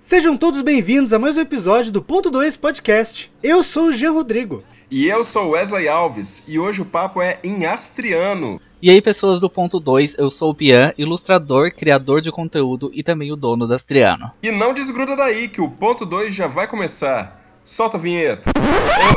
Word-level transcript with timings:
Sejam 0.00 0.34
todos 0.34 0.62
bem-vindos 0.62 1.12
a 1.12 1.18
mais 1.18 1.36
um 1.36 1.42
episódio 1.42 1.92
do 1.92 2.00
Ponto 2.00 2.30
2 2.30 2.56
Podcast. 2.56 3.30
Eu 3.42 3.62
sou 3.62 3.88
o 3.88 3.92
Jean 3.92 4.12
Rodrigo. 4.12 4.64
E 4.90 5.06
eu 5.06 5.22
sou 5.22 5.50
Wesley 5.50 5.88
Alves, 5.88 6.42
e 6.48 6.58
hoje 6.58 6.80
o 6.80 6.86
papo 6.86 7.20
é 7.20 7.38
em 7.44 7.66
astriano. 7.66 8.58
E 8.80 8.90
aí, 8.90 9.02
pessoas 9.02 9.40
do 9.40 9.50
ponto 9.50 9.78
2, 9.78 10.16
eu 10.18 10.30
sou 10.30 10.50
o 10.50 10.54
Bian, 10.54 10.94
ilustrador, 10.96 11.70
criador 11.70 12.22
de 12.22 12.32
conteúdo 12.32 12.90
e 12.94 13.02
também 13.02 13.30
o 13.30 13.36
dono 13.36 13.68
da 13.68 13.76
Astriano. 13.76 14.32
E 14.42 14.50
não 14.50 14.72
desgruda 14.72 15.14
daí, 15.14 15.48
que 15.48 15.60
o 15.60 15.68
ponto 15.70 16.06
2 16.06 16.34
já 16.34 16.46
vai 16.46 16.66
começar. 16.66 17.39
Solta 17.70 17.96
a 17.96 18.00
vinheta. 18.00 18.50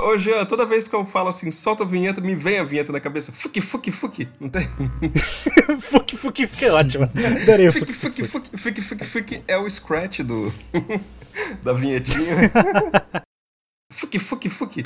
Ô, 0.04 0.10
ô 0.10 0.18
Jean, 0.20 0.46
toda 0.46 0.64
vez 0.64 0.88
que 0.88 0.96
eu 0.96 1.04
falo 1.08 1.28
assim, 1.28 1.50
solta 1.50 1.82
a 1.82 1.88
vinheta, 1.88 2.22
me 2.22 2.36
vem 2.36 2.60
a 2.60 2.64
vinheta 2.64 2.92
na 2.92 3.00
cabeça. 3.00 3.32
Fuki, 3.32 3.60
fuki, 3.62 3.92
fuki. 3.92 4.30
Não 4.40 4.48
tem? 4.48 4.70
fuki, 5.82 6.16
fuki, 6.16 6.46
fuki 6.46 6.66
é 6.66 6.72
ótimo. 6.72 7.06
Adorei 7.42 7.72
Fuki, 7.72 7.92
fuki, 7.92 8.24
fuki, 8.28 8.56
fuki, 8.56 8.82
fuki, 8.84 9.06
fuki 9.06 9.44
é 9.48 9.58
o 9.58 9.68
scratch 9.68 10.20
do... 10.20 10.54
da 11.66 11.74
vinhetinha. 11.74 12.52
Fuki, 13.92 14.20
fuki, 14.20 14.50
fuki. 14.52 14.84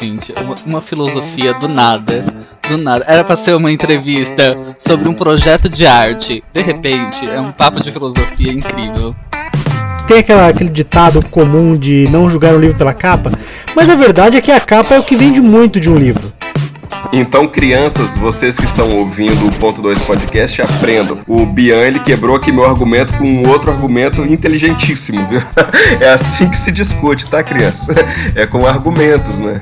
Gente, 0.00 0.32
uma, 0.32 0.54
uma 0.64 0.80
filosofia 0.80 1.52
do 1.58 1.68
nada. 1.68 2.22
Do 2.66 2.78
nada. 2.78 3.04
Era 3.06 3.22
pra 3.22 3.36
ser 3.36 3.54
uma 3.54 3.70
entrevista 3.70 4.74
sobre 4.78 5.10
um 5.10 5.14
projeto 5.14 5.68
de 5.68 5.86
arte. 5.86 6.42
De 6.54 6.62
repente, 6.62 7.28
é 7.28 7.38
um 7.38 7.52
papo 7.52 7.82
de 7.82 7.92
filosofia 7.92 8.50
incrível. 8.50 9.14
Tem 10.06 10.18
aquela, 10.18 10.48
aquele 10.48 10.70
ditado 10.70 11.24
comum 11.28 11.74
de 11.74 12.08
não 12.10 12.30
julgar 12.30 12.54
um 12.54 12.60
livro 12.60 12.76
pela 12.76 12.94
capa, 12.94 13.32
mas 13.74 13.90
a 13.90 13.96
verdade 13.96 14.36
é 14.36 14.40
que 14.40 14.52
a 14.52 14.60
capa 14.60 14.94
é 14.94 14.98
o 14.98 15.02
que 15.02 15.16
vende 15.16 15.40
muito 15.40 15.80
de 15.80 15.90
um 15.90 15.96
livro. 15.96 16.32
Então, 17.12 17.46
crianças, 17.48 18.16
vocês 18.16 18.56
que 18.56 18.64
estão 18.64 18.88
ouvindo 18.90 19.46
o 19.46 19.50
Ponto 19.58 19.80
2 19.80 20.02
Podcast, 20.02 20.60
aprendam. 20.62 21.20
O 21.26 21.46
Bian, 21.46 21.82
ele 21.82 22.00
quebrou 22.00 22.36
aqui 22.36 22.52
meu 22.52 22.64
argumento 22.64 23.12
com 23.14 23.24
um 23.24 23.48
outro 23.48 23.70
argumento 23.70 24.24
inteligentíssimo, 24.24 25.26
viu? 25.28 25.42
É 26.00 26.10
assim 26.10 26.48
que 26.48 26.56
se 26.56 26.70
discute, 26.70 27.28
tá, 27.28 27.42
crianças? 27.42 27.96
É 28.34 28.46
com 28.46 28.66
argumentos, 28.66 29.40
né? 29.40 29.60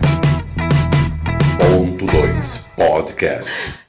Ponto 1.59 2.07
2 2.07 2.61
Podcast. 2.77 3.84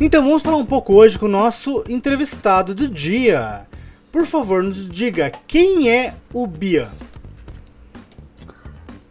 Então 0.00 0.24
vamos 0.24 0.42
falar 0.42 0.56
um 0.56 0.64
pouco 0.64 0.94
hoje 0.94 1.18
com 1.18 1.26
o 1.26 1.28
nosso 1.28 1.84
entrevistado 1.86 2.74
do 2.74 2.88
dia. 2.88 3.66
Por 4.10 4.24
favor, 4.24 4.62
nos 4.62 4.88
diga 4.88 5.30
quem 5.46 5.90
é 5.90 6.14
o 6.32 6.46
Bia. 6.46 6.88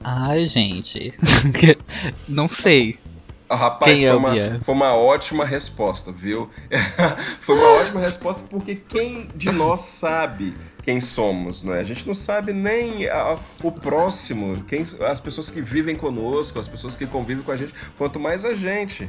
Ai, 0.03 0.47
gente. 0.47 1.13
Não 2.27 2.49
sei. 2.49 2.97
Ah, 3.47 3.55
rapaz, 3.55 3.99
Quem 3.99 4.07
é 4.07 4.09
foi, 4.09 4.17
o 4.17 4.19
uma, 4.19 4.31
Bia? 4.31 4.59
foi 4.63 4.73
uma 4.73 4.95
ótima 4.95 5.45
resposta, 5.45 6.11
viu? 6.11 6.49
foi 7.39 7.55
uma 7.55 7.67
ótima 7.67 7.99
resposta 7.99 8.43
porque 8.49 8.75
quem 8.75 9.29
de 9.35 9.51
nós 9.51 9.81
sabe 9.81 10.55
quem 10.81 10.99
somos, 10.99 11.61
não 11.61 11.73
é? 11.73 11.81
A 11.81 11.83
gente 11.83 12.07
não 12.07 12.15
sabe 12.15 12.51
nem 12.51 13.07
ah, 13.09 13.37
o 13.61 13.71
próximo, 13.71 14.63
quem, 14.67 14.83
as 15.07 15.19
pessoas 15.19 15.51
que 15.51 15.61
vivem 15.61 15.95
conosco, 15.95 16.59
as 16.59 16.67
pessoas 16.67 16.95
que 16.95 17.05
convivem 17.05 17.43
com 17.43 17.51
a 17.51 17.57
gente, 17.57 17.73
quanto 17.95 18.19
mais 18.19 18.43
a 18.43 18.53
gente. 18.53 19.07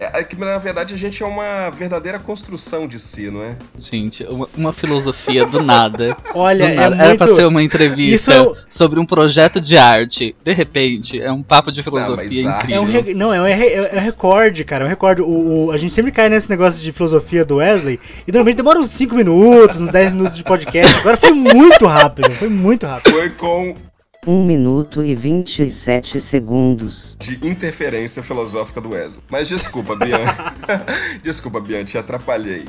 É, 0.00 0.20
é 0.20 0.24
que 0.24 0.36
na 0.36 0.56
verdade 0.58 0.94
a 0.94 0.96
gente 0.96 1.22
é 1.22 1.26
uma 1.26 1.70
verdadeira 1.70 2.18
construção 2.18 2.86
de 2.86 2.98
si, 3.00 3.30
não 3.30 3.42
é? 3.42 3.56
Gente, 3.78 4.24
uma, 4.24 4.48
uma 4.56 4.72
filosofia 4.72 5.44
do 5.44 5.62
nada. 5.62 6.16
Olha, 6.34 6.68
Do 6.68 6.74
nada. 6.74 6.94
é 6.94 6.98
Era 6.98 7.08
muito... 7.08 7.18
pra 7.18 7.34
ser 7.34 7.46
uma 7.46 7.62
entrevista 7.62 8.14
Isso 8.14 8.32
é 8.32 8.62
sobre 8.70 9.00
um 9.00 9.04
projeto 9.06 9.60
de 9.60 9.76
arte. 9.76 10.36
De 10.44 10.52
repente, 10.52 11.20
é 11.20 11.32
um 11.32 11.42
papo 11.42 11.72
de 11.72 11.82
filosofia 11.82 12.16
mas 12.16 12.46
arte- 12.46 12.72
É 12.72 12.78
um 12.80 12.84
incrível. 12.84 13.02
re- 13.02 13.14
Não, 13.14 13.34
é 13.34 13.40
um, 13.40 13.44
re- 13.44 13.72
é 13.72 13.96
um 13.96 14.00
recorde, 14.00 14.64
cara. 14.64 14.84
É 14.84 14.86
um 14.86 14.90
recorde. 14.90 15.22
O, 15.22 15.66
o- 15.66 15.72
a 15.72 15.76
gente 15.76 15.92
sempre 15.92 16.12
cai 16.12 16.28
nesse 16.28 16.48
negócio 16.48 16.80
de 16.80 16.92
filosofia 16.92 17.44
do 17.44 17.56
Wesley 17.56 17.98
e 18.26 18.30
normalmente 18.30 18.56
demora 18.56 18.78
uns 18.78 18.90
5 18.90 19.14
minutos, 19.14 19.80
uns 19.80 19.88
10 19.90 20.12
minutos 20.12 20.36
de 20.36 20.44
podcast. 20.44 20.94
Agora 20.98 21.16
foi 21.16 21.32
muito 21.32 21.86
rápido, 21.86 22.30
foi 22.30 22.48
muito 22.48 22.86
rápido. 22.86 23.12
Foi 23.12 23.30
com 23.30 23.74
1 24.26 24.44
minuto 24.44 25.04
e 25.04 25.14
27 25.14 26.20
segundos. 26.20 27.16
de 27.18 27.34
interferência 27.46 28.22
filosófica 28.22 28.80
do 28.80 28.90
Wesley. 28.90 29.22
Mas 29.30 29.48
desculpa, 29.48 29.94
Bian. 29.94 30.24
desculpa, 31.22 31.60
Bian, 31.60 31.84
te 31.84 31.96
atrapalhei. 31.96 32.66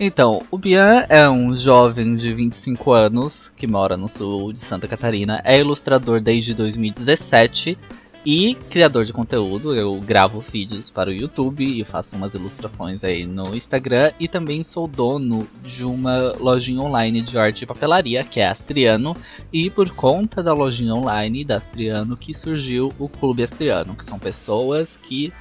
Então, 0.00 0.42
o 0.50 0.58
Bian 0.58 1.06
é 1.08 1.28
um 1.28 1.56
jovem 1.56 2.14
de 2.14 2.32
25 2.32 2.92
anos 2.92 3.52
que 3.56 3.66
mora 3.66 3.96
no 3.96 4.08
sul 4.08 4.52
de 4.52 4.60
Santa 4.60 4.86
Catarina, 4.86 5.40
é 5.44 5.58
ilustrador 5.58 6.20
desde 6.20 6.54
2017 6.54 7.76
e 8.30 8.54
criador 8.54 9.06
de 9.06 9.12
conteúdo. 9.14 9.74
Eu 9.74 9.98
gravo 10.02 10.40
vídeos 10.40 10.90
para 10.90 11.08
o 11.08 11.12
YouTube 11.14 11.64
e 11.64 11.82
faço 11.82 12.14
umas 12.14 12.34
ilustrações 12.34 13.02
aí 13.02 13.24
no 13.24 13.56
Instagram 13.56 14.12
e 14.20 14.28
também 14.28 14.62
sou 14.62 14.86
dono 14.86 15.48
de 15.64 15.82
uma 15.82 16.34
lojinha 16.38 16.82
online 16.82 17.22
de 17.22 17.38
arte 17.38 17.62
e 17.62 17.66
papelaria, 17.66 18.22
que 18.22 18.38
é 18.38 18.46
Astriano, 18.46 19.16
e 19.50 19.70
por 19.70 19.88
conta 19.94 20.42
da 20.42 20.52
lojinha 20.52 20.94
online 20.94 21.42
da 21.42 21.56
Astriano 21.56 22.18
que 22.18 22.34
surgiu 22.34 22.92
o 22.98 23.08
Clube 23.08 23.42
Astriano, 23.42 23.96
que 23.96 24.04
são 24.04 24.18
pessoas 24.18 24.98
que 24.98 25.32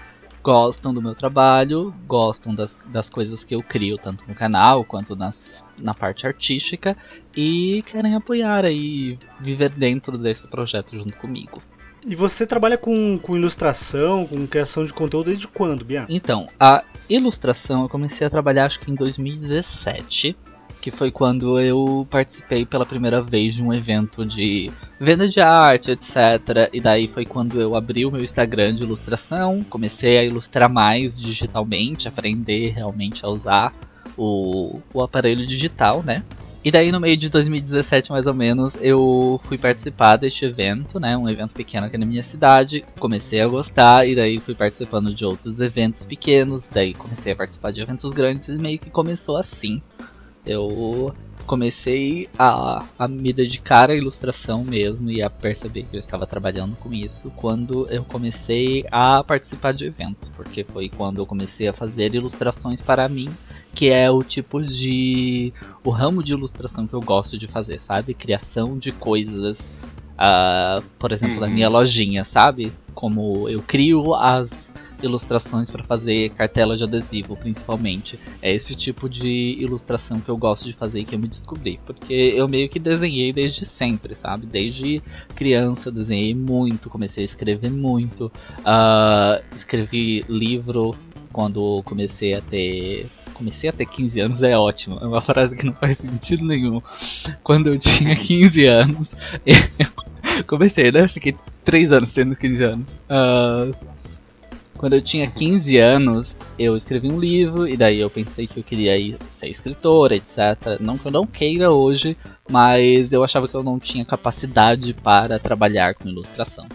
gostam 0.42 0.94
do 0.94 1.02
meu 1.02 1.14
trabalho, 1.14 1.94
gostam 2.08 2.56
das, 2.56 2.80
das 2.86 3.10
coisas 3.10 3.44
que 3.44 3.54
eu 3.54 3.60
crio, 3.60 3.98
tanto 3.98 4.24
no 4.26 4.34
canal 4.34 4.86
quanto 4.86 5.14
nas, 5.14 5.62
na 5.78 5.94
parte 5.94 6.26
artística, 6.26 6.96
e 7.36 7.82
querem 7.86 8.16
apoiar 8.16 8.64
aí, 8.64 9.20
viver 9.42 9.72
dentro 9.72 10.18
desse 10.18 10.48
projeto 10.48 10.96
junto 10.96 11.18
comigo. 11.18 11.62
E 12.06 12.16
você 12.16 12.46
trabalha 12.46 12.78
com, 12.78 13.18
com 13.18 13.36
ilustração, 13.36 14.26
com 14.26 14.48
criação 14.48 14.86
de 14.86 14.94
conteúdo 14.94 15.28
desde 15.28 15.48
quando, 15.48 15.84
Bian? 15.84 16.06
Então, 16.10 16.48
a 16.60 16.84
ilustração 17.10 17.84
eu 17.84 17.90
comecei 17.90 18.26
a 18.26 18.30
trabalhar 18.30 18.66
acho 18.66 18.80
que 18.80 18.92
em 18.92 18.96
2017, 18.96 20.36
que 20.82 20.92
foi 20.92 21.12
quando 21.12 21.60
eu 21.60 22.08
participei 22.10 22.66
pela 22.66 22.86
primeira 22.86 23.22
vez 23.22 23.56
de 23.56 23.64
um 23.64 23.74
evento 23.74 24.26
de 24.26 24.72
venda 25.00 25.28
de 25.28 25.42
arte, 25.42 25.92
etc. 25.92 26.70
E 26.72 26.80
daí 26.80 27.08
foi 27.08 27.26
quando 27.26 27.60
eu 27.60 27.76
abri 27.76 28.06
o 28.06 28.12
meu 28.12 28.24
Instagram 28.24 28.74
de 28.74 28.84
ilustração, 28.84 29.66
comecei 29.70 30.18
a 30.18 30.24
ilustrar 30.24 30.70
mais 30.70 31.20
digitalmente, 31.20 32.08
aprender 32.08 32.70
realmente 32.70 33.26
a 33.26 33.30
usar 33.30 33.74
o, 34.18 34.80
o 34.94 35.02
aparelho 35.02 35.46
digital, 35.46 36.02
né? 36.04 36.24
E 36.68 36.72
daí 36.72 36.92
no 36.92 37.00
meio 37.00 37.16
de 37.16 37.30
2017 37.30 38.12
mais 38.12 38.28
ou 38.28 38.34
menos 38.34 38.76
eu 38.82 39.40
fui 39.46 39.58
participar 39.58 40.18
deste 40.18 40.44
evento, 40.44 41.00
né, 41.00 41.16
um 41.16 41.30
evento 41.30 41.54
pequeno 41.54 41.88
aqui 41.88 41.98
na 41.98 42.06
minha 42.06 42.22
cidade, 42.22 42.84
comecei 43.00 43.40
a 43.40 43.48
gostar 43.48 44.06
e 44.06 44.14
daí 44.14 44.38
fui 44.38 44.54
participando 44.54 45.14
de 45.14 45.24
outros 45.24 45.62
eventos 45.62 46.06
pequenos, 46.06 46.68
daí 46.68 46.94
comecei 46.94 47.32
a 47.32 47.36
participar 47.38 47.72
de 47.72 47.80
eventos 47.80 48.12
grandes 48.12 48.50
e 48.50 48.58
meio 48.58 48.78
que 48.80 48.90
começou 48.90 49.38
assim. 49.38 49.82
Eu 50.46 51.16
comecei 51.46 52.28
a, 52.38 52.84
a 53.00 53.08
me 53.08 53.32
dedicar 53.32 53.90
à 53.90 53.96
ilustração 53.96 54.66
mesmo 54.66 55.10
e 55.10 55.22
a 55.22 55.30
perceber 55.30 55.84
que 55.84 55.96
eu 55.96 56.00
estava 56.02 56.28
trabalhando 56.28 56.76
com 56.76 56.94
isso 56.94 57.32
quando 57.38 57.88
eu 57.90 58.04
comecei 58.04 58.86
a 58.92 59.24
participar 59.24 59.72
de 59.72 59.86
eventos, 59.86 60.28
porque 60.36 60.66
foi 60.66 60.90
quando 60.90 61.20
eu 61.20 61.26
comecei 61.26 61.70
a 61.70 61.74
fazer 61.74 62.14
ilustrações 62.14 62.82
para 62.82 63.08
mim 63.08 63.30
que 63.78 63.90
é 63.90 64.10
o 64.10 64.24
tipo 64.24 64.60
de. 64.64 65.54
o 65.84 65.92
ramo 65.92 66.24
de 66.24 66.34
ilustração 66.34 66.88
que 66.88 66.96
eu 66.96 67.02
gosto 67.02 67.38
de 67.38 67.48
fazer, 67.48 67.80
sabe? 67.80 68.14
Criação 68.16 68.76
de 68.78 68.92
coisas. 68.92 69.72
ah, 70.18 70.82
por 70.98 71.12
exemplo, 71.12 71.40
na 71.40 71.46
Uhum. 71.46 71.54
minha 71.54 71.70
lojinha, 71.70 72.24
sabe? 72.26 72.72
Como 72.96 73.48
eu 73.48 73.62
crio 73.62 74.16
as 74.16 74.74
ilustrações 75.04 75.70
para 75.70 75.84
fazer 75.84 76.32
cartela 76.32 76.76
de 76.76 76.84
adesivo, 76.84 77.38
principalmente. 77.38 78.20
É 78.42 78.52
esse 78.52 78.74
tipo 78.74 79.08
de 79.08 79.56
ilustração 79.60 80.20
que 80.20 80.28
eu 80.30 80.36
gosto 80.36 80.66
de 80.66 80.74
fazer 80.74 81.02
e 81.02 81.06
que 81.06 81.14
eu 81.14 81.20
me 81.20 81.28
descobri. 81.28 81.80
Porque 81.86 82.34
eu 82.36 82.48
meio 82.48 82.68
que 82.68 82.80
desenhei 82.80 83.32
desde 83.32 83.64
sempre, 83.64 84.16
sabe? 84.16 84.48
Desde 84.48 85.04
criança 85.36 85.92
desenhei 85.92 86.34
muito, 86.34 86.90
comecei 86.90 87.24
a 87.24 87.26
escrever 87.26 87.70
muito. 87.70 88.32
ah, 88.66 89.40
escrevi 89.56 90.26
livro 90.28 90.96
quando 91.32 91.84
comecei 91.86 92.34
a 92.34 92.42
ter 92.42 93.06
comecei 93.38 93.70
a 93.70 93.74
ter 93.74 93.86
15 93.86 94.20
anos 94.20 94.44
é 94.44 94.58
ótimo. 94.58 94.98
É 95.00 95.06
uma 95.06 95.22
frase 95.22 95.56
que 95.56 95.66
não 95.66 95.74
faz 95.74 95.98
sentido 95.98 96.44
nenhum. 96.44 96.82
Quando 97.44 97.68
eu 97.68 97.78
tinha 97.78 98.16
15 98.16 98.66
anos, 98.66 99.12
eu 99.46 100.44
comecei, 100.46 100.92
né? 100.92 101.08
Fiquei 101.08 101.36
3 101.64 101.92
anos 101.92 102.14
tendo 102.14 102.36
15 102.36 102.64
anos. 102.64 103.00
Ah, 103.10 103.72
quando 104.78 104.94
eu 104.94 105.02
tinha 105.02 105.30
15 105.30 105.80
anos, 105.80 106.38
eu 106.58 106.76
escrevi 106.76 107.12
um 107.12 107.20
livro 107.20 107.68
e 107.68 107.76
daí 107.76 108.00
eu 108.00 108.10
pensei 108.10 108.46
que 108.46 108.60
eu 108.60 108.64
queria 108.64 108.96
ir 108.98 109.18
ser 109.28 109.50
escritora, 109.50 110.16
etc. 110.16 110.80
Não 110.80 110.98
que 110.98 111.08
eu 111.08 111.12
não 111.12 111.26
queira 111.26 111.72
hoje, 111.72 112.16
mas 112.50 113.12
eu 113.12 113.24
achava 113.24 113.48
que 113.48 113.56
eu 113.56 113.64
não 113.64 113.80
tinha 113.80 114.06
capacidade 114.06 114.94
para 114.94 115.40
trabalhar 115.40 115.96
com 115.96 116.08
ilustração. 116.08 116.68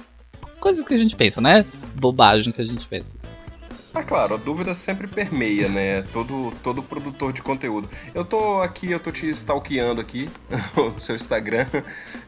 Coisas 0.59 0.85
que 0.85 0.95
a 0.95 0.99
gente 0.99 1.15
pensa, 1.15 1.41
né? 1.41 1.65
Bobagem 1.95 2.53
que 2.53 2.61
a 2.61 2.65
gente 2.65 2.87
pensa. 2.87 3.15
Ah, 3.95 4.03
claro, 4.03 4.35
a 4.35 4.37
dúvida 4.39 4.75
sempre 4.75 5.07
permeia, 5.07 5.69
né? 5.69 6.03
Todo, 6.13 6.53
todo 6.63 6.83
produtor 6.83 7.33
de 7.33 7.43
conteúdo. 7.43 7.89
Eu 8.15 8.25
tô 8.25 8.63
aqui, 8.63 8.91
eu 8.91 8.99
tô 8.99 9.13
te 9.13 9.29
stalkeando 9.31 10.01
aqui 10.01 10.31
no 10.75 10.99
seu 10.99 11.15
Instagram. 11.15 11.67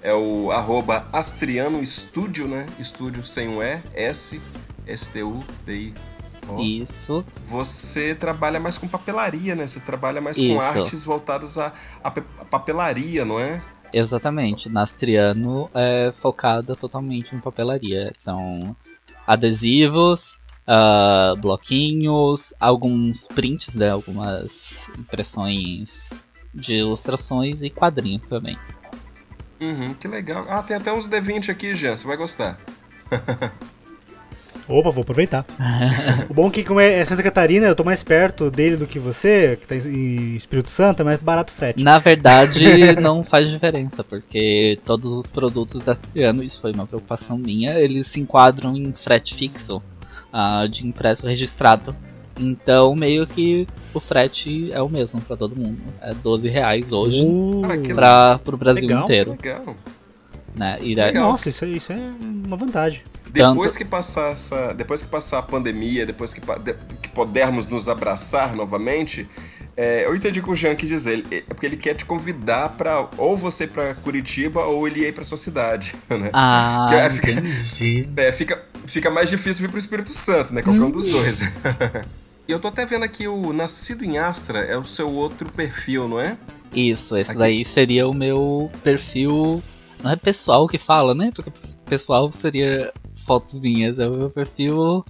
É 0.03 0.13
o 0.13 0.51
arroba 0.51 1.09
Astriano 1.13 1.83
Estúdio, 1.83 2.47
né? 2.47 2.67
Estúdio 2.79 3.25
sem 3.25 3.49
um 3.49 3.63
E, 3.63 3.81
S, 3.95 4.41
S-T-U-D-I 4.87 5.95
Ó. 6.49 6.61
Isso. 6.61 7.25
Você 7.45 8.15
trabalha 8.15 8.61
mais 8.61 8.79
com 8.79 8.87
papelaria, 8.87 9.55
né? 9.55 9.67
Você 9.67 9.81
trabalha 9.81 10.21
mais 10.21 10.37
Isso. 10.37 10.55
com 10.55 10.61
artes 10.61 11.03
voltadas 11.03 11.59
à, 11.59 11.73
à 12.03 12.11
papelaria, 12.11 13.25
não 13.25 13.41
é? 13.41 13.61
Exatamente. 13.93 14.69
Nastriano 14.69 15.71
é 15.75 16.13
focada 16.21 16.75
totalmente 16.75 17.35
em 17.35 17.41
papelaria. 17.41 18.13
São 18.17 18.77
adesivos, 19.27 20.39
ah, 20.67 21.35
bloquinhos, 21.39 22.55
alguns 22.59 23.27
prints, 23.29 23.75
né? 23.75 23.91
Algumas 23.91 24.89
impressões 24.99 26.11
de 26.53 26.77
ilustrações 26.77 27.63
e 27.63 27.71
quadrinhos 27.71 28.29
também. 28.29 28.59
Uhum, 29.61 29.95
que 29.95 30.09
legal. 30.09 30.47
Ah, 30.49 30.63
tem 30.63 30.77
até 30.77 30.93
uns 30.93 31.09
D20 31.09 31.51
aqui, 31.51 31.75
Jean, 31.75 31.97
você 31.97 32.07
vai 32.07 32.17
gostar. 32.17 32.59
Opa, 34.67 34.91
vou 34.91 35.03
aproveitar. 35.03 35.45
o 36.29 36.33
bom 36.33 36.49
é 36.49 36.51
que, 36.51 36.65
como 36.65 36.81
é 36.81 37.05
Santa 37.05 37.23
Catarina, 37.23 37.67
eu 37.67 37.75
tô 37.75 37.85
mais 37.85 38.03
perto 38.03 38.51
dele 38.51 38.77
do 38.77 38.87
que 38.87 38.99
você, 38.99 39.59
que 39.61 39.67
tá 39.67 39.77
em 39.77 40.37
Espírito 40.37 40.71
Santo, 40.71 41.03
é 41.03 41.05
mais 41.05 41.21
barato 41.21 41.53
o 41.53 41.57
frete. 41.57 41.83
Na 41.83 41.99
verdade, 41.99 42.65
não 43.01 43.23
faz 43.23 43.51
diferença, 43.51 44.03
porque 44.03 44.79
todos 44.85 45.13
os 45.13 45.31
produtos 45.31 45.83
da 45.83 45.95
Triano, 45.95 46.43
isso 46.43 46.61
foi 46.63 46.73
uma 46.73 46.87
preocupação 46.87 47.37
minha, 47.37 47.79
eles 47.79 48.07
se 48.07 48.21
enquadram 48.21 48.75
em 48.75 48.93
frete 48.93 49.35
fixo 49.35 49.83
ah, 50.37 50.67
de 50.67 50.85
impresso 50.87 51.27
registrado. 51.27 51.95
Então, 52.39 52.97
meio 52.97 53.25
que 53.29 53.65
o 53.95 54.01
frete 54.01 54.73
é 54.73 54.83
o 54.83 54.89
mesmo 54.89 55.21
pra 55.21 55.37
todo 55.37 55.55
mundo. 55.55 55.79
É 56.03 56.13
12 56.13 56.49
reais 56.49 56.91
hoje 56.91 57.23
Uh, 57.25 57.63
Ah, 57.65 57.95
pra, 57.95 58.39
pro 58.41 58.57
Brasil 58.57 58.89
legal. 58.89 59.05
inteiro. 59.05 59.31
Legal. 59.31 59.77
Né? 60.57 60.79
E 60.83 60.95
daí, 60.97 61.07
Legal. 61.13 61.31
Nossa, 61.31 61.49
isso, 61.49 61.65
é- 61.65 61.69
isso 61.69 61.93
é 61.93 61.97
uma 62.47 62.57
vantagem. 62.57 63.03
Depois 63.31 63.73
Tanto- 63.73 63.79
que 63.79 63.85
passar 63.85 64.33
essa, 64.33 64.73
depois 64.75 65.03
que 65.03 65.09
passar 65.09 65.39
a 65.39 65.43
pandemia, 65.43 66.05
depois 66.07 66.35
que, 66.35 66.41
que 67.03 67.09
pudermos 67.09 67.67
nos 67.67 67.89
abraçar 67.89 68.55
novamente, 68.55 69.29
é, 69.77 70.05
eu 70.07 70.15
entendi 70.15 70.39
o 70.39 70.43
que 70.45 70.51
o 70.51 70.55
Jean 70.57 70.75
quis 70.77 70.89
dizer. 70.89 71.13
Ele- 71.31 71.45
É 71.49 71.55
porque 71.55 71.67
ele 71.67 71.77
quer 71.77 71.95
te 71.95 72.05
convidar 72.05 72.71
para 72.71 73.09
ou 73.17 73.37
você 73.37 73.67
para 73.67 73.95
Curitiba 73.95 74.61
ou 74.65 74.87
ele 74.89 75.07
ir 75.07 75.13
para 75.13 75.23
sua 75.25 75.37
cidade, 75.39 75.95
né? 76.11 76.31
Ah, 76.33 77.09
fica- 77.11 77.31
entendi. 77.33 78.09
É, 78.17 78.31
fica, 78.33 78.63
fica 78.87 79.11
mais 79.11 79.29
difícil 79.31 79.63
vir 79.63 79.69
pro 79.71 79.79
Espírito 79.79 80.11
Santo, 80.11 80.53
né? 80.55 80.63
Qualquer 80.63 80.83
um 80.83 80.87
Hum. 80.87 80.91
dos 80.91 81.07
dois. 81.07 81.41
E 81.41 82.53
eu 82.53 82.61
tô 82.61 82.69
até 82.69 82.85
vendo 82.87 83.05
aqui 83.05 83.27
o 83.29 83.53
Nascido 83.53 84.05
em 84.05 84.19
Astra 84.19 84.59
é 84.61 84.77
o 84.77 84.85
seu 84.85 85.11
outro 85.11 85.51
perfil, 85.53 86.09
não 86.09 86.21
é? 86.21 86.37
Isso, 86.75 87.17
esse 87.17 87.31
Aqui. 87.31 87.39
daí 87.39 87.65
seria 87.65 88.07
o 88.09 88.15
meu 88.15 88.71
perfil. 88.83 89.63
Não 90.03 90.11
é 90.11 90.17
pessoal 90.17 90.67
que 90.67 90.77
fala, 90.79 91.15
né? 91.15 91.31
Porque 91.35 91.53
pessoal 91.87 92.31
seria 92.33 92.93
fotos 93.27 93.55
minhas. 93.59 93.99
É 93.99 94.09
o 94.09 94.15
meu 94.15 94.29
perfil. 94.31 95.05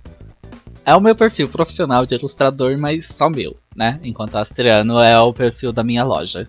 É 0.85 0.95
o 0.95 1.01
meu 1.01 1.17
perfil 1.17 1.49
profissional 1.49 2.05
de 2.05 2.15
ilustrador, 2.15 2.77
mas 2.79 3.07
só 3.07 3.31
meu, 3.31 3.57
né? 3.75 3.99
Enquanto 4.05 4.37
Astriano 4.37 4.99
é 5.01 5.19
o 5.19 5.33
perfil 5.33 5.73
da 5.73 5.83
minha 5.83 6.05
loja. 6.05 6.47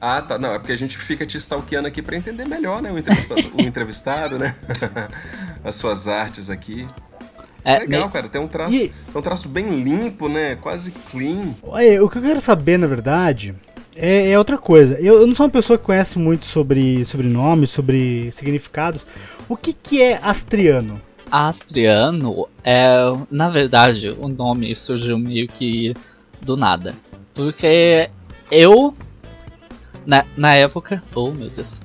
Ah, 0.00 0.20
tá. 0.22 0.38
Não, 0.38 0.52
é 0.52 0.58
porque 0.58 0.72
a 0.72 0.76
gente 0.76 0.96
fica 0.98 1.24
te 1.26 1.36
stalkeando 1.38 1.88
aqui 1.88 2.02
para 2.02 2.16
entender 2.16 2.44
melhor, 2.46 2.82
né? 2.82 2.90
O 2.92 2.98
entrevistado, 2.98 3.40
o 3.56 3.60
entrevistado 3.62 4.38
né? 4.38 4.54
As 5.64 5.74
suas 5.76 6.06
artes 6.08 6.50
aqui. 6.50 6.86
É, 7.64 7.78
Legal, 7.80 8.06
me- 8.06 8.12
cara. 8.12 8.28
Tem 8.28 8.40
um 8.40 8.46
traço, 8.46 8.74
E- 8.76 8.88
tem 8.88 9.16
um 9.16 9.22
traço 9.22 9.48
bem 9.48 9.82
limpo, 9.82 10.28
né? 10.28 10.56
Quase 10.56 10.92
clean. 11.10 11.54
Olha, 11.62 12.04
o 12.04 12.08
que 12.08 12.18
eu 12.18 12.22
quero 12.22 12.40
saber, 12.40 12.78
na 12.78 12.86
verdade, 12.86 13.54
é, 13.96 14.30
é 14.30 14.38
outra 14.38 14.56
coisa. 14.58 14.94
Eu, 15.00 15.20
eu 15.22 15.26
não 15.26 15.34
sou 15.34 15.46
uma 15.46 15.52
pessoa 15.52 15.78
que 15.78 15.84
conhece 15.84 16.18
muito 16.18 16.46
sobre, 16.46 17.04
sobre 17.06 17.26
nomes, 17.26 17.70
sobre 17.70 18.30
significados. 18.32 19.06
O 19.48 19.56
que, 19.56 19.72
que 19.72 20.00
é 20.02 20.20
astriano? 20.22 21.00
Astriano 21.30 22.46
é, 22.62 22.96
na 23.30 23.48
verdade, 23.48 24.10
o 24.10 24.28
nome 24.28 24.76
surgiu 24.76 25.18
meio 25.18 25.48
que 25.48 25.92
do 26.40 26.56
nada. 26.56 26.94
Porque 27.34 28.08
eu, 28.50 28.94
na, 30.06 30.24
na 30.36 30.54
época. 30.54 31.02
Oh 31.14 31.30
meu 31.30 31.50
Deus. 31.50 31.80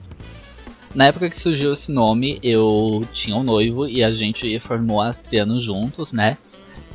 Na 0.94 1.08
época 1.08 1.30
que 1.30 1.40
surgiu 1.40 1.74
esse 1.74 1.92
nome, 1.92 2.40
eu 2.44 3.02
tinha 3.14 3.36
um 3.36 3.44
noivo 3.44 3.88
e 3.88 4.04
a 4.04 4.12
gente 4.12 4.60
formou 4.60 5.02
a 5.02 5.08
Astriano 5.08 5.60
juntos, 5.60 6.12
né? 6.12 6.38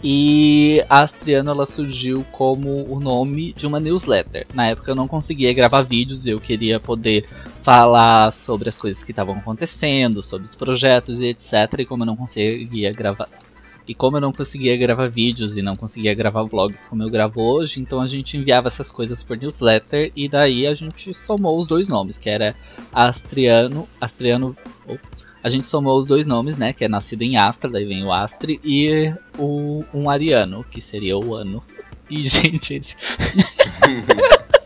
E 0.04 0.84
a 0.90 1.00
Astriano 1.00 1.50
ela 1.50 1.64
surgiu 1.64 2.24
como 2.30 2.84
o 2.92 3.00
nome 3.00 3.54
de 3.54 3.66
uma 3.66 3.80
newsletter. 3.80 4.46
Na 4.52 4.68
época 4.68 4.90
eu 4.90 4.94
não 4.94 5.08
conseguia 5.08 5.52
gravar 5.54 5.82
vídeos, 5.82 6.26
eu 6.26 6.38
queria 6.38 6.78
poder 6.78 7.26
falar 7.62 8.32
sobre 8.32 8.68
as 8.68 8.78
coisas 8.78 9.02
que 9.02 9.12
estavam 9.12 9.36
acontecendo, 9.36 10.22
sobre 10.22 10.46
os 10.46 10.54
projetos 10.54 11.20
e 11.20 11.26
etc. 11.26 11.80
E 11.80 11.86
como 11.86 12.02
eu 12.02 12.06
não 12.06 12.16
conseguia 12.16 12.92
gravar. 12.92 13.28
E 13.88 13.94
como 13.94 14.16
eu 14.16 14.20
não 14.20 14.32
conseguia 14.32 14.76
gravar 14.76 15.08
vídeos 15.08 15.56
e 15.56 15.62
não 15.62 15.74
conseguia 15.74 16.14
gravar 16.14 16.42
vlogs 16.42 16.86
como 16.86 17.02
eu 17.02 17.10
gravo 17.10 17.40
hoje, 17.40 17.80
então 17.80 18.00
a 18.00 18.06
gente 18.06 18.36
enviava 18.36 18.68
essas 18.68 18.90
coisas 18.90 19.22
por 19.22 19.36
newsletter 19.36 20.10
e 20.16 20.28
daí 20.28 20.66
a 20.66 20.74
gente 20.74 21.14
somou 21.14 21.58
os 21.58 21.66
dois 21.66 21.86
nomes, 21.86 22.18
que 22.18 22.28
era 22.28 22.56
Astriano, 22.92 23.88
Astriano, 24.00 24.56
oh, 24.88 24.96
a 25.42 25.48
gente 25.48 25.66
somou 25.66 25.96
os 25.98 26.06
dois 26.06 26.26
nomes, 26.26 26.58
né, 26.58 26.72
que 26.72 26.84
é 26.84 26.88
nascido 26.88 27.22
em 27.22 27.36
Astra, 27.36 27.70
daí 27.70 27.84
vem 27.84 28.04
o 28.04 28.12
Astri 28.12 28.60
e 28.64 29.12
o 29.38 29.84
um 29.94 30.10
ariano, 30.10 30.64
que 30.64 30.80
seria 30.80 31.16
o 31.16 31.34
ano. 31.34 31.62
E 32.08 32.24
gente, 32.28 32.72
eles 32.72 32.96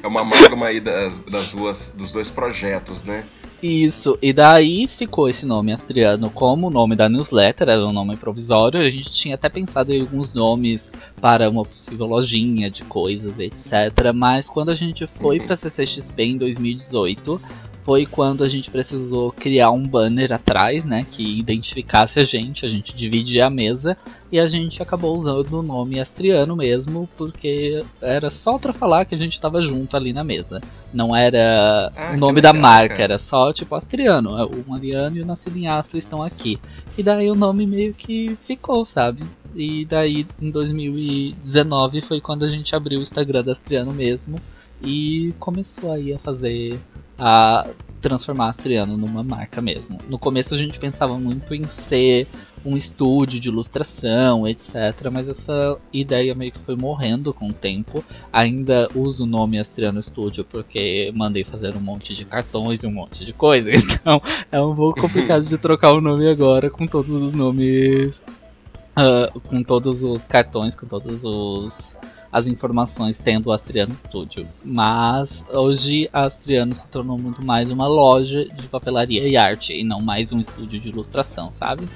É 0.00 0.06
uma 0.06 0.20
amálgama 0.20 0.66
aí 0.66 0.80
das, 0.80 1.20
das 1.20 1.48
duas, 1.48 1.92
dos 1.96 2.12
dois 2.12 2.30
projetos, 2.30 3.02
né? 3.02 3.24
Isso, 3.60 4.16
e 4.22 4.32
daí 4.32 4.86
ficou 4.86 5.28
esse 5.28 5.44
nome 5.44 5.72
Astriano 5.72 6.30
como 6.30 6.68
o 6.68 6.70
nome 6.70 6.94
da 6.94 7.08
newsletter, 7.08 7.68
era 7.68 7.84
um 7.84 7.92
nome 7.92 8.16
provisório. 8.16 8.80
A 8.80 8.88
gente 8.88 9.10
tinha 9.10 9.34
até 9.34 9.48
pensado 9.48 9.92
em 9.92 10.00
alguns 10.00 10.32
nomes 10.32 10.92
para 11.20 11.50
uma 11.50 11.64
possível 11.64 12.06
lojinha 12.06 12.70
de 12.70 12.84
coisas, 12.84 13.36
etc. 13.40 14.12
Mas 14.14 14.48
quando 14.48 14.68
a 14.68 14.76
gente 14.76 15.08
foi 15.08 15.40
para 15.40 15.56
CCXP 15.56 16.22
em 16.22 16.38
2018, 16.38 17.40
foi 17.88 18.04
quando 18.04 18.44
a 18.44 18.48
gente 18.50 18.70
precisou 18.70 19.32
criar 19.32 19.70
um 19.70 19.82
banner 19.82 20.30
atrás, 20.30 20.84
né, 20.84 21.06
que 21.10 21.38
identificasse 21.38 22.20
a 22.20 22.22
gente. 22.22 22.66
A 22.66 22.68
gente 22.68 22.94
dividia 22.94 23.46
a 23.46 23.50
mesa 23.50 23.96
e 24.30 24.38
a 24.38 24.46
gente 24.46 24.82
acabou 24.82 25.16
usando 25.16 25.54
o 25.54 25.62
nome 25.62 25.98
Astriano 25.98 26.54
mesmo, 26.54 27.08
porque 27.16 27.82
era 28.02 28.28
só 28.28 28.58
para 28.58 28.74
falar 28.74 29.06
que 29.06 29.14
a 29.14 29.18
gente 29.18 29.32
estava 29.32 29.62
junto 29.62 29.96
ali 29.96 30.12
na 30.12 30.22
mesa. 30.22 30.60
Não 30.92 31.16
era 31.16 31.90
Ah, 31.96 32.12
o 32.12 32.18
nome 32.18 32.42
da 32.42 32.50
legal, 32.50 32.60
marca, 32.62 32.88
cara. 32.88 33.04
era 33.04 33.18
só 33.18 33.54
tipo 33.54 33.74
Astriano. 33.74 34.32
O 34.46 34.68
Mariano 34.68 35.16
e 35.16 35.22
o 35.22 35.26
Nascido 35.26 35.56
em 35.56 35.66
Astra 35.66 35.96
estão 35.98 36.22
aqui. 36.22 36.58
E 36.98 37.02
daí 37.02 37.30
o 37.30 37.34
nome 37.34 37.66
meio 37.66 37.94
que 37.94 38.36
ficou, 38.46 38.84
sabe? 38.84 39.22
E 39.56 39.86
daí 39.86 40.26
em 40.42 40.50
2019 40.50 42.02
foi 42.02 42.20
quando 42.20 42.44
a 42.44 42.50
gente 42.50 42.76
abriu 42.76 42.98
o 42.98 43.02
Instagram 43.02 43.42
da 43.42 43.52
Astriano 43.52 43.94
mesmo 43.94 44.38
e 44.82 45.32
começou 45.40 45.90
aí 45.90 46.12
a 46.12 46.18
fazer 46.18 46.78
a 47.18 47.66
transformar 48.00 48.48
Astriano 48.48 48.96
numa 48.96 49.22
marca 49.22 49.60
mesmo. 49.60 49.98
No 50.08 50.18
começo 50.18 50.54
a 50.54 50.56
gente 50.56 50.78
pensava 50.78 51.18
muito 51.18 51.54
em 51.54 51.64
ser 51.64 52.26
um 52.64 52.76
estúdio 52.76 53.40
de 53.40 53.48
ilustração, 53.48 54.46
etc. 54.46 55.08
Mas 55.10 55.28
essa 55.28 55.78
ideia 55.92 56.34
meio 56.34 56.52
que 56.52 56.58
foi 56.58 56.76
morrendo 56.76 57.32
com 57.32 57.48
o 57.48 57.52
tempo. 57.52 58.04
Ainda 58.32 58.88
uso 58.94 59.24
o 59.24 59.26
nome 59.26 59.58
Astriano 59.58 60.02
Studio 60.02 60.44
porque 60.44 61.12
mandei 61.14 61.44
fazer 61.44 61.76
um 61.76 61.80
monte 61.80 62.14
de 62.14 62.24
cartões 62.24 62.82
e 62.82 62.86
um 62.86 62.92
monte 62.92 63.24
de 63.24 63.32
coisa. 63.32 63.70
Então 63.98 64.22
é 64.52 64.60
um 64.60 64.74
pouco 64.74 65.00
complicado 65.00 65.44
de 65.44 65.58
trocar 65.58 65.92
o 65.92 66.00
nome 66.00 66.28
agora 66.28 66.70
com 66.70 66.86
todos 66.86 67.10
os 67.10 67.32
nomes. 67.32 68.22
ah, 68.94 69.30
com 69.48 69.62
todos 69.62 70.02
os 70.02 70.26
cartões, 70.26 70.76
com 70.76 70.86
todos 70.86 71.24
os 71.24 71.96
as 72.32 72.46
informações 72.46 73.18
tendo 73.18 73.46
o 73.48 73.52
Astriano 73.52 73.94
Studio. 73.94 74.46
Mas 74.64 75.44
hoje 75.50 76.08
a 76.12 76.22
Astriano 76.26 76.74
se 76.74 76.86
tornou 76.88 77.18
muito 77.18 77.42
mais 77.42 77.70
uma 77.70 77.86
loja 77.86 78.44
de 78.44 78.66
papelaria 78.68 79.26
e 79.26 79.36
arte 79.36 79.72
e 79.72 79.82
não 79.84 80.00
mais 80.00 80.30
um 80.32 80.38
estúdio 80.40 80.78
de 80.78 80.88
ilustração, 80.90 81.52
sabe? 81.52 81.88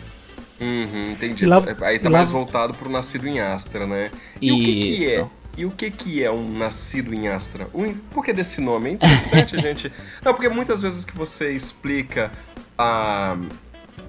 Uhum, 0.61 1.13
entendi. 1.13 1.45
Lá- 1.45 1.63
Aí 1.83 1.99
tá 1.99 2.09
lá- 2.09 2.19
mais 2.19 2.31
voltado 2.31 2.73
pro 2.75 2.89
Nascido 2.91 3.27
em 3.27 3.41
Astra, 3.41 3.87
né? 3.87 4.11
E 4.41 4.53
o 4.53 4.57
que, 4.59 4.81
que 4.81 5.07
é? 5.07 5.17
Isso. 5.17 5.31
E 5.59 5.65
o 5.67 5.71
que, 5.71 5.91
que 5.91 6.23
é 6.25 6.31
um 6.31 6.49
nascido 6.57 7.13
em 7.13 7.29
Astra? 7.29 7.69
Um, 7.75 7.93
por 7.93 8.25
que 8.25 8.33
desse 8.33 8.61
nome? 8.61 8.91
É 8.91 8.93
interessante, 8.95 9.59
gente. 9.61 9.93
Não, 10.25 10.33
porque 10.33 10.49
muitas 10.49 10.81
vezes 10.81 11.05
que 11.05 11.15
você 11.17 11.53
explica 11.53 12.33
a, 12.79 13.37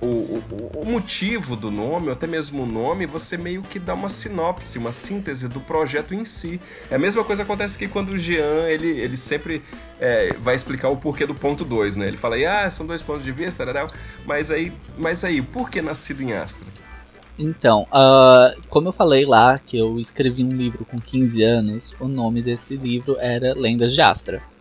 o, 0.02 0.06
o, 0.06 0.72
o 0.82 0.86
motivo 0.86 1.56
do 1.56 1.72
nome, 1.72 2.08
ou 2.08 2.14
até 2.14 2.28
mesmo 2.28 2.64
o 2.64 2.66
nome, 2.66 3.06
você 3.06 3.38
meio 3.38 3.62
que 3.62 3.80
dá 3.80 3.94
uma 3.94 4.10
sinopse, 4.10 4.78
uma 4.78 4.92
síntese 4.92 5.48
do 5.48 5.60
projeto 5.60 6.14
em 6.14 6.26
si. 6.26 6.60
É 6.90 6.96
a 6.96 7.00
mesma 7.00 7.24
coisa 7.24 7.44
que 7.44 7.52
acontece 7.52 7.76
aqui 7.76 7.88
quando 7.88 8.10
o 8.10 8.18
Jean, 8.18 8.68
ele, 8.68 8.88
ele 8.88 9.18
sempre 9.18 9.62
é, 10.00 10.34
vai 10.34 10.56
explicar 10.56 10.90
o 10.90 10.98
porquê 10.98 11.26
do 11.26 11.36
ponto 11.36 11.64
2, 11.64 11.96
né? 11.96 12.08
Ele 12.08 12.18
fala 12.18 12.36
aí, 12.36 12.46
ah, 12.46 12.70
são 12.70 12.86
dois 12.86 13.02
pontos 13.02 13.24
de 13.24 13.32
vista, 13.32 13.66
tarará. 13.66 13.90
mas 14.26 14.52
aí, 14.52 14.72
mas 14.98 15.24
aí, 15.24 15.42
por 15.42 15.70
que 15.70 15.82
nascido 15.82 16.22
em 16.22 16.34
Astra? 16.34 16.68
Então, 17.38 17.88
ah, 17.92 18.54
como 18.70 18.90
eu 18.90 18.94
falei 18.94 19.26
lá 19.26 19.58
que 19.58 19.78
eu 19.78 20.00
escrevi 20.00 20.44
um 20.44 20.50
livro 20.50 20.86
com 20.86 20.98
15 20.98 21.44
anos, 21.44 21.94
o 22.00 22.08
nome 22.08 22.42
desse 22.42 22.76
livro 22.76 23.18
era 23.20 23.54
Lendas 23.54 23.94
de 23.94 24.02
Astra. 24.02 24.53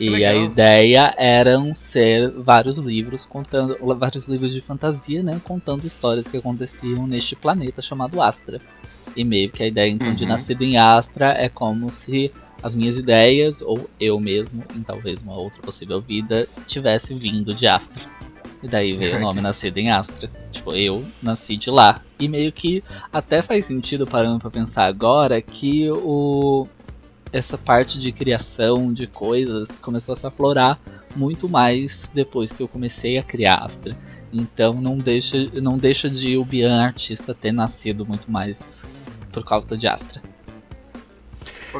E 0.00 0.08
Legal. 0.08 0.32
a 0.32 0.44
ideia 0.46 1.14
eram 1.18 1.74
ser 1.74 2.30
vários 2.30 2.78
livros 2.78 3.26
contando, 3.26 3.76
vários 3.98 4.26
livros 4.26 4.54
de 4.54 4.62
fantasia, 4.62 5.22
né, 5.22 5.38
contando 5.44 5.86
histórias 5.86 6.26
que 6.26 6.38
aconteciam 6.38 7.06
neste 7.06 7.36
planeta 7.36 7.82
chamado 7.82 8.22
Astra. 8.22 8.58
E 9.14 9.22
meio 9.22 9.50
que 9.50 9.62
a 9.62 9.66
ideia 9.66 9.90
então 9.90 10.14
de 10.14 10.22
Uhum. 10.24 10.30
nascido 10.30 10.62
em 10.62 10.78
Astra 10.78 11.34
é 11.36 11.50
como 11.50 11.92
se 11.92 12.32
as 12.62 12.74
minhas 12.74 12.96
ideias 12.96 13.60
ou 13.60 13.90
eu 14.00 14.18
mesmo, 14.18 14.64
em 14.74 14.82
talvez 14.82 15.20
uma 15.20 15.34
outra 15.36 15.60
possível 15.60 16.00
vida, 16.00 16.48
tivesse 16.66 17.14
vindo 17.14 17.52
de 17.52 17.66
Astra. 17.66 18.02
E 18.62 18.68
daí 18.68 18.94
veio 18.94 19.16
o 19.16 19.20
nome 19.20 19.40
Nascido 19.40 19.78
em 19.78 19.90
Astra. 19.90 20.30
Tipo, 20.52 20.74
eu 20.74 21.04
nasci 21.22 21.56
de 21.56 21.70
lá. 21.70 22.02
E 22.18 22.28
meio 22.28 22.52
que 22.52 22.84
até 23.10 23.42
faz 23.42 23.64
sentido 23.64 24.06
parando 24.06 24.38
pra 24.38 24.50
pensar 24.50 24.84
agora 24.84 25.40
que 25.40 25.90
o 25.90 26.68
essa 27.32 27.56
parte 27.56 27.98
de 27.98 28.12
criação 28.12 28.92
de 28.92 29.06
coisas 29.06 29.78
começou 29.78 30.12
a 30.12 30.16
se 30.16 30.26
aflorar 30.26 30.78
muito 31.14 31.48
mais 31.48 32.10
depois 32.12 32.52
que 32.52 32.62
eu 32.62 32.68
comecei 32.68 33.18
a 33.18 33.22
criar 33.22 33.56
Astra. 33.56 33.96
Então 34.32 34.74
não 34.74 34.96
deixa, 34.96 35.50
não 35.60 35.76
deixa 35.76 36.08
de 36.08 36.36
o 36.36 36.44
Bian 36.44 36.80
artista 36.80 37.34
ter 37.34 37.52
nascido 37.52 38.06
muito 38.06 38.30
mais 38.30 38.58
por 39.32 39.44
causa 39.44 39.76
de 39.76 39.86
Astra. 39.86 40.22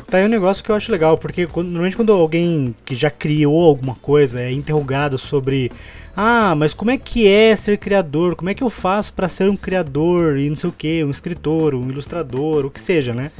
Tá 0.06 0.18
aí 0.18 0.24
um 0.24 0.28
negócio 0.28 0.62
que 0.62 0.70
eu 0.70 0.76
acho 0.76 0.92
legal, 0.92 1.18
porque 1.18 1.48
quando- 1.48 1.66
normalmente 1.66 1.96
quando 1.96 2.12
alguém 2.12 2.74
que 2.84 2.94
já 2.94 3.10
criou 3.10 3.64
alguma 3.64 3.96
coisa 3.96 4.40
é 4.40 4.52
interrogado 4.52 5.18
sobre 5.18 5.70
ah, 6.16 6.54
mas 6.56 6.74
como 6.74 6.90
é 6.90 6.98
que 6.98 7.26
é 7.26 7.54
ser 7.56 7.78
criador? 7.78 8.34
Como 8.36 8.50
é 8.50 8.54
que 8.54 8.62
eu 8.62 8.70
faço 8.70 9.12
pra 9.12 9.28
ser 9.28 9.48
um 9.48 9.56
criador 9.56 10.38
e 10.38 10.48
não 10.48 10.56
sei 10.56 10.68
o 10.70 10.72
que, 10.72 11.02
um 11.04 11.10
escritor, 11.10 11.74
um 11.74 11.88
ilustrador, 11.88 12.66
o 12.66 12.70
que 12.70 12.80
seja, 12.80 13.14
né? 13.14 13.30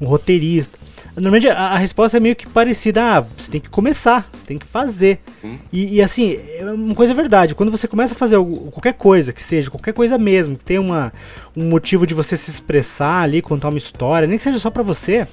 Um 0.00 0.06
roteirista. 0.06 0.77
Normalmente 1.20 1.48
a, 1.48 1.56
a 1.58 1.78
resposta 1.78 2.16
é 2.16 2.20
meio 2.20 2.36
que 2.36 2.46
parecida, 2.48 3.02
ah, 3.18 3.20
você 3.36 3.50
tem 3.50 3.60
que 3.60 3.68
começar, 3.68 4.28
você 4.32 4.46
tem 4.46 4.58
que 4.58 4.66
fazer. 4.66 5.18
Hum. 5.44 5.58
E, 5.72 5.96
e, 5.96 6.02
assim, 6.02 6.38
é 6.58 6.64
uma 6.64 6.94
coisa 6.94 7.12
é 7.12 7.14
verdade, 7.16 7.54
quando 7.54 7.70
você 7.72 7.88
começa 7.88 8.14
a 8.14 8.16
fazer 8.16 8.36
algo- 8.36 8.70
qualquer 8.70 8.94
coisa, 8.94 9.32
que 9.32 9.42
seja, 9.42 9.70
qualquer 9.70 9.92
coisa 9.92 10.16
mesmo, 10.18 10.56
que 10.56 10.64
tenha 10.64 10.80
uma, 10.80 11.12
um 11.56 11.64
motivo 11.64 12.06
de 12.06 12.14
você 12.14 12.36
se 12.36 12.50
expressar 12.50 13.22
ali, 13.22 13.42
contar 13.42 13.68
uma 13.68 13.78
história, 13.78 14.26
nem 14.28 14.36
que 14.36 14.42
seja 14.44 14.58
só 14.58 14.70
pra 14.70 14.82
você, 14.82 15.26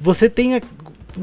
você 0.00 0.28
tenha 0.28 0.60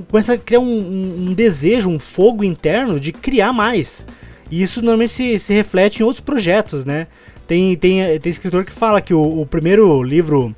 começa 0.09 0.33
a 0.33 0.37
criar 0.37 0.59
um, 0.59 0.65
um- 0.65 1.25
um 1.29 1.33
desejo, 1.33 1.89
um 1.89 1.99
fogo 1.99 2.43
interno 2.43 2.99
de 2.99 3.13
criar 3.13 3.53
mais. 3.53 4.05
E 4.51 4.61
isso 4.61 4.81
normalmente 4.81 5.13
se, 5.13 5.39
se 5.39 5.53
reflete 5.53 6.01
em 6.01 6.03
outros 6.03 6.19
projetos, 6.21 6.83
né? 6.83 7.07
Tem, 7.47 7.75
tem, 7.77 8.19
tem 8.19 8.29
escritor 8.29 8.65
que 8.65 8.71
fala 8.73 8.99
que 8.99 9.13
o, 9.13 9.41
o 9.41 9.45
primeiro 9.45 10.03
livro 10.03 10.53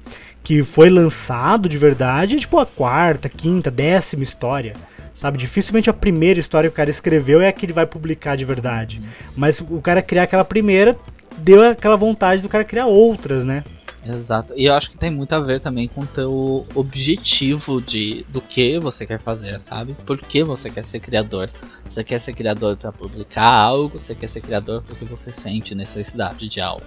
que 0.48 0.64
foi 0.64 0.90
lançado 0.90 1.68
de 1.68 1.78
verdade 1.78 2.38
é 2.38 2.40
tipo 2.40 2.58
a 2.58 2.66
quarta, 2.66 3.28
quinta, 3.28 3.70
décima 3.70 4.24
história. 4.24 4.78
Sabe? 5.14 5.38
Dificilmente 5.38 5.90
a 5.90 5.94
primeira 5.94 6.40
história 6.40 6.70
que 6.70 6.74
o 6.74 6.78
cara 6.78 6.90
escreveu 6.90 7.42
é 7.42 7.50
a 7.50 7.52
que 7.52 7.66
ele 7.66 7.74
vai 7.74 7.86
publicar 7.86 8.38
de 8.38 8.46
verdade. 8.46 9.02
Mas 9.36 9.60
o 9.60 9.82
cara 9.82 10.02
criar 10.02 10.24
aquela 10.24 10.46
primeira 10.46 10.96
deu 11.40 11.70
aquela 11.70 11.98
vontade 11.98 12.42
do 12.42 12.48
cara 12.48 12.64
criar 12.64 12.86
outras, 12.86 13.44
né? 13.44 13.66
Exato. 14.08 14.54
E 14.56 14.64
eu 14.64 14.74
acho 14.74 14.90
que 14.90 14.98
tem 14.98 15.12
muito 15.12 15.34
a 15.36 15.40
ver 15.42 15.60
também 15.60 15.90
com 15.90 16.00
o 16.00 16.08
teu 16.08 16.66
objetivo 16.74 17.82
de 17.82 18.26
do 18.30 18.40
que 18.40 18.80
você 18.80 19.06
quer 19.06 19.20
fazer, 19.20 19.60
sabe? 19.60 19.98
Por 20.06 20.18
que 20.18 20.46
você 20.46 20.70
quer 20.70 20.86
ser 20.86 21.02
criador? 21.02 21.50
Você 21.84 22.06
quer 22.06 22.22
ser 22.22 22.32
criador 22.32 22.78
para 22.78 22.94
publicar 22.94 23.52
algo? 23.52 24.00
Você 24.00 24.16
quer 24.16 24.30
ser 24.30 24.40
criador 24.40 24.82
porque 24.88 25.04
você 25.04 25.30
sente 25.34 25.76
necessidade 25.76 26.48
de 26.48 26.62
algo, 26.62 26.86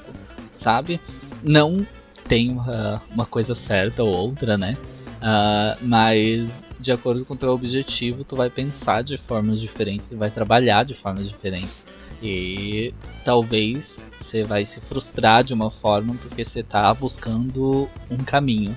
sabe? 0.59 0.99
Não 1.43 1.87
tem 2.30 2.49
uma, 2.49 3.02
uma 3.10 3.26
coisa 3.26 3.56
certa 3.56 4.04
ou 4.04 4.08
outra, 4.08 4.56
né? 4.56 4.76
Ah, 5.20 5.76
mas 5.82 6.49
de 6.78 6.92
acordo 6.92 7.25
com 7.25 7.34
o 7.34 7.37
teu 7.37 7.50
objetivo, 7.50 8.22
tu 8.22 8.37
vai 8.37 8.49
pensar 8.49 9.02
de 9.02 9.18
formas 9.18 9.60
diferentes 9.60 10.12
e 10.12 10.16
vai 10.16 10.30
trabalhar 10.30 10.84
de 10.84 10.94
formas 10.94 11.28
diferentes. 11.28 11.84
E 12.22 12.94
talvez 13.25 13.99
você 14.16 14.44
vai 14.44 14.64
se 14.64 14.80
frustrar 14.80 15.42
de 15.42 15.52
uma 15.52 15.72
forma 15.72 16.14
porque 16.22 16.44
você 16.44 16.62
tá 16.62 16.94
buscando 16.94 17.88
um 18.08 18.18
caminho. 18.18 18.76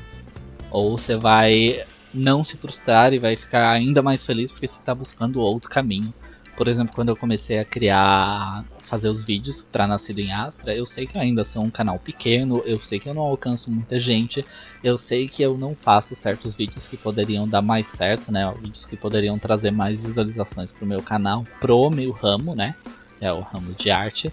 Ou 0.72 0.98
você 0.98 1.16
vai 1.16 1.84
não 2.12 2.44
se 2.44 2.58
frustrar 2.58 3.14
e 3.14 3.20
vai 3.20 3.36
ficar 3.36 3.70
ainda 3.70 4.02
mais 4.02 4.26
feliz 4.26 4.52
porque 4.52 4.68
você 4.68 4.82
tá 4.82 4.96
buscando 4.96 5.40
outro 5.40 5.70
caminho. 5.70 6.12
Por 6.58 6.68
exemplo, 6.68 6.96
quando 6.96 7.10
eu 7.10 7.16
comecei 7.16 7.60
a 7.60 7.66
criar, 7.66 8.66
fazer 8.94 9.10
os 9.10 9.24
vídeos 9.24 9.60
para 9.60 9.88
Nascido 9.88 10.20
em 10.20 10.32
Astra, 10.32 10.76
eu 10.76 10.86
sei 10.86 11.08
que 11.08 11.18
eu 11.18 11.22
ainda 11.22 11.44
sou 11.44 11.64
um 11.64 11.72
canal 11.72 11.98
pequeno, 11.98 12.62
eu 12.64 12.80
sei 12.84 13.00
que 13.00 13.10
eu 13.10 13.14
não 13.16 13.24
alcanço 13.24 13.72
muita 13.72 14.00
gente, 14.00 14.46
eu 14.84 15.00
sei 15.00 15.28
que 15.28 15.42
eu 15.42 15.58
não 15.58 15.74
faço 15.74 16.16
certos 16.16 16.54
vídeos 16.54 16.86
que 16.86 16.96
poderiam 16.96 17.48
dar 17.48 17.64
mais 17.64 17.88
certo, 17.88 18.32
né? 18.32 18.54
Vídeos 18.62 18.86
que 18.86 18.96
poderiam 18.96 19.40
trazer 19.40 19.72
mais 19.72 19.98
visualizações 19.98 20.72
pro 20.72 20.86
meu 20.86 21.02
canal, 21.02 21.44
pro 21.60 21.90
meu 21.90 22.12
ramo, 22.12 22.54
né? 22.54 22.76
é 23.26 23.32
o 23.32 23.40
ramo 23.40 23.74
de 23.74 23.90
arte 23.90 24.32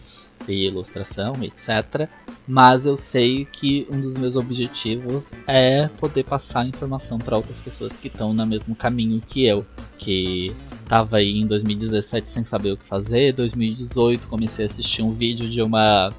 e 0.49 0.67
ilustração, 0.67 1.35
etc. 1.43 2.09
Mas 2.47 2.87
eu 2.87 2.97
sei 2.97 3.45
que 3.45 3.87
um 3.93 4.01
dos 4.01 4.17
meus 4.17 4.37
objetivos 4.37 5.33
é 5.47 5.89
poder 5.99 6.25
passar 6.25 6.67
informação 6.67 7.19
para 7.19 7.37
outras 7.37 7.61
pessoas 7.61 7.95
que 7.95 8.09
estão 8.09 8.33
no 8.33 8.47
mesmo 8.47 8.75
caminho 8.75 9.23
que 9.27 9.47
eu, 9.47 9.65
que 9.99 10.53
tava 10.89 11.19
aí 11.19 11.39
em 11.39 11.47
2017 11.47 12.29
sem 12.29 12.45
saber 12.45 12.73
o 12.73 12.77
que 12.77 12.85
fazer, 12.85 13.33
2018 13.33 14.27
comecei 14.27 14.65
a 14.65 14.69
assistir 14.69 15.03
um 15.03 15.13
vídeo 15.13 15.49
de 15.49 15.63
uma 15.63 16.13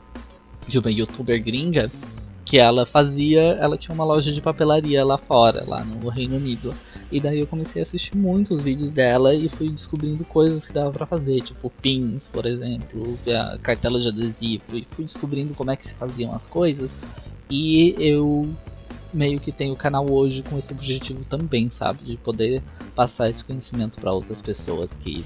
de 0.67 0.77
uma 0.77 0.91
youtuber 0.91 1.43
gringa 1.43 1.91
que 2.51 2.59
ela 2.59 2.85
fazia, 2.85 3.53
ela 3.61 3.77
tinha 3.77 3.95
uma 3.95 4.03
loja 4.03 4.29
de 4.29 4.41
papelaria 4.41 5.05
lá 5.05 5.17
fora, 5.17 5.63
lá 5.65 5.85
no 5.85 6.09
Reino 6.09 6.35
Unido. 6.35 6.75
E 7.09 7.17
daí 7.17 7.39
eu 7.39 7.47
comecei 7.47 7.81
a 7.81 7.83
assistir 7.83 8.17
muitos 8.17 8.59
vídeos 8.59 8.91
dela 8.91 9.33
e 9.33 9.47
fui 9.47 9.69
descobrindo 9.69 10.25
coisas 10.25 10.67
que 10.67 10.73
dava 10.73 10.91
pra 10.91 11.05
fazer, 11.05 11.39
tipo 11.39 11.69
pins, 11.81 12.27
por 12.27 12.45
exemplo, 12.45 13.17
a 13.29 13.57
cartela 13.57 14.01
de 14.01 14.09
adesivo, 14.09 14.77
e 14.77 14.85
fui 14.91 15.05
descobrindo 15.05 15.53
como 15.53 15.71
é 15.71 15.77
que 15.77 15.87
se 15.87 15.93
faziam 15.93 16.35
as 16.35 16.45
coisas. 16.45 16.91
E 17.49 17.95
eu 17.97 18.53
meio 19.13 19.39
que 19.39 19.53
tenho 19.53 19.73
o 19.73 19.77
canal 19.77 20.11
hoje 20.11 20.43
com 20.43 20.59
esse 20.59 20.73
objetivo 20.73 21.23
também, 21.29 21.69
sabe, 21.69 22.03
de 22.03 22.17
poder 22.17 22.61
passar 22.93 23.29
esse 23.29 23.45
conhecimento 23.45 23.97
para 23.97 24.11
outras 24.11 24.41
pessoas 24.41 24.91
que 24.91 25.23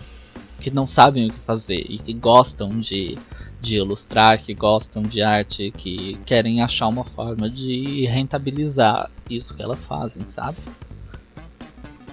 que 0.59 0.71
não 0.71 0.87
sabem 0.87 1.27
o 1.27 1.33
que 1.33 1.39
fazer 1.39 1.85
e 1.89 1.97
que 1.97 2.13
gostam 2.13 2.79
de 2.79 3.17
de 3.65 3.77
ilustrar, 3.77 4.41
que 4.41 4.53
gostam 4.53 5.01
de 5.01 5.21
arte, 5.21 5.71
que 5.75 6.17
querem 6.25 6.61
achar 6.61 6.87
uma 6.87 7.03
forma 7.03 7.49
de 7.49 8.05
rentabilizar 8.05 9.09
isso 9.29 9.55
que 9.55 9.63
elas 9.63 9.85
fazem, 9.85 10.23
sabe? 10.29 10.57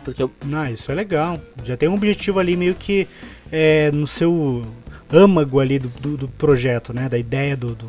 Porque 0.02 0.22
eu 0.22 0.30
Ah, 0.52 0.70
isso 0.70 0.90
é 0.90 0.94
legal. 0.94 1.38
Já 1.62 1.76
tem 1.76 1.88
um 1.88 1.94
objetivo 1.94 2.40
ali 2.40 2.56
meio 2.56 2.74
que 2.74 3.06
é, 3.50 3.90
no 3.92 4.06
seu 4.06 4.64
âmago 5.12 5.60
ali 5.60 5.78
do, 5.78 5.88
do, 5.88 6.16
do 6.16 6.28
projeto, 6.28 6.94
né? 6.94 7.08
Da 7.08 7.18
ideia 7.18 7.54
do, 7.54 7.74
do, 7.74 7.88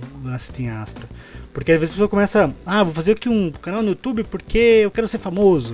em 0.59 0.69
Astra. 0.69 1.07
Porque 1.53 1.71
às 1.71 1.79
vezes 1.79 1.91
a 1.91 1.95
pessoa 1.95 2.09
começa, 2.09 2.53
ah, 2.65 2.83
vou 2.83 2.93
fazer 2.93 3.11
aqui 3.11 3.29
um 3.29 3.51
canal 3.51 3.83
no 3.83 3.89
YouTube 3.89 4.23
porque 4.23 4.57
eu 4.57 4.91
quero 4.91 5.07
ser 5.07 5.19
famoso. 5.19 5.71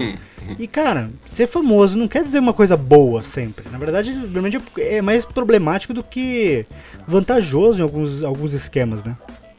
E 0.58 0.68
cara, 0.68 1.10
ser 1.26 1.48
famoso 1.48 1.98
não 1.98 2.08
quer 2.08 2.24
dizer 2.24 2.40
uma 2.40 2.54
coisa 2.54 2.76
boa 2.76 3.24
sempre. 3.24 3.70
Na 3.70 3.78
verdade, 3.78 4.12
normalmente 4.12 4.60
é 4.78 5.02
mais 5.02 5.26
problemático 5.26 5.94
do 5.94 6.04
que 6.04 6.66
vantajoso 7.08 7.80
em 7.80 7.84
alguns, 7.84 8.24
alguns 8.24 8.54
esquemas, 8.54 9.04
né? 9.04 9.16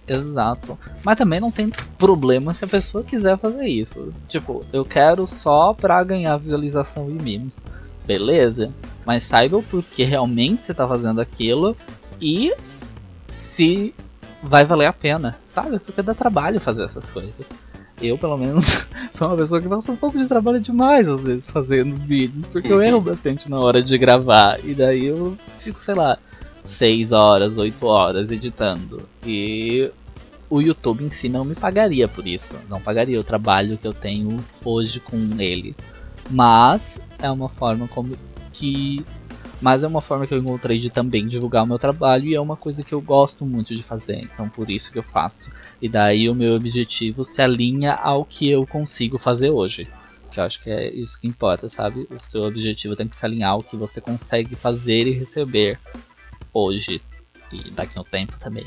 Exato. 0.06 0.76
Mas 1.04 1.16
também 1.16 1.40
não 1.40 1.52
tem 1.52 1.70
problema 1.96 2.52
se 2.52 2.64
a 2.64 2.68
pessoa 2.68 3.04
quiser 3.04 3.38
fazer 3.38 3.66
isso. 3.68 4.12
Tipo, 4.28 4.64
eu 4.72 4.84
quero 4.84 5.26
só 5.26 5.72
pra 5.72 6.02
ganhar 6.02 6.36
visualização 6.36 7.08
e 7.08 7.14
memes. 7.14 7.62
Beleza? 8.04 8.72
Mas 9.06 9.22
saiba 9.22 9.56
o 9.56 9.62
porquê 9.62 10.04
realmente 10.04 10.62
você 10.62 10.74
tá 10.74 10.86
fazendo 10.86 11.20
aquilo 11.20 11.76
e 12.20 12.52
se 13.28 13.94
vai 14.42 14.64
valer 14.64 14.86
a 14.86 14.92
pena, 14.92 15.38
sabe? 15.48 15.78
Porque 15.78 16.02
dá 16.02 16.14
trabalho 16.14 16.60
fazer 16.60 16.84
essas 16.84 17.10
coisas. 17.10 17.50
Eu, 18.00 18.16
pelo 18.16 18.38
menos, 18.38 18.86
sou 19.12 19.28
uma 19.28 19.36
pessoa 19.36 19.60
que 19.60 19.68
passa 19.68 19.92
um 19.92 19.96
pouco 19.96 20.18
de 20.18 20.26
trabalho 20.26 20.60
demais 20.60 21.06
às 21.06 21.20
vezes 21.20 21.50
fazendo 21.50 21.94
os 21.94 22.04
vídeos, 22.04 22.48
porque 22.48 22.72
eu 22.72 22.82
erro 22.82 23.00
bastante 23.00 23.50
na 23.50 23.58
hora 23.58 23.82
de 23.82 23.96
gravar. 23.98 24.58
E 24.64 24.74
daí 24.74 25.06
eu 25.06 25.36
fico, 25.58 25.84
sei 25.84 25.94
lá, 25.94 26.18
6 26.64 27.12
horas, 27.12 27.58
8 27.58 27.86
horas 27.86 28.30
editando. 28.30 29.02
E 29.24 29.90
o 30.48 30.60
YouTube 30.60 31.04
em 31.04 31.10
si 31.10 31.28
não 31.28 31.44
me 31.44 31.54
pagaria 31.54 32.08
por 32.08 32.26
isso. 32.26 32.56
Não 32.68 32.80
pagaria 32.80 33.20
o 33.20 33.24
trabalho 33.24 33.76
que 33.78 33.86
eu 33.86 33.92
tenho 33.92 34.42
hoje 34.64 34.98
com 34.98 35.16
ele. 35.38 35.76
Mas 36.30 37.00
é 37.18 37.30
uma 37.30 37.48
forma 37.48 37.86
como 37.88 38.16
que. 38.52 39.04
Mas 39.60 39.84
é 39.84 39.86
uma 39.86 40.00
forma 40.00 40.26
que 40.26 40.32
eu 40.32 40.38
encontrei 40.38 40.78
de 40.78 40.88
também 40.88 41.26
divulgar 41.26 41.64
o 41.64 41.66
meu 41.66 41.78
trabalho 41.78 42.26
e 42.26 42.34
é 42.34 42.40
uma 42.40 42.56
coisa 42.56 42.82
que 42.82 42.92
eu 42.92 43.00
gosto 43.00 43.44
muito 43.44 43.74
de 43.74 43.82
fazer. 43.82 44.20
Então 44.24 44.48
por 44.48 44.70
isso 44.70 44.90
que 44.90 44.98
eu 44.98 45.02
faço. 45.02 45.50
E 45.82 45.88
daí 45.88 46.28
o 46.28 46.34
meu 46.34 46.54
objetivo 46.54 47.24
se 47.24 47.42
alinha 47.42 47.92
ao 47.92 48.24
que 48.24 48.50
eu 48.50 48.66
consigo 48.66 49.18
fazer 49.18 49.50
hoje. 49.50 49.86
Que 50.30 50.40
eu 50.40 50.44
acho 50.44 50.62
que 50.62 50.70
é 50.70 50.88
isso 50.90 51.20
que 51.20 51.28
importa, 51.28 51.68
sabe? 51.68 52.06
O 52.10 52.18
seu 52.18 52.44
objetivo 52.44 52.96
tem 52.96 53.06
que 53.06 53.16
se 53.16 53.26
alinhar 53.26 53.50
ao 53.50 53.62
que 53.62 53.76
você 53.76 54.00
consegue 54.00 54.54
fazer 54.54 55.06
e 55.06 55.10
receber 55.10 55.78
hoje. 56.54 57.02
E 57.52 57.70
daqui 57.70 57.98
a 57.98 58.00
um 58.00 58.04
tempo 58.04 58.38
também. 58.38 58.66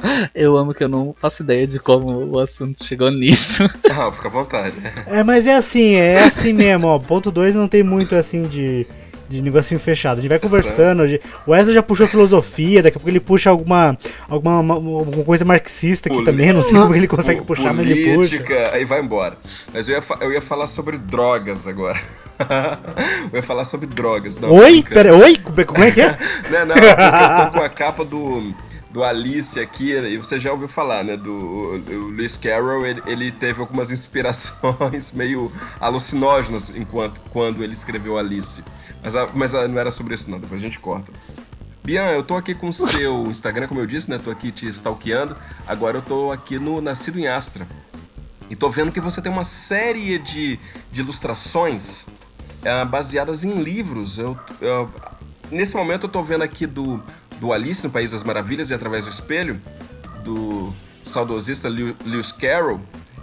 Eu 0.34 0.56
amo 0.56 0.72
que 0.72 0.82
eu 0.82 0.88
não 0.88 1.14
faço 1.14 1.42
ideia 1.42 1.66
de 1.66 1.78
como 1.78 2.34
o 2.34 2.38
assunto 2.38 2.82
chegou 2.82 3.10
nisso. 3.10 3.64
Ah, 3.92 4.10
fica 4.10 4.28
à 4.28 4.30
vontade. 4.30 4.76
É, 5.06 5.22
mas 5.22 5.46
é 5.46 5.54
assim, 5.54 5.94
é 5.94 6.22
assim 6.24 6.54
mesmo, 6.54 6.86
ó. 6.86 6.98
Ponto 6.98 7.30
2 7.30 7.54
não 7.54 7.68
tem 7.68 7.82
muito 7.82 8.14
assim 8.14 8.44
de, 8.44 8.86
de 9.30 9.40
negocinho 9.42 9.78
fechado. 9.78 10.18
A 10.18 10.20
gente 10.20 10.28
vai 10.28 10.38
conversando. 10.38 11.06
gente- 11.06 11.22
O 11.46 11.52
Wesley 11.52 11.74
já 11.74 11.82
puxou 11.82 12.06
filosofia, 12.06 12.82
daqui 12.82 12.96
a 12.96 13.00
pouco 13.00 13.08
ele 13.08 13.20
puxa 13.20 13.48
alguma, 13.50 13.96
alguma, 14.28 14.58
uma- 14.60 14.74
alguma 14.74 15.24
coisa 15.24 15.44
marxista 15.44 16.08
aqui 16.08 16.16
Poli- 16.16 16.26
também. 16.30 16.52
Não 16.52 16.62
sei 16.62 16.72
como 16.78 16.94
ele 16.94 17.06
consegue 17.06 17.42
puxar, 17.42 17.72
mas 17.72 17.88
ele 17.88 18.02
puxa. 18.14 18.14
política, 18.16 18.70
aí 18.72 18.84
vai 18.84 19.00
embora. 19.00 19.36
Mas 19.72 19.88
eu 19.88 19.94
ia, 19.96 20.02
eu 20.20 20.32
ia 20.32 20.42
falar 20.42 20.66
sobre 20.66 20.98
drogas 20.98 21.66
agora. 21.68 21.98
eu 23.32 23.36
ia 23.36 23.42
falar 23.42 23.64
sobre 23.64 23.86
drogas. 23.86 24.36
Não, 24.36 24.50
Oi? 24.52 24.82
Pera, 24.82 25.14
oi? 25.16 25.36
Como 25.36 25.60
é- 25.60 25.64
como 25.64 25.84
é 25.84 25.90
que 25.92 26.00
é? 26.00 26.18
Não, 26.50 26.66
não, 26.66 26.74
porque 26.74 26.88
eu 26.88 27.46
tô 27.46 27.58
com 27.58 27.64
a 27.64 27.68
capa 27.68 28.04
do, 28.04 28.52
do 28.90 29.04
Alice 29.04 29.60
aqui, 29.60 29.92
e 29.92 30.16
você 30.16 30.40
já 30.40 30.50
ouviu 30.50 30.66
falar, 30.68 31.04
né? 31.04 31.16
Do 31.16 31.30
o, 31.30 31.74
o 31.92 32.08
Lewis 32.08 32.36
Carroll, 32.36 32.84
ele, 32.86 33.02
ele 33.06 33.30
teve 33.30 33.60
algumas 33.60 33.90
inspirações 33.92 35.12
meio 35.14 35.52
alucinógenas 35.78 36.72
enquanto, 36.74 37.20
quando 37.30 37.62
ele 37.62 37.72
escreveu 37.74 38.16
Alice. 38.18 38.64
Mas, 39.02 39.16
a- 39.16 39.28
mas 39.34 39.54
a- 39.54 39.66
não 39.68 39.78
era 39.78 39.90
sobre 39.90 40.14
isso, 40.14 40.30
não, 40.30 40.38
depois 40.38 40.60
a 40.60 40.64
gente 40.64 40.78
corta. 40.78 41.10
Bian, 41.82 42.08
eu 42.10 42.22
tô 42.22 42.36
aqui 42.36 42.54
com 42.54 42.68
o 42.68 42.72
seu 42.72 43.26
Instagram, 43.30 43.66
como 43.66 43.80
eu 43.80 43.86
disse, 43.86 44.10
né? 44.10 44.18
Tô 44.22 44.30
aqui 44.30 44.50
te 44.52 44.66
stalkeando. 44.68 45.36
Agora 45.66 45.98
eu 45.98 46.02
tô 46.02 46.30
aqui 46.30 46.58
no 46.58 46.80
Nascido 46.80 47.18
em 47.18 47.26
Astra. 47.26 47.66
E 48.50 48.56
tô 48.56 48.68
vendo 48.68 48.92
que 48.92 49.00
você 49.00 49.22
tem 49.22 49.30
uma 49.30 49.44
série 49.44 50.18
de, 50.18 50.58
de 50.92 51.00
ilustrações 51.00 52.06
eh, 52.64 52.84
baseadas 52.84 53.44
em 53.44 53.54
livros. 53.62 54.18
Eu, 54.18 54.36
eu- 54.60 54.90
nesse 55.50 55.74
momento 55.76 56.04
eu 56.04 56.08
tô 56.10 56.22
vendo 56.22 56.42
aqui 56.42 56.66
do, 56.66 57.00
do 57.40 57.52
Alice 57.52 57.82
no 57.84 57.90
País 57.90 58.10
das 58.10 58.22
Maravilhas 58.24 58.68
e 58.70 58.74
Através 58.74 59.04
do 59.04 59.10
Espelho, 59.10 59.60
do 60.24 60.72
saudosista 61.04 61.68
Lew- 61.68 61.96
Lewis 62.04 62.32
Carroll. 62.32 62.80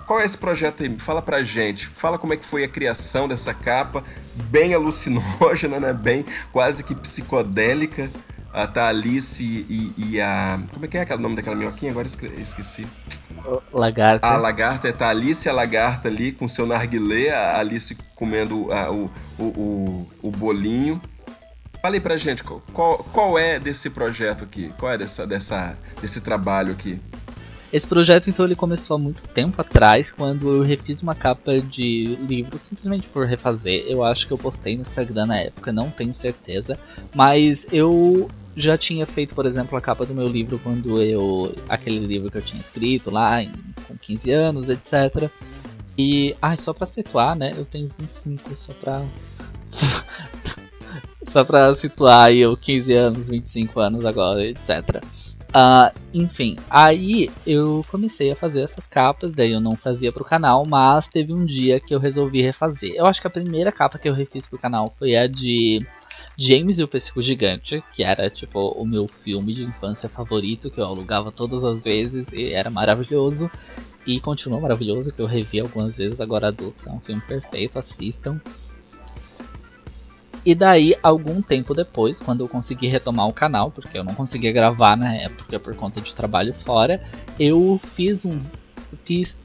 Qual 0.08 0.20
é 0.22 0.26
esse 0.26 0.38
projeto 0.38 0.82
aí? 0.84 0.96
Fala 0.98 1.22
pra 1.22 1.44
gente. 1.44 1.86
Fala 1.88 2.18
como 2.18 2.34
é 2.34 2.38
que 2.38 2.46
foi 2.46 2.64
a 2.64 2.68
criação 2.68 3.28
dessa 3.28 3.54
capa, 3.54 4.04
bem 4.46 4.74
alucinógena, 4.74 5.80
né? 5.80 5.94
Bem 5.94 6.26
quase 6.52 6.84
que 6.84 6.96
psicodélica. 6.96 8.10
A 8.54 8.88
Alice 8.88 9.44
e, 9.44 9.94
e 9.96 10.20
a. 10.22 10.60
Como 10.74 10.86
é 10.86 10.88
que 10.88 10.98
é 10.98 11.02
aquele 11.02 11.22
nome 11.22 11.36
daquela 11.36 11.56
minhoquinha? 11.56 11.92
Agora 11.92 12.08
esque- 12.08 12.32
esqueci. 12.42 12.88
Lagarta. 13.72 14.26
A 14.26 14.36
lagarta, 14.36 14.92
tá 14.92 15.08
a 15.08 15.10
Alice 15.10 15.48
e 15.48 15.50
a 15.50 15.54
lagarta 15.54 16.08
ali 16.08 16.32
com 16.32 16.48
seu 16.48 16.66
narguilé, 16.66 17.30
a 17.30 17.60
Alice 17.60 17.96
comendo 18.16 18.72
ah, 18.74 18.90
o, 18.92 19.12
o, 19.38 19.44
o, 19.44 20.10
o 20.24 20.32
bolinho. 20.32 21.00
Fale 21.84 22.00
pra 22.00 22.18
gente, 22.18 22.44
qual- 22.44 22.64
qual, 22.74 22.98
qual 23.14 23.38
é 23.38 23.60
desse 23.60 23.92
projeto 23.92 24.44
aqui? 24.44 24.74
Qual 24.80 24.92
é 24.92 24.98
dessa, 24.98 25.28
dessa, 25.28 25.78
desse 26.02 26.22
trabalho 26.22 26.72
aqui? 26.72 27.00
Esse 27.72 27.86
projeto, 27.86 28.30
então, 28.30 28.46
ele 28.46 28.56
começou 28.56 28.96
há 28.96 28.98
muito 28.98 29.22
tempo 29.34 29.60
atrás, 29.60 30.10
quando 30.10 30.50
eu 30.50 30.62
refiz 30.62 31.02
uma 31.02 31.14
capa 31.14 31.60
de 31.60 32.18
livro 32.28 32.58
simplesmente 32.58 33.08
por 33.10 33.26
refazer. 33.28 33.86
Eu 33.88 34.04
acho 34.04 34.26
que 34.26 34.32
eu 34.32 34.38
postei 34.38 34.76
no 34.76 34.84
Instagram 34.84 35.26
na 35.26 35.38
época, 35.38 35.74
não 35.74 35.90
tenho 35.90 36.16
certeza. 36.16 36.80
Mas 37.14 37.68
eu 37.72 38.30
já 38.56 38.78
tinha 38.78 39.06
feito, 39.06 39.36
por 39.36 39.46
exemplo, 39.46 39.78
a 39.78 39.82
capa 39.82 40.06
do 40.06 40.16
meu 40.16 40.28
livro 40.28 40.60
quando 40.64 41.02
eu. 41.02 41.54
aquele 41.68 42.00
livro 42.00 42.32
que 42.32 42.38
eu 42.38 42.42
tinha 42.42 42.62
escrito 42.62 43.12
lá, 43.12 43.44
em, 43.44 43.52
com 43.88 43.98
15 43.98 44.32
anos, 44.32 44.70
etc. 44.70 45.30
E. 45.98 46.36
Ai, 46.42 46.56
só 46.56 46.74
pra 46.74 46.86
situar, 46.86 47.36
né? 47.36 47.54
Eu 47.56 47.66
tenho 47.66 47.90
25, 48.00 48.56
só 48.56 48.72
pra. 48.74 49.04
só 51.28 51.44
pra 51.44 51.76
situar 51.76 52.30
aí 52.30 52.40
eu 52.40 52.56
15 52.56 52.94
anos, 52.94 53.28
25 53.28 53.80
anos 53.80 54.06
agora, 54.06 54.46
etc. 54.46 55.04
Ah, 55.54 55.92
enfim, 56.14 56.56
aí 56.70 57.32
eu 57.46 57.86
comecei 57.90 58.32
a 58.32 58.36
fazer 58.36 58.62
essas 58.62 58.86
capas, 58.86 59.34
daí 59.34 59.52
eu 59.54 59.62
não 59.62 59.76
fazia 59.76 60.12
pro 60.12 60.26
canal, 60.26 60.66
mas 60.66 61.08
teve 61.08 61.34
um 61.34 61.46
dia 61.46 61.80
que 61.80 61.96
eu 61.96 62.00
resolvi 62.00 62.42
refazer. 62.42 62.94
Eu 62.96 63.06
acho 63.06 63.22
que 63.22 63.28
a 63.28 63.32
primeira 63.32 63.72
capa 63.72 63.98
que 63.98 64.08
eu 64.08 64.14
refiz 64.14 64.46
pro 64.46 64.60
canal 64.60 64.94
foi 65.00 65.16
a 65.16 65.26
de 65.26 65.80
James 66.38 66.80
e 66.80 66.84
o 66.84 66.88
Pêssego 66.88 67.22
Gigante, 67.22 67.84
que 67.94 68.04
era 68.04 68.30
tipo 68.30 68.60
o 68.60 68.86
meu 68.86 69.08
filme 69.08 69.54
de 69.54 69.64
infância 69.64 70.10
favorito, 70.10 70.70
que 70.70 70.80
eu 70.80 70.86
alugava 70.86 71.32
todas 71.32 71.64
as 71.64 71.84
vezes 71.84 72.32
e 72.34 72.54
era 72.54 72.70
maravilhoso. 72.70 73.50
E 74.06 74.22
continua 74.22 74.62
maravilhoso, 74.62 75.12
que 75.12 75.22
eu 75.22 75.26
revi 75.26 75.60
algumas 75.60 75.98
vezes 75.98 76.22
agora 76.22 76.48
adulto. 76.48 76.88
É 76.88 76.92
um 76.92 77.00
filme 77.02 77.22
perfeito, 77.22 77.78
assistam. 77.78 78.40
E 80.48 80.56
daí, 80.56 80.96
algum 81.04 81.42
tempo 81.42 81.74
depois, 81.74 82.22
quando 82.22 82.40
eu 82.40 82.48
consegui 82.48 82.88
retomar 82.88 83.28
o 83.28 83.34
canal, 83.34 83.70
porque 83.70 83.98
eu 83.98 84.04
não 84.06 84.14
conseguia 84.14 84.50
gravar 84.50 84.96
na 84.96 85.14
época 85.14 85.60
por 85.60 85.76
conta 85.76 86.00
de 86.00 86.16
trabalho 86.16 86.54
fora, 86.54 87.04
eu 87.38 87.78
fiz 87.96 88.24
uns. 88.24 88.54
Fiz, 89.04 89.36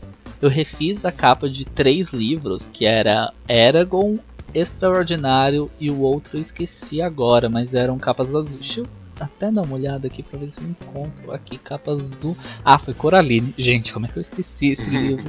eu 0.40 0.48
refiz 0.48 1.04
a 1.04 1.10
capa 1.10 1.50
de 1.50 1.64
três 1.64 2.12
livros, 2.12 2.68
que 2.68 2.86
era 2.86 3.32
Eragon, 3.48 4.20
Extraordinário 4.54 5.68
e 5.80 5.90
o 5.90 5.98
outro 6.02 6.36
eu 6.36 6.40
esqueci 6.40 7.02
agora, 7.02 7.48
mas 7.48 7.74
eram 7.74 7.98
capas 7.98 8.32
azuis. 8.32 8.60
Deixa 8.60 8.80
eu 8.82 8.88
até 9.18 9.50
dar 9.50 9.62
uma 9.62 9.74
olhada 9.74 10.06
aqui 10.06 10.22
pra 10.22 10.38
ver 10.38 10.52
se 10.52 10.60
eu 10.60 10.68
encontro 10.68 11.32
aqui 11.32 11.58
capa 11.58 11.90
azul. 11.90 12.36
Ah, 12.64 12.78
foi 12.78 12.94
Coraline. 12.94 13.52
Gente, 13.58 13.92
como 13.92 14.06
é 14.06 14.08
que 14.08 14.18
eu 14.18 14.22
esqueci 14.22 14.68
esse 14.68 14.86
livro? 14.88 15.28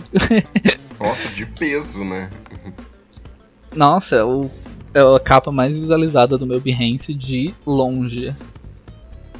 Nossa, 0.99 1.29
de 1.29 1.47
peso, 1.47 2.05
né? 2.05 2.29
Nossa, 3.75 4.23
o, 4.23 4.51
é 4.93 4.99
a 4.99 5.19
capa 5.19 5.51
mais 5.51 5.77
visualizada 5.77 6.38
do 6.38 6.45
meu 6.45 6.62
Behance 6.62 7.13
de 7.13 7.53
longe. 7.65 8.34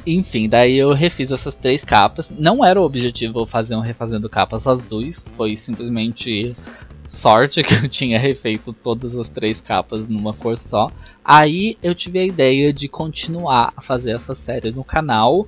Enfim, 0.06 0.48
daí 0.48 0.76
eu 0.76 0.92
refiz 0.92 1.30
essas 1.30 1.54
três 1.54 1.82
capas. 1.82 2.30
Não 2.30 2.64
era 2.64 2.80
o 2.80 2.84
objetivo 2.84 3.46
fazer 3.46 3.74
um 3.74 3.80
refazendo 3.80 4.28
capas 4.28 4.66
azuis, 4.66 5.26
foi 5.36 5.56
simplesmente 5.56 6.54
sorte 7.06 7.62
que 7.62 7.74
eu 7.74 7.88
tinha 7.88 8.18
refeito 8.18 8.72
todas 8.72 9.16
as 9.16 9.28
três 9.28 9.60
capas 9.60 10.08
numa 10.08 10.32
cor 10.32 10.58
só. 10.58 10.90
Aí 11.24 11.78
eu 11.82 11.94
tive 11.94 12.18
a 12.18 12.24
ideia 12.24 12.72
de 12.72 12.88
continuar 12.88 13.72
a 13.76 13.80
fazer 13.80 14.12
essa 14.12 14.34
série 14.34 14.70
no 14.70 14.84
canal 14.84 15.46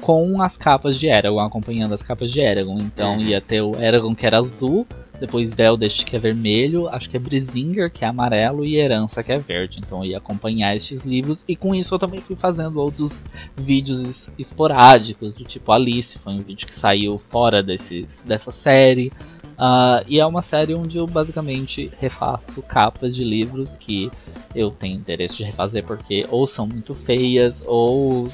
com 0.00 0.40
as 0.40 0.56
capas 0.56 0.96
de 0.96 1.08
Eragon, 1.08 1.40
acompanhando 1.40 1.92
as 1.92 2.02
capas 2.02 2.30
de 2.30 2.40
Eragon. 2.40 2.78
Então 2.78 3.20
ia 3.20 3.40
ter 3.40 3.62
o 3.62 3.74
Eragon 3.74 4.14
que 4.14 4.26
era 4.26 4.38
azul, 4.38 4.86
depois 5.20 5.58
Eldest 5.58 6.04
que 6.04 6.16
é 6.16 6.18
vermelho, 6.18 6.88
acho 6.88 7.08
que 7.10 7.16
é 7.16 7.20
Brizinger 7.20 7.90
que 7.90 8.04
é 8.04 8.08
amarelo 8.08 8.64
e 8.64 8.76
Herança 8.76 9.22
que 9.22 9.32
é 9.32 9.38
verde. 9.38 9.80
Então 9.84 10.04
eu 10.04 10.10
ia 10.10 10.18
acompanhar 10.18 10.74
estes 10.76 11.04
livros 11.04 11.44
e 11.48 11.56
com 11.56 11.74
isso 11.74 11.94
eu 11.94 11.98
também 11.98 12.20
fui 12.20 12.36
fazendo 12.36 12.80
outros 12.80 13.24
vídeos 13.56 14.00
es- 14.00 14.32
esporádicos, 14.38 15.34
do 15.34 15.44
tipo 15.44 15.72
Alice, 15.72 16.18
foi 16.18 16.32
um 16.34 16.38
vídeo 16.40 16.66
que 16.66 16.74
saiu 16.74 17.18
fora 17.18 17.62
desses, 17.62 18.22
dessa 18.22 18.50
série. 18.52 19.12
Ah, 19.60 20.04
e 20.06 20.20
é 20.20 20.24
uma 20.26 20.40
série 20.40 20.72
onde 20.72 20.98
eu 20.98 21.06
basicamente 21.06 21.90
refaço 21.98 22.62
capas 22.62 23.16
de 23.16 23.24
livros 23.24 23.74
que 23.76 24.08
eu 24.54 24.70
tenho 24.70 24.96
interesse 24.96 25.38
de 25.38 25.42
refazer 25.42 25.84
porque 25.84 26.24
ou 26.30 26.46
são 26.46 26.64
muito 26.64 26.94
feias 26.94 27.60
ou 27.66 28.30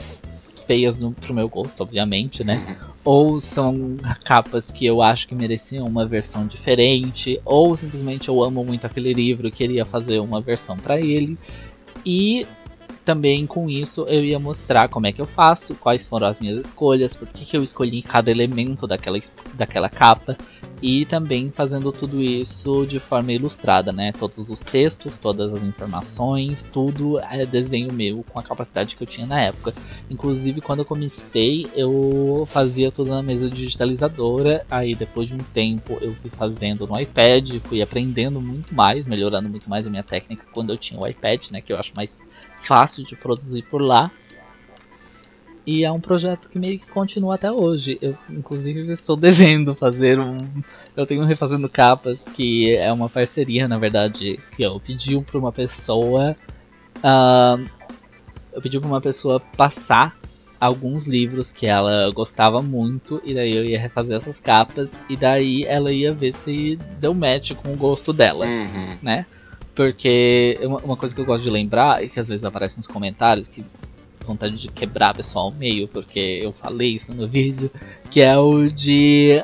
feias 0.67 0.99
no, 0.99 1.13
pro 1.13 1.35
meu 1.35 1.49
gosto, 1.49 1.83
obviamente, 1.83 2.43
né? 2.45 2.77
Ou 3.05 3.41
são 3.41 3.97
capas 4.25 4.71
que 4.71 4.87
eu 4.87 5.03
acho 5.03 5.29
que 5.29 5.35
mereciam 5.35 5.87
uma 5.87 6.07
versão 6.07 6.47
diferente, 6.47 7.41
ou 7.45 7.77
simplesmente 7.77 8.29
eu 8.29 8.43
amo 8.43 8.65
muito 8.65 8.87
aquele 8.87 9.13
livro 9.13 9.49
e 9.49 9.53
queria 9.53 9.85
fazer 9.85 10.21
uma 10.21 10.41
versão 10.41 10.77
para 10.77 11.01
ele. 11.01 11.39
E 12.05 12.47
também 13.05 13.47
com 13.47 13.69
isso 13.69 14.07
eu 14.09 14.25
ia 14.25 14.39
mostrar 14.39 14.89
como 14.89 15.07
é 15.07 15.13
que 15.13 15.21
eu 15.21 15.27
faço, 15.27 15.75
quais 15.75 16.07
foram 16.07 16.27
as 16.27 16.41
minhas 16.41 16.59
escolhas, 16.59 17.15
por 17.15 17.29
que, 17.29 17.45
que 17.45 17.57
eu 17.57 17.63
escolhi 17.63 18.03
cada 18.03 18.31
elemento 18.31 18.87
daquela, 18.87 19.19
daquela 19.53 19.89
capa. 19.89 20.37
E 20.83 21.07
também 21.07 21.51
fazendo 21.51 21.91
tudo 21.93 22.23
isso 22.23 22.85
de 22.85 23.01
forma 23.01 23.33
ilustrada, 23.33 23.91
né? 23.91 24.13
Todos 24.13 24.51
os 24.51 24.61
textos, 24.61 25.17
todas 25.17 25.55
as 25.55 25.63
informações, 25.63 26.67
tudo 26.71 27.19
é 27.21 27.47
desenho 27.47 27.91
meu 27.91 28.23
com 28.29 28.39
a 28.39 28.43
capacidade 28.43 28.95
que 28.95 29.03
eu 29.03 29.07
tinha 29.07 29.27
na 29.27 29.41
época. 29.41 29.73
Inclusive, 30.11 30.61
quando 30.61 30.81
eu 30.81 30.85
comecei, 30.85 31.67
eu 31.75 32.47
fazia 32.51 32.91
tudo 32.91 33.11
na 33.11 33.23
mesa 33.23 33.49
digitalizadora. 33.49 34.67
Aí, 34.71 34.95
depois 34.95 35.29
de 35.29 35.35
um 35.35 35.45
tempo, 35.55 35.97
eu 36.03 36.15
fui 36.17 36.31
fazendo 36.31 36.87
no 36.87 37.01
iPad, 37.01 37.51
fui 37.65 37.81
aprendendo 37.81 38.39
muito 38.39 38.75
mais, 38.75 39.07
melhorando 39.07 39.49
muito 39.49 39.71
mais 39.71 39.87
a 39.87 39.91
minha 39.91 40.03
técnica 40.03 40.45
quando 40.53 40.71
eu 40.71 40.77
tinha 40.77 41.01
o 41.01 41.07
iPad, 41.07 41.51
né? 41.51 41.63
Que 41.63 41.73
eu 41.73 41.79
acho 41.79 41.93
mais 41.97 42.21
fácil 42.67 43.05
de 43.05 43.15
produzir 43.17 43.63
por 43.63 43.83
lá. 43.83 44.11
E 45.67 45.83
é 45.83 45.91
um 45.91 46.01
projeto 46.01 46.49
que 46.51 46.59
meio 46.59 46.79
que 46.79 46.87
continua 46.91 47.37
até 47.37 47.51
hoje. 47.51 47.99
Eu, 48.03 48.17
inclusive, 48.29 48.93
estou 48.93 49.17
devendo 49.17 49.75
fazer 49.75 50.19
um. 50.21 50.37
Eu 50.97 51.07
tenho 51.07 51.23
um 51.23 51.27
refazendo 51.27 51.69
capas 51.69 52.23
que 52.35 52.75
é 52.77 52.93
uma 52.93 53.09
parceria, 53.09 53.67
na 53.67 53.79
verdade, 53.79 54.39
que 54.55 54.63
eu 54.63 54.79
pedi 54.79 55.19
para 55.21 55.39
uma 55.39 55.51
pessoa. 55.53 56.37
ah, 57.03 57.57
eu 58.53 58.61
pedi 58.63 58.79
para 58.79 58.87
uma 58.89 59.01
pessoa 59.01 59.41
passar 59.41 60.17
alguns 60.61 61.07
livros 61.07 61.51
que 61.51 61.67
ela 61.67 62.11
gostava 62.13 62.63
muito 62.63 63.21
e 63.25 63.35
daí 63.35 63.55
eu 63.55 63.65
ia 63.65 63.79
refazer 63.79 64.17
essas 64.17 64.39
capas 64.41 64.89
e 65.11 65.17
daí 65.17 65.65
ela 65.65 65.93
ia 65.93 66.15
ver 66.15 66.33
se 66.33 66.79
deu 67.01 67.13
match 67.13 67.53
com 67.53 67.73
o 67.73 67.77
gosto 67.77 68.13
dela 68.13 68.47
Uhum. 68.47 68.97
né? 69.03 69.27
Porque 69.75 70.59
uma, 70.63 70.97
coisa 70.97 71.15
que 71.15 71.21
eu 71.21 71.25
gosto 71.25 71.45
de 71.45 71.51
lembrar, 71.51 72.03
e 72.05 72.09
que 72.09 72.21
às 72.21 72.29
vezes 72.29 72.45
aparece 72.45 72.77
nos 72.77 72.87
comentários, 72.87 73.49
que 73.49 73.65
vontade 74.25 74.57
de 74.57 74.69
quebrar 74.69 75.11
a 75.11 75.15
pessoa 75.15 75.45
ao 75.45 75.51
meio, 75.51 75.87
porque 75.89 76.41
eu 76.43 76.53
falei 76.53 76.91
isso 76.91 77.13
no 77.13 77.27
vídeo, 77.29 77.71
que 78.11 78.21
é 78.21 78.39
o 78.39 78.69
de 78.69 79.43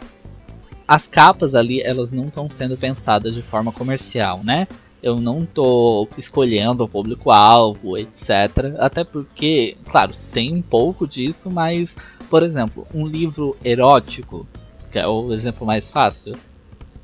as 0.86 1.06
capas 1.06 1.54
ali, 1.54 1.80
elas 1.80 2.10
não 2.10 2.26
estão 2.26 2.48
sendo 2.48 2.76
pensadas 2.76 3.34
de 3.34 3.42
forma 3.42 3.70
comercial, 3.70 4.42
né? 4.42 4.66
Eu 5.02 5.20
não 5.20 5.46
tô 5.46 6.08
escolhendo 6.18 6.82
o 6.84 6.88
público-alvo, 6.88 7.96
etc. 7.96 8.74
Até 8.78 9.04
porque, 9.04 9.76
claro, 9.88 10.12
tem 10.32 10.52
um 10.52 10.60
pouco 10.60 11.06
disso, 11.06 11.48
mas, 11.48 11.96
por 12.28 12.42
exemplo, 12.42 12.86
um 12.92 13.06
livro 13.06 13.56
erótico, 13.64 14.46
que 14.90 14.98
é 14.98 15.06
o 15.06 15.32
exemplo 15.32 15.64
mais 15.64 15.90
fácil, 15.90 16.34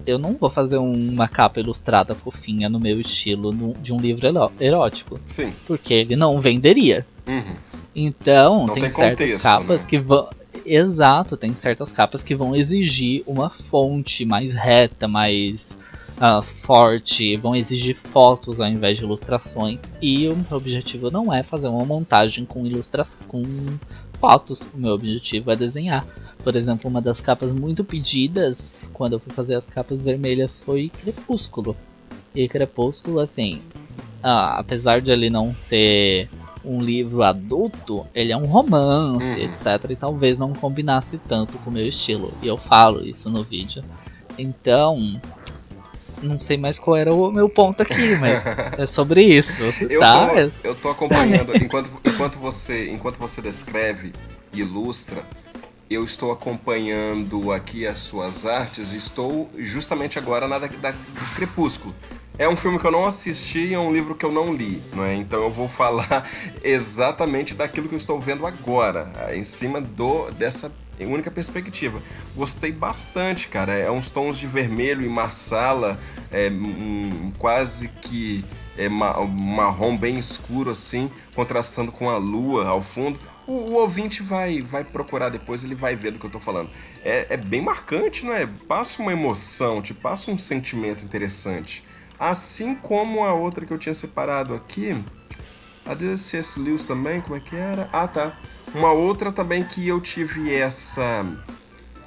eu 0.07 0.19
não 0.19 0.35
vou 0.35 0.49
fazer 0.49 0.79
uma 0.79 1.29
capa 1.29 1.61
ilustrada 1.61 2.15
fofinha 2.15 2.69
no 2.69 2.79
meu 2.79 3.01
estilo 3.01 3.53
no, 3.53 3.75
de 3.75 3.93
um 3.93 3.99
livro 3.99 4.29
erótico. 4.61 5.19
Sim. 5.27 5.53
Porque 5.67 5.93
ele 5.93 6.17
não 6.17 6.41
venderia. 6.41 7.07
Uhum. 7.27 7.55
Então, 7.95 8.67
Não 8.67 8.75
tem, 8.75 8.83
tem 8.83 8.91
certas 8.91 9.27
contexto, 9.27 9.43
capas 9.43 9.83
né? 9.83 9.91
que 9.91 9.99
vão. 9.99 10.29
Exato, 10.65 11.37
tem 11.37 11.55
certas 11.55 11.93
capas 11.93 12.23
que 12.23 12.35
vão 12.35 12.55
exigir 12.55 13.23
uma 13.27 13.51
fonte 13.51 14.25
mais 14.25 14.53
reta, 14.53 15.07
mais 15.07 15.79
ah, 16.21 16.41
forte, 16.43 17.37
vão 17.37 17.55
exigir 17.55 17.95
fotos 17.95 18.61
ao 18.61 18.69
invés 18.69 18.97
de 18.97 19.05
ilustrações. 19.05 19.93
E 20.01 20.29
o 20.29 20.37
meu 20.37 20.57
objetivo 20.57 21.11
não 21.11 21.33
é 21.33 21.43
fazer 21.43 21.69
uma 21.69 21.85
montagem 21.85 22.45
com 22.45 22.67
ilustração 22.67 23.21
com 23.29 23.43
fotos. 24.19 24.67
O 24.75 24.79
meu 24.79 24.93
objetivo 24.93 25.51
é 25.51 25.57
desenhar. 25.57 26.05
Por 26.47 26.55
exemplo, 26.55 26.89
uma 26.89 27.03
das 27.03 27.21
capas 27.21 27.51
muito 27.51 27.83
pedidas 27.83 28.89
quando 28.93 29.15
eu 29.15 29.19
fui 29.19 29.33
fazer 29.33 29.57
as 29.57 29.67
capas 29.67 30.01
vermelhas 30.01 30.53
foi 30.65 30.93
Crepúsculo. 31.03 31.77
E 32.33 32.47
Crepúsculo, 32.47 33.19
assim, 33.19 33.61
ah, 34.23 34.57
apesar 34.57 35.01
de 35.01 35.11
ele 35.11 35.29
não 35.29 35.53
ser 35.53 36.31
um 36.65 36.79
livro 36.79 37.25
adulto, 37.25 38.07
ele 38.15 38.31
é 38.31 38.37
um 38.37 38.45
romance, 38.47 39.27
Uhum. 39.27 39.43
etc. 39.45 39.91
E 39.91 39.97
talvez 39.97 40.39
não 40.39 40.53
combinasse 40.53 41.19
tanto 41.27 41.59
com 41.59 41.69
o 41.69 41.73
meu 41.73 41.85
estilo. 41.89 42.33
E 42.41 42.47
eu 42.47 42.57
falo 42.57 43.05
isso 43.05 43.29
no 43.29 43.43
vídeo. 43.43 43.83
Então, 44.39 45.21
não 46.23 46.39
sei 46.39 46.57
mais 46.57 46.79
qual 46.79 46.97
era 46.97 47.13
o 47.13 47.33
meu 47.33 47.49
ponto 47.49 47.83
aqui, 47.83 48.15
mas 48.21 48.41
é 48.79 48.87
sobre 48.87 49.25
isso, 49.25 49.65
Eu, 49.91 49.99
tá? 49.99 50.29
tô, 50.29 50.69
eu 50.69 50.75
tô 50.77 50.89
acompanhando, 50.91 51.57
enquanto, 51.57 51.91
enquanto, 52.05 52.39
você, 52.39 52.89
enquanto 52.89 53.17
você 53.17 53.43
descreve 53.43 54.13
e 54.53 54.61
ilustra, 54.61 55.25
eu 55.89 56.05
estou 56.05 56.33
acompanhando 56.33 57.53
aqui 57.53 57.87
as 57.87 58.01
suas 58.01 58.45
artes 58.45 58.93
e 58.93 58.97
estou 58.97 59.49
justamente 59.57 60.19
agora 60.19 60.49
na 60.49 60.59
da, 60.59 60.67
da, 60.67 60.91
do 60.91 61.35
Crepúsculo. 61.35 61.95
É 62.39 62.49
um 62.49 62.57
filme 62.57 62.79
que 62.79 62.87
eu 62.87 62.91
não 62.91 63.07
assisti, 63.07 63.73
é 63.73 63.79
um 63.79 63.93
livro 63.93 64.15
que 64.15 64.25
eu 64.25 64.33
não 64.33 64.53
li, 64.53 64.83
não 64.93 65.05
é? 65.05 65.15
Então 65.15 65.43
eu 65.43 65.51
vou 65.51 65.69
falar 65.71 66.29
exatamente 66.63 67.55
daquilo 67.55 67.89
que 67.89 67.95
eu 67.95 67.99
estou 67.99 68.21
vendo 68.21 68.47
agora, 68.47 69.11
em 69.35 69.45
cima 69.45 69.81
do 69.81 70.31
dessa 70.33 70.71
única 71.01 71.31
perspectiva. 71.31 72.03
Gostei 72.35 72.73
bastante, 72.73 73.49
cara. 73.49 73.75
É 73.75 73.91
uns 73.91 74.11
tons 74.11 74.39
de 74.39 74.47
vermelho 74.47 75.03
e 75.03 75.09
marsala, 75.09 75.99
é, 76.31 76.49
um, 76.51 77.33
quase 77.39 77.89
que 77.89 78.45
é, 78.77 78.89
ma- 78.89 79.21
marrom 79.27 79.97
bem 79.97 80.19
escuro 80.19 80.71
assim, 80.71 81.11
contrastando 81.35 81.91
com 81.93 82.09
a 82.11 82.17
lua 82.17 82.67
ao 82.67 82.83
fundo. 82.83 83.19
O, 83.47 83.53
o 83.53 83.73
ouvinte 83.75 84.23
vai, 84.23 84.61
vai 84.61 84.83
procurar 84.85 85.29
depois, 85.29 85.63
ele 85.63 85.75
vai 85.75 85.95
ver 85.95 86.13
do 86.13 86.19
que 86.19 86.27
eu 86.27 86.31
tô 86.31 86.41
falando. 86.41 86.71
É, 87.05 87.27
é 87.31 87.37
bem 87.37 87.63
marcante, 87.63 88.25
não 88.25 88.33
é? 88.33 88.47
Passa 88.69 89.01
uma 89.01 89.13
emoção, 89.13 89.81
te 89.81 89.95
passa 89.95 90.31
um 90.31 90.39
sentimento 90.39 91.05
interessante. 91.05 91.85
Assim 92.19 92.75
como 92.75 93.25
a 93.25 93.33
outra 93.35 93.65
que 93.67 93.73
eu 93.73 93.79
tinha 93.79 93.95
separado 93.95 94.55
aqui, 94.55 94.97
a 95.85 95.95
de 95.95 96.17
C.S. 96.17 96.59
Lewis 96.59 96.85
também, 96.85 97.21
como 97.21 97.37
é 97.37 97.41
que 97.41 97.55
era? 97.55 97.89
Ah, 97.93 98.09
tá. 98.09 98.37
Uma 98.75 98.93
outra 98.93 99.31
também 99.31 99.63
que 99.63 99.87
eu 99.87 100.01
tive 100.01 100.53
essa 100.53 101.25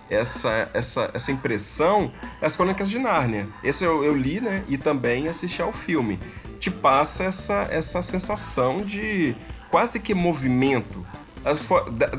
essa 0.09 0.69
essa, 0.73 1.11
essa 1.13 1.31
impressão 1.31 2.11
é 2.41 2.45
as 2.45 2.55
Crônicas 2.55 2.89
de 2.89 2.99
Nárnia. 2.99 3.47
Esse 3.63 3.83
eu, 3.83 4.03
eu 4.03 4.15
li, 4.15 4.41
né? 4.41 4.63
E 4.67 4.77
também 4.77 5.27
assisti 5.27 5.61
ao 5.61 5.71
filme. 5.71 6.19
Te 6.59 6.69
passa 6.69 7.23
essa, 7.23 7.67
essa 7.71 8.01
sensação 8.01 8.81
de 8.81 9.35
quase 9.69 9.99
que 9.99 10.13
movimento. 10.13 11.05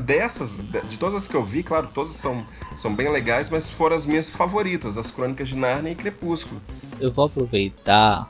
Dessas, 0.03 0.57
de 0.89 0.97
todas 0.97 1.13
as 1.13 1.27
que 1.27 1.35
eu 1.35 1.43
vi, 1.43 1.61
claro, 1.61 1.89
todas 1.93 2.11
são, 2.11 2.43
são 2.75 2.93
bem 2.93 3.07
legais, 3.09 3.49
mas 3.49 3.69
foram 3.69 3.95
as 3.95 4.05
minhas 4.05 4.29
favoritas, 4.29 4.97
as 4.97 5.11
Crônicas 5.11 5.47
de 5.47 5.55
Nárnia 5.55 5.91
e 5.91 5.95
Crepúsculo. 5.95 6.59
Eu 6.99 7.11
vou 7.11 7.25
aproveitar 7.25 8.29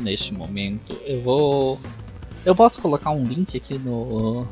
neste 0.00 0.32
momento. 0.32 0.96
Eu 1.04 1.22
vou. 1.22 1.80
Eu 2.44 2.54
posso 2.54 2.80
colocar 2.80 3.10
um 3.10 3.24
link 3.24 3.56
aqui 3.56 3.76
no. 3.78 4.46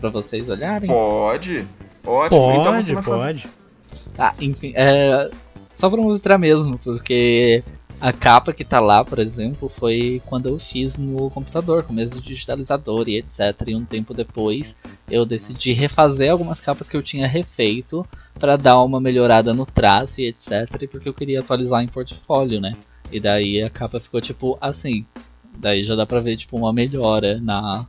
pra 0.00 0.10
vocês 0.10 0.48
olharem? 0.48 0.88
Pode, 0.88 1.66
ótimo. 2.06 2.52
então 2.52 2.64
Pode, 2.72 2.84
você 2.84 2.94
vai 2.94 3.02
fazer. 3.02 3.24
pode. 3.24 3.48
Ah, 4.18 4.34
enfim, 4.40 4.72
é. 4.76 5.28
Só 5.72 5.88
pra 5.90 6.00
mostrar 6.00 6.38
mesmo, 6.38 6.78
porque 6.78 7.64
a 8.02 8.12
capa 8.12 8.52
que 8.52 8.64
tá 8.64 8.80
lá, 8.80 9.04
por 9.04 9.20
exemplo, 9.20 9.68
foi 9.68 10.20
quando 10.26 10.48
eu 10.48 10.58
fiz 10.58 10.98
no 10.98 11.30
computador, 11.30 11.84
com 11.84 11.92
mesa 11.92 12.20
digitalizador 12.20 13.08
e 13.08 13.16
etc. 13.16 13.54
E 13.68 13.76
um 13.76 13.84
tempo 13.84 14.12
depois 14.12 14.76
eu 15.08 15.24
decidi 15.24 15.72
refazer 15.72 16.32
algumas 16.32 16.60
capas 16.60 16.88
que 16.88 16.96
eu 16.96 17.02
tinha 17.02 17.28
refeito 17.28 18.04
pra 18.40 18.56
dar 18.56 18.82
uma 18.82 19.00
melhorada 19.00 19.54
no 19.54 19.64
traço 19.64 20.20
e 20.20 20.26
etc. 20.26 20.88
Porque 20.90 21.08
eu 21.08 21.14
queria 21.14 21.38
atualizar 21.38 21.80
em 21.84 21.86
portfólio, 21.86 22.60
né? 22.60 22.76
E 23.12 23.20
daí 23.20 23.62
a 23.62 23.70
capa 23.70 24.00
ficou 24.00 24.20
tipo 24.20 24.58
assim. 24.60 25.06
Daí 25.56 25.84
já 25.84 25.94
dá 25.94 26.04
pra 26.04 26.18
ver 26.18 26.36
tipo 26.36 26.56
uma 26.56 26.72
melhora 26.72 27.38
na, 27.40 27.86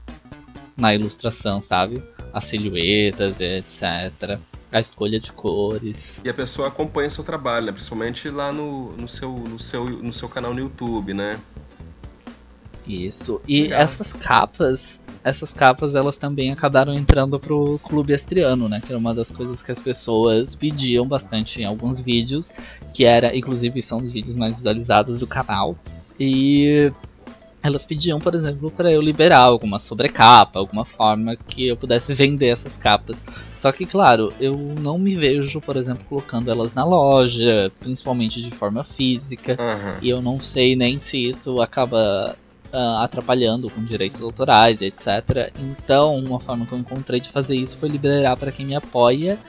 na 0.78 0.94
ilustração, 0.94 1.60
sabe? 1.60 2.04
As 2.32 2.46
silhuetas 2.46 3.40
e 3.40 3.58
etc. 3.58 4.40
A 4.74 4.80
escolha 4.80 5.20
de 5.20 5.32
cores. 5.32 6.20
E 6.26 6.30
a 6.30 6.34
pessoa 6.34 6.68
acompanha 6.68 7.10
seu 7.10 7.24
trabalho, 7.24 7.68
né? 7.68 7.72
principalmente 7.72 8.28
lá 8.30 8.52
no, 8.52 8.92
no, 8.98 9.08
seu, 9.08 9.32
no, 9.32 9.60
seu, 9.60 9.86
no 9.86 10.12
seu 10.12 10.28
canal 10.28 10.54
no 10.54 10.60
YouTube, 10.60 11.14
né? 11.14 11.40
Isso. 12.88 13.40
E 13.48 13.64
Legal. 13.64 13.82
essas 13.82 14.14
capas, 14.14 15.00
essas 15.24 15.54
capas 15.54 15.96
elas 15.96 16.18
também 16.18 16.52
acabaram 16.52 16.94
entrando 16.94 17.40
pro 17.40 17.80
clube 17.84 18.14
estriano, 18.14 18.68
né? 18.68 18.82
Que 18.82 18.92
era 18.92 18.98
uma 18.98 19.14
das 19.14 19.32
coisas 19.32 19.64
que 19.64 19.72
as 19.72 19.80
pessoas 19.80 20.56
pediam 20.56 21.08
bastante 21.08 21.62
em 21.62 21.66
alguns 21.66 22.00
vídeos, 22.00 22.52
que 22.94 23.06
era, 23.06 23.36
inclusive, 23.36 23.82
são 23.82 24.00
os 24.00 24.12
vídeos 24.12 24.36
mais 24.36 24.56
visualizados 24.56 25.20
do 25.20 25.28
canal. 25.28 25.78
E 26.20 26.92
elas 27.62 27.86
pediam, 27.86 28.20
por 28.20 28.36
exemplo, 28.36 28.70
para 28.70 28.92
eu 28.92 29.02
liberar 29.02 29.40
alguma 29.40 29.80
sobrecapa, 29.80 30.60
alguma 30.60 30.84
forma 30.84 31.38
que 31.38 31.68
eu 31.70 31.78
pudesse 31.78 32.14
vender 32.14 32.48
essas 32.48 32.76
capas. 32.76 33.24
Só 33.64 33.72
que, 33.72 33.86
claro, 33.86 34.34
eu 34.42 34.58
não 34.58 34.98
me 34.98 35.16
vejo, 35.16 35.62
por 35.62 35.78
exemplo, 35.78 36.04
colocando 36.10 36.52
elas 36.52 36.74
na 36.74 36.84
loja, 36.84 37.72
principalmente 37.80 38.42
de 38.42 38.52
forma 38.52 38.84
física. 38.84 39.56
Aham. 39.58 40.00
E 40.02 40.10
eu 40.10 40.22
não 40.22 40.42
sei 40.42 40.76
nem 40.76 41.00
se 41.00 41.30
isso 41.30 41.62
acaba 41.62 42.36
ah, 42.74 43.04
atrapalhando 43.06 43.70
com 43.70 43.82
direitos 43.82 44.22
autorais, 44.22 44.82
etc. 44.82 45.54
Então, 45.58 46.14
uma 46.18 46.42
forma 46.42 46.66
que 46.66 46.74
eu 46.74 46.78
encontrei 46.78 47.22
de 47.22 47.30
fazer 47.30 47.56
isso 47.56 47.78
foi 47.78 47.88
liberar 47.88 48.36
para 48.36 48.52
quem 48.52 48.66
me 48.66 48.76
apoia 48.76 49.40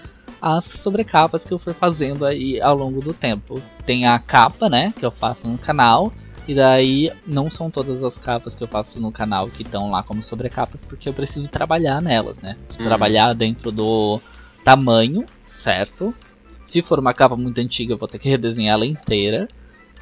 as 0.41 0.65
sobrecapas 0.65 1.45
que 1.45 1.53
eu 1.53 1.59
for 1.59 1.75
fazendo 1.75 2.25
aí 2.25 2.61
ao 2.61 2.77
longo 2.77 3.01
do 3.01 3.13
tempo. 3.13 3.61
Tem 3.85 4.07
a 4.07 4.17
capa, 4.21 4.69
né, 4.69 4.95
que 4.97 5.05
eu 5.05 5.11
faço 5.11 5.49
no 5.49 5.59
canal. 5.59 6.13
E 6.47 6.55
daí 6.55 7.11
não 7.27 7.51
são 7.51 7.71
todas 7.71 8.05
as 8.05 8.19
capas 8.19 8.55
que 8.55 8.63
eu 8.63 8.69
faço 8.69 9.01
no 9.01 9.11
canal 9.11 9.49
que 9.49 9.63
estão 9.63 9.91
lá 9.91 10.03
como 10.03 10.23
sobrecapas, 10.23 10.85
porque 10.85 11.09
eu 11.09 11.15
preciso 11.15 11.49
trabalhar 11.49 12.03
nelas, 12.03 12.41
né? 12.41 12.57
Uhum. 12.79 12.85
Trabalhar 12.85 13.33
dentro 13.33 13.73
do 13.73 14.21
tamanho, 14.63 15.25
certo? 15.47 16.15
Se 16.63 16.83
for 16.83 16.99
uma 16.99 17.15
capa 17.15 17.37
muito 17.37 17.61
antiga, 17.61 17.95
eu 17.95 17.99
vou 17.99 18.09
ter 18.09 18.19
que 18.19 18.29
redesenhar 18.29 18.75
ela 18.75 18.87
inteira. 18.87 19.49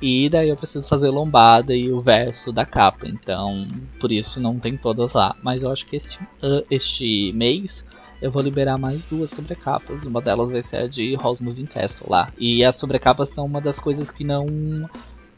E 0.00 0.28
daí 0.28 0.48
eu 0.48 0.56
preciso 0.56 0.88
fazer 0.88 1.10
lombada 1.10 1.76
e 1.76 1.92
o 1.92 2.00
verso 2.00 2.52
da 2.52 2.66
capa. 2.66 3.06
Então, 3.06 3.66
por 4.00 4.10
isso 4.10 4.40
não 4.40 4.58
tem 4.58 4.76
todas 4.76 5.12
lá. 5.12 5.36
Mas 5.42 5.62
eu 5.62 5.70
acho 5.70 5.86
que 5.86 5.94
este, 5.94 6.18
ah, 6.42 6.64
este 6.68 7.32
mês 7.32 7.84
eu 8.20 8.30
vou 8.30 8.42
liberar 8.42 8.78
mais 8.78 9.04
duas 9.04 9.30
sobrecapas. 9.30 10.04
Uma 10.04 10.20
delas 10.20 10.50
vai 10.50 10.62
ser 10.62 10.76
a 10.78 10.86
de 10.88 11.14
House 11.16 11.40
Moving 11.40 11.66
Castle 11.66 12.08
lá. 12.10 12.32
E 12.36 12.64
as 12.64 12.76
sobrecapas 12.76 13.28
são 13.28 13.44
uma 13.44 13.60
das 13.60 13.78
coisas 13.78 14.10
que 14.10 14.24
não 14.24 14.46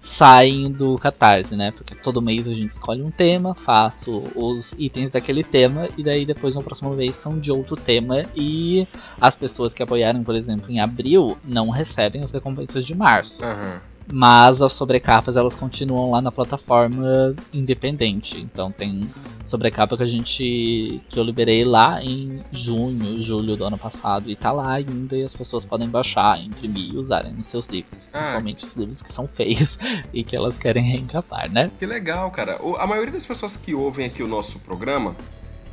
saem 0.05 0.71
do 0.71 0.99
Catarse, 0.99 1.57
né? 1.57 1.71
Porque 1.73 1.95
todo 1.95 2.21
mês 2.21 2.47
a 2.47 2.53
gente 2.53 2.73
escolhe 2.73 3.03
um 3.03 3.11
tema, 3.11 3.55
faço 3.55 4.23
os 4.37 4.73
itens 4.79 5.11
daquele 5.11 5.43
tema 5.43 5.88
e 5.97 6.05
daí 6.05 6.27
depois 6.27 6.55
na 6.55 6.62
próxima 6.62 6.95
vez 6.95 7.17
são 7.17 7.38
de 7.38 7.51
outro 7.51 7.75
tema 7.75 8.23
e 8.37 8.87
as 9.19 9.35
pessoas 9.35 9.73
que 9.73 9.83
apoiaram, 9.83 10.23
por 10.23 10.35
exemplo, 10.35 10.71
em 10.71 10.79
abril 10.79 11.38
não 11.43 11.71
recebem 11.71 12.23
as 12.23 12.33
recompensas 12.33 12.85
de 12.85 12.95
março. 12.95 13.43
Aham. 13.43 13.81
Mas 14.12 14.61
as 14.61 14.73
sobrecapas 14.75 15.37
elas 15.37 15.55
continuam 15.55 16.11
lá 16.11 16.21
na 16.21 16.31
plataforma 16.31 17.35
independente. 17.53 18.38
Então 18.38 18.71
tem 18.71 19.09
sobrecapa 19.45 19.97
que 19.97 20.03
a 20.03 20.07
gente 20.07 21.01
que 21.09 21.19
eu 21.19 21.25
liberei 21.25 21.64
lá 21.64 22.03
em 22.03 22.40
junho, 22.53 23.23
julho 23.23 23.57
do 23.57 23.64
ano 23.64 23.79
passado 23.79 24.31
e 24.31 24.37
tá 24.37 24.53
lá 24.53 24.73
ainda 24.75 25.17
e 25.17 25.23
as 25.25 25.35
pessoas 25.35 25.64
podem 25.64 25.88
baixar, 25.88 26.38
imprimir 26.43 26.93
e 26.95 26.97
usarem 26.97 27.33
nos 27.33 27.47
seus 27.47 27.67
livros, 27.69 28.09
Ah. 28.12 28.19
principalmente 28.19 28.67
os 28.67 28.75
livros 28.75 29.03
que 29.03 29.12
são 29.12 29.27
feios 29.27 29.79
e 30.12 30.23
que 30.23 30.37
elas 30.37 30.57
querem 30.59 30.83
reencapar, 30.85 31.51
né? 31.51 31.71
Que 31.79 31.87
legal, 31.87 32.31
cara. 32.31 32.59
A 32.79 32.87
maioria 32.87 33.12
das 33.12 33.27
pessoas 33.27 33.57
que 33.57 33.75
ouvem 33.75 34.07
aqui 34.07 34.23
o 34.23 34.29
nosso 34.29 34.59
programa, 34.61 35.17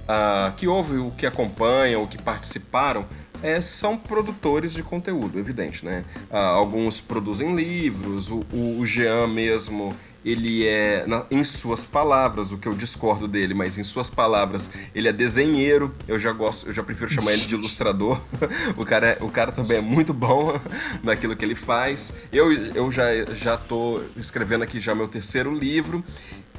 ah, 0.07 0.53
que 0.57 0.67
ouvem 0.67 0.99
o 0.99 1.11
que 1.11 1.25
acompanham, 1.25 2.03
o 2.03 2.07
que 2.07 2.17
participaram, 2.21 3.05
é, 3.41 3.61
são 3.61 3.97
produtores 3.97 4.73
de 4.73 4.83
conteúdo, 4.83 5.39
evidente, 5.39 5.85
né? 5.85 6.03
Ah, 6.29 6.47
alguns 6.47 7.01
produzem 7.01 7.55
livros, 7.55 8.29
o, 8.29 8.45
o, 8.53 8.85
Jean 8.85 9.27
mesmo, 9.27 9.95
ele 10.23 10.67
é, 10.67 11.05
na, 11.07 11.25
em 11.31 11.43
suas 11.43 11.85
palavras, 11.85 12.51
o 12.51 12.57
que 12.57 12.67
eu 12.67 12.73
discordo 12.73 13.27
dele, 13.27 13.53
mas 13.53 13.77
em 13.77 13.83
suas 13.83 14.09
palavras, 14.09 14.71
ele 14.93 15.07
é 15.07 15.13
desenheiro. 15.13 15.93
Eu 16.07 16.19
já 16.19 16.31
gosto, 16.31 16.67
eu 16.67 16.73
já 16.73 16.83
prefiro 16.83 17.09
chamar 17.09 17.33
ele 17.33 17.45
de 17.45 17.55
ilustrador. 17.55 18.21
o, 18.77 18.85
cara 18.85 19.07
é, 19.07 19.17
o 19.21 19.29
cara 19.29 19.51
também 19.51 19.77
é 19.77 19.81
muito 19.81 20.13
bom 20.13 20.59
naquilo 21.01 21.35
que 21.35 21.43
ele 21.43 21.55
faz. 21.55 22.13
Eu, 22.31 22.51
eu 22.51 22.91
já, 22.91 23.05
já 23.33 23.57
tô 23.57 24.01
escrevendo 24.15 24.63
aqui 24.63 24.79
já 24.79 24.93
meu 24.93 25.07
terceiro 25.07 25.53
livro. 25.53 26.03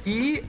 E 0.05 0.43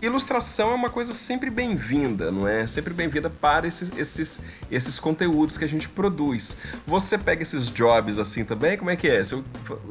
ilustração 0.00 0.70
é 0.70 0.74
uma 0.74 0.90
coisa 0.90 1.12
sempre 1.12 1.50
bem-vinda, 1.50 2.30
não 2.30 2.46
é? 2.46 2.66
Sempre 2.66 2.92
bem-vinda 2.92 3.30
para 3.30 3.66
esses, 3.66 3.90
esses, 3.96 4.42
esses 4.70 4.98
conteúdos 4.98 5.56
que 5.56 5.64
a 5.64 5.68
gente 5.68 5.88
produz. 5.88 6.58
Você 6.86 7.16
pega 7.16 7.42
esses 7.42 7.70
jobs 7.70 8.18
assim 8.18 8.44
também? 8.44 8.76
Como 8.76 8.90
é 8.90 8.96
que 8.96 9.08
é? 9.08 9.22
Seu, 9.24 9.44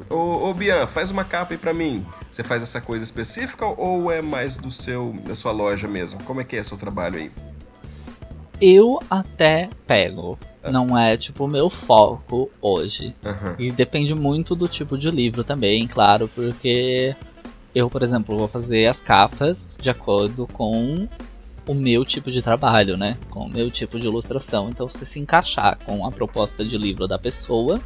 ô, 0.10 0.50
ô 0.50 0.54
Bian, 0.54 0.88
faz 0.88 1.12
uma 1.12 1.24
capa 1.24 1.54
aí 1.54 1.58
pra 1.58 1.74
mim. 1.74 2.06
Você 2.32 2.44
faz 2.44 2.62
essa 2.62 2.80
coisa 2.80 3.04
específica 3.04 3.66
ou 3.66 4.12
é 4.12 4.22
mais 4.22 4.58
do 4.58 4.72
seu 4.72 5.16
da 5.26 5.36
sua 5.36 5.52
loja 5.52 5.88
mesmo? 5.88 6.24
Como 6.24 6.42
é 6.42 6.44
que 6.44 6.56
é 6.56 6.64
seu 6.64 6.78
trabalho 6.78 7.18
aí? 7.18 7.32
Eu 8.62 9.02
até 9.10 9.70
pego. 9.86 10.38
Ah. 10.64 10.72
Não 10.72 10.98
é 10.98 11.18
tipo 11.18 11.46
o 11.46 11.48
meu 11.48 11.70
foco 11.70 12.50
hoje. 12.62 13.16
Uhum. 13.24 13.56
E 13.60 13.72
depende 13.72 14.16
muito 14.16 14.56
do 14.56 14.68
tipo 14.68 14.98
de 14.98 15.12
livro 15.12 15.44
também, 15.44 15.88
claro, 15.88 16.30
porque 16.34 17.16
eu, 17.76 17.90
por 17.90 18.02
exemplo, 18.02 18.38
vou 18.38 18.48
fazer 18.48 18.88
as 18.88 19.02
capas 19.02 19.78
de 19.80 19.90
acordo 19.90 20.48
com 20.48 21.08
o 21.68 21.74
meu 21.74 22.06
tipo 22.06 22.32
de 22.32 22.42
trabalho, 22.42 22.96
né? 22.96 23.18
Com 23.30 23.42
o 23.42 23.50
meu 23.50 23.70
tipo 23.70 24.00
de 24.00 24.08
ilustração. 24.08 24.70
Então, 24.70 24.88
se 24.88 25.06
se 25.06 25.20
encaixar 25.20 25.78
com 25.86 26.06
a 26.08 26.12
proposta 26.12 26.64
de 26.64 26.78
livro 26.78 27.06
da 27.06 27.20
pessoa, 27.20 27.82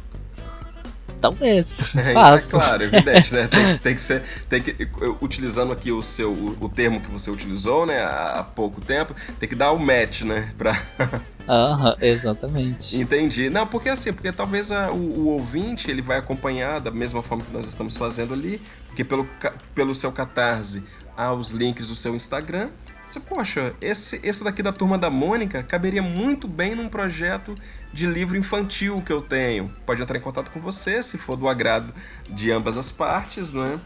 talvez. 1.20 1.76
É, 2.00 2.12
é 2.12 2.40
claro, 2.40 2.82
evidente, 2.82 3.34
né? 3.34 3.46
Tem 3.46 3.72
que, 3.72 3.78
tem 3.80 3.94
que 3.94 4.00
ser. 4.00 4.22
Tem 4.48 4.62
que, 4.62 4.88
utilizando 5.20 5.72
aqui 5.72 5.92
o 5.92 6.02
seu 6.02 6.30
o, 6.30 6.56
o, 6.60 6.68
termo 6.68 7.00
que 7.00 7.10
você 7.10 7.30
utilizou, 7.30 7.84
né, 7.84 8.02
há 8.02 8.42
pouco 8.54 8.80
tempo, 8.80 9.14
tem 9.38 9.48
que 9.48 9.54
dar 9.54 9.72
o 9.72 9.78
match, 9.78 10.22
né? 10.22 10.52
Pra... 10.56 10.80
Aham, 11.48 11.96
exatamente. 12.00 12.96
Entendi. 12.96 13.50
Não, 13.50 13.66
porque 13.66 13.88
assim, 13.88 14.12
porque 14.12 14.32
talvez 14.32 14.72
a, 14.72 14.90
o, 14.90 14.96
o, 14.96 15.26
ouvinte 15.26 15.90
ele 15.90 16.00
vai 16.00 16.18
acompanhar 16.18 16.80
da 16.80 16.90
mesma 16.90 17.22
forma 17.22 17.44
que 17.44 17.52
nós 17.52 17.66
estamos 17.66 17.96
fazendo 17.96 18.32
ali, 18.32 18.60
porque 18.86 19.04
pelo, 19.04 19.28
pelo 19.74 19.94
seu 19.94 20.12
catarse 20.12 20.82
há 21.16 21.32
os 21.32 21.50
links 21.50 21.88
do 21.88 21.94
seu 21.94 22.14
Instagram. 22.14 22.70
Você, 23.10 23.18
poxa, 23.18 23.74
esse, 23.80 24.20
esse 24.22 24.44
daqui 24.44 24.62
da 24.62 24.72
turma 24.72 24.96
da 24.96 25.10
Mônica 25.10 25.64
caberia 25.64 26.00
muito 26.00 26.46
bem 26.46 26.76
num 26.76 26.88
projeto 26.88 27.56
de 27.92 28.06
livro 28.06 28.36
infantil 28.36 29.02
que 29.04 29.12
eu 29.12 29.20
tenho. 29.20 29.68
Pode 29.84 30.00
entrar 30.00 30.16
em 30.16 30.20
contato 30.20 30.48
com 30.52 30.60
você, 30.60 31.02
se 31.02 31.18
for 31.18 31.34
do 31.34 31.48
agrado 31.48 31.92
de 32.28 32.52
ambas 32.52 32.78
as 32.78 32.92
partes, 32.92 33.52
né? 33.52 33.80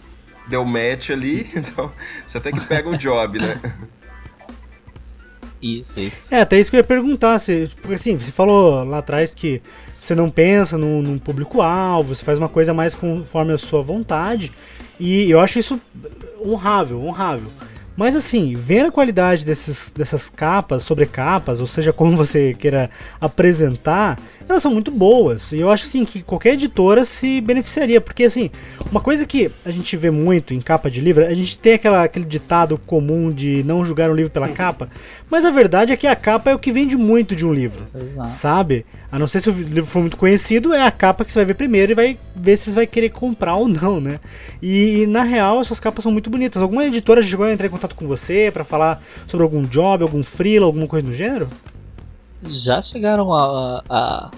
Deu 0.47 0.63
match 0.67 1.09
ali, 1.09 1.51
então 1.57 1.91
você 2.27 2.37
até 2.37 2.53
que 2.53 2.61
pega 2.67 2.87
o 2.87 2.99
job, 2.99 3.39
né? 3.39 3.59
Isso, 5.63 5.99
isso. 5.99 6.17
É, 6.31 6.43
até 6.43 6.61
isso 6.61 6.71
que 6.71 6.77
eu 6.77 6.81
ia 6.81 6.85
perguntar, 6.85 7.39
se, 7.39 7.71
porque 7.81 7.95
assim, 7.95 8.19
você 8.19 8.31
falou 8.31 8.85
lá 8.85 8.99
atrás 8.99 9.35
que 9.35 9.63
você 9.99 10.15
não 10.15 10.29
pensa 10.31 10.77
num, 10.77 11.01
num 11.01 11.19
público-alvo, 11.19 12.15
você 12.15 12.23
faz 12.23 12.39
uma 12.39 12.51
coisa 12.51 12.75
mais 12.75 12.95
conforme 12.95 13.55
a 13.55 13.57
sua 13.57 13.81
vontade, 13.81 14.53
e 15.01 15.31
eu 15.31 15.41
acho 15.41 15.59
isso 15.59 15.81
honrável, 16.39 17.03
honrável. 17.03 17.51
Mas 17.97 18.17
assim, 18.17 18.55
vendo 18.57 18.89
a 18.89 18.93
qualidade 18.93 19.45
desses, 19.45 19.93
dessas 19.93 20.29
capas, 20.29 20.83
sobrecapas, 20.83 21.61
ou 21.61 21.67
seja, 21.67 21.93
como 21.93 22.17
você 22.17 22.55
queira 22.55 22.91
apresentar, 23.21 24.19
elas 24.49 24.63
são 24.63 24.73
muito 24.73 24.91
boas. 24.91 25.53
E 25.53 25.59
eu 25.59 25.71
acho 25.71 25.85
assim 25.85 26.05
que 26.05 26.23
qualquer 26.23 26.55
editora 26.55 27.05
se 27.05 27.41
beneficiaria, 27.41 28.01
porque 28.01 28.25
assim, 28.25 28.51
uma 28.91 29.01
coisa 29.01 29.27
que 29.27 29.51
a 29.65 29.71
gente 29.71 29.97
vê 29.97 30.11
muito 30.11 30.55
em 30.55 30.61
capa 30.61 30.91
de 30.91 31.01
livro, 31.01 31.25
a 31.25 31.35
gente 31.35 31.59
tem 31.59 31.75
aquela, 31.75 32.05
aquele 32.05 32.25
ditado 32.25 32.79
comum 32.79 33.31
de 33.31 33.63
não 33.65 33.85
julgar 33.85 34.11
um 34.11 34.15
livro 34.15 34.31
pela 34.31 34.49
capa, 34.55 34.89
mas 35.31 35.45
a 35.45 35.51
verdade 35.51 35.93
é 35.93 35.97
que 35.97 36.07
a 36.07 36.17
capa 36.17 36.51
é 36.51 36.55
o 36.55 36.59
que 36.59 36.73
vende 36.73 36.97
muito 36.97 37.35
de 37.35 37.47
um 37.47 37.53
livro, 37.53 37.87
Exato. 37.95 38.31
sabe? 38.31 38.87
A 39.11 39.19
não 39.19 39.29
ser 39.29 39.41
se 39.41 39.49
o 39.49 39.53
livro 39.53 39.87
for 39.87 40.01
muito 40.01 40.17
conhecido, 40.17 40.75
é 40.75 40.83
a 40.83 40.91
capa 40.91 41.25
que 41.25 41.31
você 41.33 41.39
vai 41.39 41.47
ver 41.47 41.55
primeiro 41.55 41.93
e 41.93 41.95
vai 41.95 42.19
ver 42.35 42.57
se 42.57 42.65
você 42.65 42.77
vai 42.77 42.87
querer 42.87 43.11
comprar 43.11 43.55
ou 43.55 43.69
não, 43.69 44.01
né? 44.01 44.19
E, 44.61 45.07
na 45.09 45.23
real, 45.23 45.61
essas 45.61 45.79
capas 45.79 46.03
são 46.03 46.11
muito 46.11 46.31
bonitas. 46.31 46.61
Alguma 46.61 46.85
editora 46.85 47.23
já 47.23 47.31
chegou 47.31 47.47
a 47.47 47.53
entrar 47.53 47.67
em 47.67 47.71
contato 47.71 47.95
com 47.95 48.09
você 48.09 48.51
para 48.53 48.65
falar 48.65 49.03
sobre 49.29 49.45
algum 49.45 49.63
job, 49.63 50.03
algum 50.03 50.25
freela, 50.25 50.67
alguma 50.67 50.87
coisa 50.87 51.07
do 51.07 51.13
gênero? 51.13 51.49
Já 52.49 52.83
chegaram 52.83 53.33
a, 53.33 53.83
a, 53.89 54.31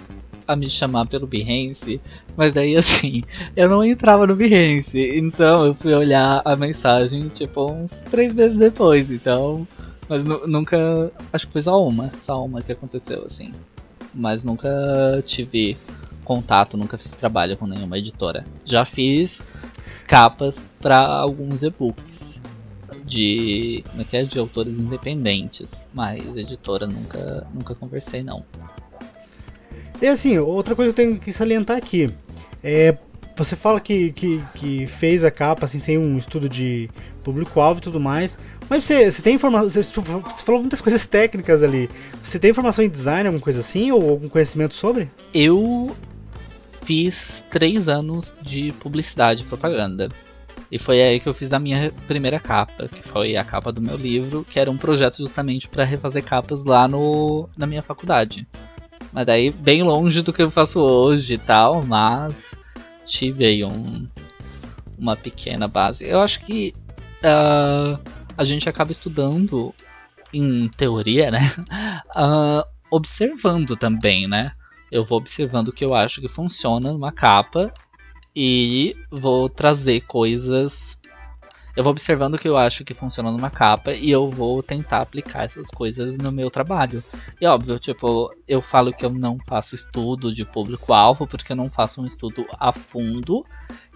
a 0.47 0.57
me 0.57 0.69
chamar 0.69 1.07
pelo 1.07 1.27
Behance, 1.27 2.01
mas 2.37 2.55
daí 2.55 2.77
assim, 2.77 3.23
eu 3.57 3.69
não 3.69 3.85
entrava 3.85 4.27
no 4.27 4.37
Behance, 4.37 4.99
então 5.17 5.67
eu 5.67 5.75
fui 5.75 5.95
olhar 5.95 6.43
a 6.45 6.57
mensagem 6.57 7.29
tipo 7.29 7.71
uns 7.71 8.03
três 8.11 8.35
meses 8.35 8.59
depois, 8.59 9.11
então. 9.11 9.67
Mas 10.09 10.23
nunca. 10.23 11.11
Acho 11.33 11.47
que 11.49 11.53
foi 11.53 11.63
só 11.63 11.85
uma, 11.85 12.11
só 12.19 12.45
uma 12.45 12.63
que 12.63 12.71
aconteceu 12.71 13.25
assim. 13.27 13.53
Mas 14.15 14.45
nunca 14.45 14.71
tive 15.27 15.77
contato, 16.25 16.77
nunca 16.77 16.97
fiz 16.97 17.13
trabalho 17.13 17.57
com 17.57 17.67
nenhuma 17.67 17.99
editora. 17.99 18.45
Já 18.65 18.85
fiz 18.85 19.43
capas 20.07 20.63
para 20.81 20.99
alguns 20.99 21.63
e-books 21.63 22.16
de, 23.07 23.85
como 23.89 24.03
é 24.03 24.05
que 24.05 24.17
é, 24.17 24.25
de 24.25 24.39
autores 24.39 24.79
independentes, 24.79 25.87
mas 25.95 26.37
editora 26.37 26.87
nunca, 26.87 27.47
nunca 27.55 27.75
conversei 27.75 28.23
não. 28.23 28.45
E 30.03 30.07
assim, 30.07 30.37
outra 30.39 30.75
coisa 30.75 30.93
que 30.93 31.01
eu 31.01 31.07
tenho 31.07 31.19
que 31.21 31.33
salientar 31.33 31.77
aqui 31.77 32.13
é 32.63 32.99
você 33.37 33.55
fala 33.55 33.81
que, 33.81 34.13
que, 34.13 34.43
que 34.55 34.87
fez 34.87 35.23
a 35.23 35.31
capa 35.31 35.67
assim, 35.67 35.79
sem 35.79 35.99
um 35.99 36.17
estudo 36.17 36.49
de 36.49 36.91
público-alvo 37.23 37.79
e 37.81 37.83
tudo 37.83 38.01
mais, 38.01 38.39
mas 38.69 38.85
você, 38.85 39.11
você 39.11 39.23
tem 39.23 39.35
informação. 39.35 39.69
Você, 39.71 39.83
você, 39.83 40.45
falou 40.45 40.61
muitas 40.61 40.81
coisas 40.81 41.07
técnicas 41.07 41.63
ali. 41.63 41.89
Você 42.23 42.39
tem 42.39 42.51
informação 42.51 42.85
em 42.85 42.89
design, 42.89 43.29
alguma 43.29 43.43
coisa 43.43 43.61
assim, 43.61 43.93
ou 43.93 44.09
algum 44.09 44.29
conhecimento 44.29 44.75
sobre? 44.75 45.09
Eu 45.33 45.95
fiz 46.83 47.45
três 47.51 47.89
anos 47.89 48.35
de 48.43 48.73
publicidade 48.73 49.43
e 49.43 49.47
propaganda. 49.47 50.09
E 50.71 50.79
foi 50.79 51.01
aí 51.01 51.21
que 51.21 51.29
eu 51.29 51.35
fiz 51.35 51.53
a 51.53 51.59
minha 51.59 51.93
primeira 52.07 52.41
capa, 52.41 52.89
que 52.89 53.03
foi 53.03 53.37
a 53.37 53.45
capa 53.45 53.71
do 53.71 53.81
meu 53.81 53.97
livro, 53.97 54.45
que 54.49 54.59
era 54.59 54.71
um 54.71 54.77
projeto 54.77 55.19
justamente 55.19 55.69
para 55.69 55.85
refazer 55.85 56.25
capas 56.25 56.65
lá 56.65 56.89
no, 56.89 57.49
na 57.57 57.67
minha 57.67 57.83
faculdade. 57.83 58.47
Mas 59.13 59.27
daí 59.27 59.51
bem 59.51 59.83
longe 59.83 60.23
do 60.23 60.33
que 60.33 60.43
eu 60.43 60.51
faço 60.51 60.81
hoje 60.81 61.35
e 61.35 61.39
tal, 61.39 61.85
mas 61.85 62.55
tive 63.07 63.45
aí 63.45 63.65
um, 63.65 64.09
uma 64.99 65.17
pequena 65.17 65.69
base. 65.69 66.05
Eu 66.05 66.21
acho 66.21 66.41
que 66.41 66.75
uh, 67.23 68.01
a 68.37 68.45
gente 68.45 68.69
acaba 68.69 68.91
estudando, 68.91 69.73
em 70.33 70.69
teoria, 70.69 71.31
né? 71.31 71.41
Uh, 72.17 72.67
observando 72.91 73.77
também, 73.77 74.29
né? 74.29 74.47
Eu 74.91 75.05
vou 75.05 75.19
observando 75.19 75.69
o 75.69 75.73
que 75.73 75.85
eu 75.85 75.95
acho 75.95 76.21
que 76.21 76.29
funciona 76.29 76.93
numa 76.93 77.13
capa 77.13 77.73
e 78.37 78.95
vou 79.11 79.49
trazer 79.49 80.03
coisas. 80.03 80.99
Eu 81.75 81.85
vou 81.85 81.91
observando 81.91 82.35
o 82.35 82.39
que 82.39 82.49
eu 82.49 82.57
acho 82.57 82.85
que 82.85 82.95
funciona 82.95 83.31
numa 83.31 83.51
capa 83.51 83.93
e 83.93 84.11
eu 84.11 84.31
vou 84.31 84.63
tentar 84.63 85.03
aplicar 85.03 85.45
essas 85.45 85.69
coisas 85.69 86.17
no 86.17 86.33
meu 86.33 86.51
trabalho. 86.51 87.05
E 87.39 87.47
óbvio, 87.47 87.79
tipo, 87.79 88.35
eu 88.49 88.63
falo 88.63 88.93
que 88.93 89.05
eu 89.05 89.11
não 89.11 89.39
faço 89.47 89.75
estudo 89.75 90.35
de 90.35 90.45
público-alvo 90.45 91.27
porque 91.27 91.53
eu 91.53 91.57
não 91.57 91.69
faço 91.69 92.01
um 92.01 92.07
estudo 92.07 92.47
a 92.59 92.73
fundo 92.73 93.45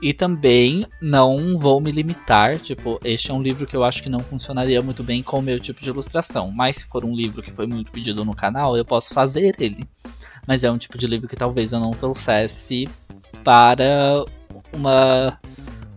e 0.03 0.13
também 0.13 0.87
não 1.01 1.57
vou 1.57 1.81
me 1.81 1.91
limitar, 1.91 2.59
tipo, 2.59 2.99
este 3.03 3.31
é 3.31 3.35
um 3.35 3.43
livro 3.43 3.67
que 3.67 3.77
eu 3.77 3.85
acho 3.85 4.03
que 4.03 4.09
não 4.11 4.21
funcionaria 4.21 4.83
muito 4.83 5.03
bem 5.03 5.23
com 5.23 5.39
o 5.39 5.43
meu 5.43 5.59
tipo 5.59 5.81
de 5.81 5.89
ilustração. 5.89 6.51
Mas 6.51 6.77
se 6.77 6.87
for 6.87 7.03
um 7.03 7.15
livro 7.15 7.43
que 7.43 7.53
foi 7.53 7.67
muito 7.67 7.91
pedido 7.91 8.27
no 8.27 8.35
canal, 8.35 8.77
eu 8.77 8.85
posso 8.85 9.15
fazer 9.15 9.57
ele. 9.59 9.89
Mas 10.47 10.65
é 10.65 10.71
um 10.71 10.79
tipo 10.79 10.99
de 10.99 11.07
livro 11.07 11.29
que 11.29 11.37
talvez 11.37 11.73
eu 11.73 11.81
não 11.81 11.93
trouxesse 11.93 12.87
para 13.43 14.25
uma 14.73 15.39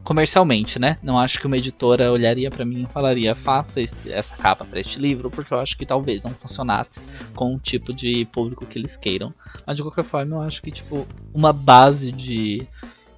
comercialmente, 0.04 0.80
né? 0.80 0.98
Não 1.02 1.18
acho 1.18 1.40
que 1.40 1.48
uma 1.48 1.58
editora 1.58 2.12
olharia 2.12 2.50
para 2.50 2.66
mim 2.66 2.84
e 2.84 2.92
falaria 2.92 3.34
faça 3.34 3.82
esse, 3.82 4.12
essa 4.12 4.36
capa 4.36 4.66
para 4.66 4.80
este 4.80 5.00
livro, 5.00 5.32
porque 5.32 5.54
eu 5.54 5.60
acho 5.60 5.78
que 5.78 5.86
talvez 5.86 6.26
não 6.26 6.32
funcionasse 6.32 7.02
com 7.34 7.56
o 7.56 7.60
tipo 7.60 7.94
de 7.94 8.26
público 8.26 8.66
que 8.66 8.78
eles 8.78 8.98
queiram. 8.98 9.34
Mas 9.66 9.78
de 9.78 9.82
qualquer 9.82 10.04
forma, 10.04 10.36
eu 10.36 10.42
acho 10.42 10.62
que 10.62 10.72
tipo 10.72 11.08
uma 11.34 11.54
base 11.54 12.12
de 12.12 12.68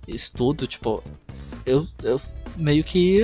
estudo, 0.07 0.67
tipo, 0.67 1.03
eu, 1.65 1.87
eu 2.03 2.21
meio 2.55 2.83
que 2.83 3.21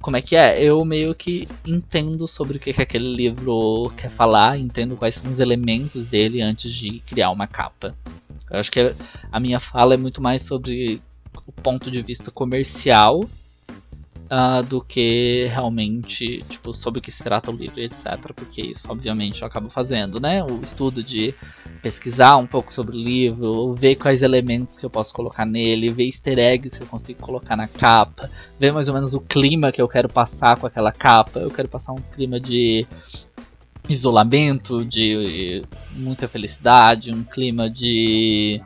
como 0.00 0.16
é 0.16 0.22
que 0.22 0.36
é? 0.36 0.62
Eu 0.62 0.84
meio 0.84 1.14
que 1.14 1.48
entendo 1.66 2.28
sobre 2.28 2.56
o 2.56 2.60
que, 2.60 2.72
que 2.72 2.82
aquele 2.82 3.14
livro 3.14 3.92
quer 3.96 4.10
falar, 4.10 4.58
entendo 4.58 4.96
quais 4.96 5.16
são 5.16 5.30
os 5.30 5.40
elementos 5.40 6.06
dele 6.06 6.40
antes 6.40 6.72
de 6.72 7.00
criar 7.00 7.30
uma 7.30 7.46
capa. 7.46 7.94
Eu 8.50 8.60
acho 8.60 8.70
que 8.70 8.94
a 9.30 9.40
minha 9.40 9.60
fala 9.60 9.94
é 9.94 9.96
muito 9.96 10.22
mais 10.22 10.42
sobre 10.42 11.02
o 11.46 11.52
ponto 11.52 11.90
de 11.90 12.00
vista 12.02 12.30
comercial 12.30 13.28
uh, 14.30 14.62
do 14.62 14.80
que 14.80 15.46
realmente, 15.46 16.42
tipo, 16.48 16.72
sobre 16.72 17.00
o 17.00 17.02
que 17.02 17.10
se 17.10 17.22
trata 17.22 17.50
o 17.50 17.54
livro, 17.54 17.80
etc. 17.80 18.32
Porque 18.34 18.62
isso, 18.62 18.90
obviamente, 18.90 19.42
eu 19.42 19.48
acabo 19.48 19.68
fazendo, 19.68 20.20
né? 20.20 20.44
O 20.44 20.60
estudo 20.62 21.02
de 21.02 21.34
pesquisar 21.82 22.36
um 22.36 22.46
pouco 22.46 22.72
sobre 22.72 22.96
o 22.96 23.00
livro, 23.00 23.74
ver 23.74 23.96
quais 23.96 24.22
elementos 24.22 24.78
que 24.78 24.86
eu 24.86 24.90
posso 24.90 25.12
colocar 25.12 25.46
nele, 25.46 25.90
ver 25.90 26.06
easter 26.06 26.38
eggs 26.38 26.76
que 26.76 26.82
eu 26.82 26.88
consigo 26.88 27.20
colocar 27.20 27.56
na 27.56 27.68
capa, 27.68 28.30
ver 28.58 28.72
mais 28.72 28.88
ou 28.88 28.94
menos 28.94 29.14
o 29.14 29.20
clima 29.20 29.72
que 29.72 29.80
eu 29.80 29.88
quero 29.88 30.08
passar 30.08 30.56
com 30.56 30.66
aquela 30.66 30.92
capa. 30.92 31.40
Eu 31.40 31.50
quero 31.50 31.68
passar 31.68 31.92
um 31.92 32.02
clima 32.14 32.38
de 32.38 32.86
isolamento, 33.88 34.84
de 34.84 35.62
muita 35.92 36.28
felicidade, 36.28 37.12
um 37.12 37.24
clima 37.24 37.70
de 37.70 38.60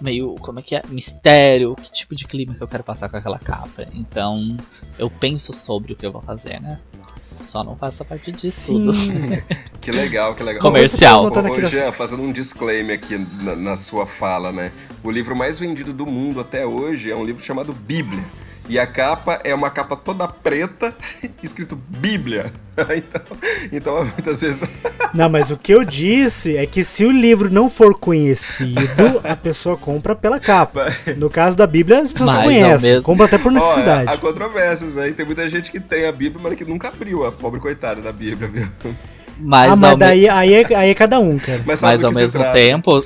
meio, 0.00 0.34
como 0.40 0.58
é 0.58 0.62
que 0.62 0.74
é? 0.76 0.82
Mistério, 0.88 1.74
que 1.74 1.90
tipo 1.90 2.14
de 2.14 2.26
clima 2.26 2.54
que 2.54 2.62
eu 2.62 2.68
quero 2.68 2.84
passar 2.84 3.08
com 3.08 3.16
aquela 3.16 3.38
capa. 3.38 3.86
Então, 3.94 4.56
eu 4.98 5.10
penso 5.10 5.52
sobre 5.52 5.92
o 5.92 5.96
que 5.96 6.06
eu 6.06 6.12
vou 6.12 6.22
fazer, 6.22 6.60
né? 6.60 6.78
Só 7.42 7.62
não 7.62 7.76
faço 7.76 8.02
a 8.02 8.06
parte 8.06 8.32
disso 8.32 8.72
Sim. 8.72 8.86
tudo. 8.86 8.92
Que 9.80 9.92
legal, 9.92 10.34
que 10.34 10.42
legal. 10.42 10.60
Comercial. 10.60 11.24
Ô, 11.24 11.28
ô, 11.28 11.62
Jean, 11.62 11.92
fazendo 11.92 12.22
um 12.22 12.30
disclaimer 12.30 12.94
aqui 12.94 13.16
na, 13.42 13.56
na 13.56 13.74
sua 13.74 14.04
fala, 14.04 14.52
né? 14.52 14.70
O 15.02 15.10
livro 15.10 15.34
mais 15.34 15.58
vendido 15.58 15.94
do 15.94 16.04
mundo 16.04 16.40
até 16.40 16.66
hoje 16.66 17.10
é 17.10 17.16
um 17.16 17.24
livro 17.24 17.42
chamado 17.42 17.72
Bíblia. 17.72 18.22
E 18.68 18.78
a 18.78 18.86
capa 18.86 19.40
é 19.44 19.54
uma 19.54 19.70
capa 19.70 19.96
toda 19.96 20.28
preta, 20.28 20.94
escrito 21.42 21.76
Bíblia. 21.76 22.52
Então, 22.78 23.20
então 23.72 24.04
muitas 24.04 24.40
vezes. 24.40 24.68
Não, 25.12 25.28
mas 25.28 25.50
o 25.50 25.56
que 25.56 25.74
eu 25.74 25.82
disse 25.84 26.56
é 26.56 26.64
que 26.64 26.84
se 26.84 27.04
o 27.04 27.10
livro 27.10 27.50
não 27.50 27.68
for 27.68 27.92
conhecido, 27.98 29.20
a 29.24 29.34
pessoa 29.34 29.76
compra 29.76 30.14
pela 30.14 30.38
capa. 30.38 30.86
No 31.16 31.28
caso 31.28 31.56
da 31.56 31.66
Bíblia, 31.66 32.02
as 32.02 32.12
pessoas 32.12 32.30
Mas, 32.36 32.44
conhecem. 32.44 33.02
Compra 33.02 33.24
até 33.26 33.36
por 33.36 33.50
Ó, 33.50 33.54
necessidade. 33.54 34.12
há 34.12 34.16
controvérsias 34.16 34.96
aí. 34.96 35.12
Tem 35.12 35.26
muita 35.26 35.48
gente 35.48 35.72
que 35.72 35.80
tem 35.80 36.06
a 36.06 36.12
Bíblia, 36.12 36.40
mas 36.40 36.54
que 36.54 36.64
nunca 36.64 36.86
abriu 36.86 37.26
a 37.26 37.32
pobre 37.32 37.58
coitada 37.58 38.00
da 38.00 38.12
Bíblia, 38.12 38.48
viu? 38.48 38.68
Mas, 39.40 39.68
ah, 39.68 39.70
ao 39.72 39.76
mas 39.76 39.90
me- 39.92 39.96
daí 39.96 40.28
aí 40.28 40.54
é, 40.54 40.76
aí 40.76 40.90
é 40.90 40.94
cada 40.94 41.18
um, 41.18 41.36
cara. 41.36 41.62
Mas, 41.66 41.80
mas 41.80 42.04
ao 42.04 42.12
mesmo 42.12 42.30
trata. 42.30 42.52
tempo. 42.52 43.04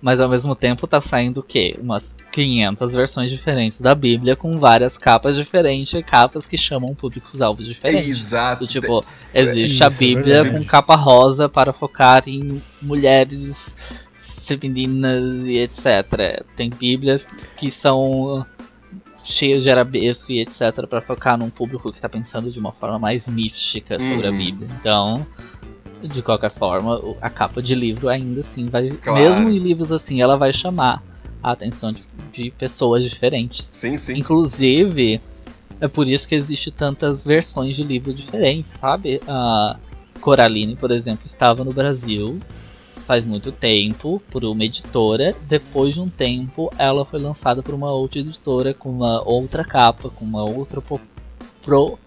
Mas 0.00 0.20
ao 0.20 0.28
mesmo 0.28 0.54
tempo 0.54 0.86
tá 0.86 1.00
saindo 1.00 1.40
o 1.40 1.42
quê? 1.42 1.74
Umas 1.80 2.16
500 2.32 2.92
versões 2.92 3.30
diferentes 3.30 3.80
da 3.80 3.94
Bíblia 3.94 4.36
com 4.36 4.52
várias 4.52 4.98
capas 4.98 5.36
diferentes 5.36 5.94
e 5.94 6.02
capas 6.02 6.46
que 6.46 6.56
chamam 6.56 6.94
públicos-alvos 6.94 7.66
diferentes. 7.66 8.08
Exato. 8.08 8.60
Do 8.60 8.66
tipo, 8.66 9.04
existe 9.34 9.82
a 9.82 9.88
Isso, 9.88 10.02
é 10.02 10.06
Bíblia 10.06 10.42
verdade. 10.42 10.64
com 10.64 10.70
capa 10.70 10.96
rosa 10.96 11.48
para 11.48 11.72
focar 11.72 12.22
em 12.28 12.62
mulheres 12.80 13.74
femininas 14.44 15.46
e 15.46 15.56
etc. 15.58 16.44
Tem 16.54 16.70
Bíblias 16.70 17.26
que 17.56 17.70
são 17.70 18.44
cheias 19.24 19.64
de 19.64 19.70
arabesco 19.70 20.30
e 20.30 20.40
etc. 20.40 20.86
para 20.88 21.00
focar 21.00 21.36
num 21.36 21.50
público 21.50 21.92
que 21.92 22.00
tá 22.00 22.08
pensando 22.08 22.50
de 22.50 22.60
uma 22.60 22.70
forma 22.70 22.98
mais 22.98 23.26
mística 23.26 23.98
sobre 23.98 24.26
a 24.26 24.30
Uhum. 24.30 24.36
Bíblia. 24.38 24.68
Então, 24.78 25.26
de 26.02 26.22
qualquer 26.22 26.50
forma, 26.50 27.00
a 27.20 27.30
capa 27.30 27.62
de 27.62 27.74
livro 27.74 28.08
ainda 28.08 28.40
assim 28.40 28.66
vai. 28.66 28.90
Claro. 28.90 29.22
Mesmo 29.22 29.50
em 29.50 29.58
livros 29.58 29.92
assim, 29.92 30.20
ela 30.20 30.36
vai 30.36 30.52
chamar 30.52 31.02
a 31.42 31.52
atenção 31.52 31.90
de, 31.92 32.06
de 32.32 32.50
pessoas 32.50 33.04
diferentes. 33.04 33.64
Sim, 33.72 33.96
sim. 33.96 34.18
Inclusive, 34.18 35.20
é 35.80 35.88
por 35.88 36.06
isso 36.08 36.28
que 36.28 36.34
existe 36.34 36.70
tantas 36.70 37.24
versões 37.24 37.76
de 37.76 37.82
livros 37.82 38.14
diferentes, 38.14 38.70
sabe? 38.70 39.20
A 39.26 39.76
Coraline, 40.20 40.76
por 40.76 40.90
exemplo, 40.90 41.26
estava 41.26 41.64
no 41.64 41.72
Brasil 41.72 42.40
faz 43.06 43.24
muito 43.24 43.52
tempo 43.52 44.20
por 44.30 44.44
uma 44.44 44.64
editora. 44.64 45.34
Depois 45.42 45.94
de 45.94 46.00
um 46.00 46.08
tempo, 46.08 46.72
ela 46.76 47.04
foi 47.04 47.20
lançada 47.20 47.62
por 47.62 47.72
uma 47.72 47.90
outra 47.92 48.18
editora 48.20 48.74
com 48.74 48.90
uma 48.90 49.22
outra 49.22 49.64
capa, 49.64 50.10
com 50.10 50.24
uma 50.24 50.42
outra 50.42 50.82
po- 50.82 51.00
pro, 51.62 51.98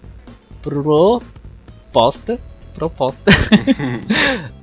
proposta, 0.61 2.37
proposta. 2.79 3.31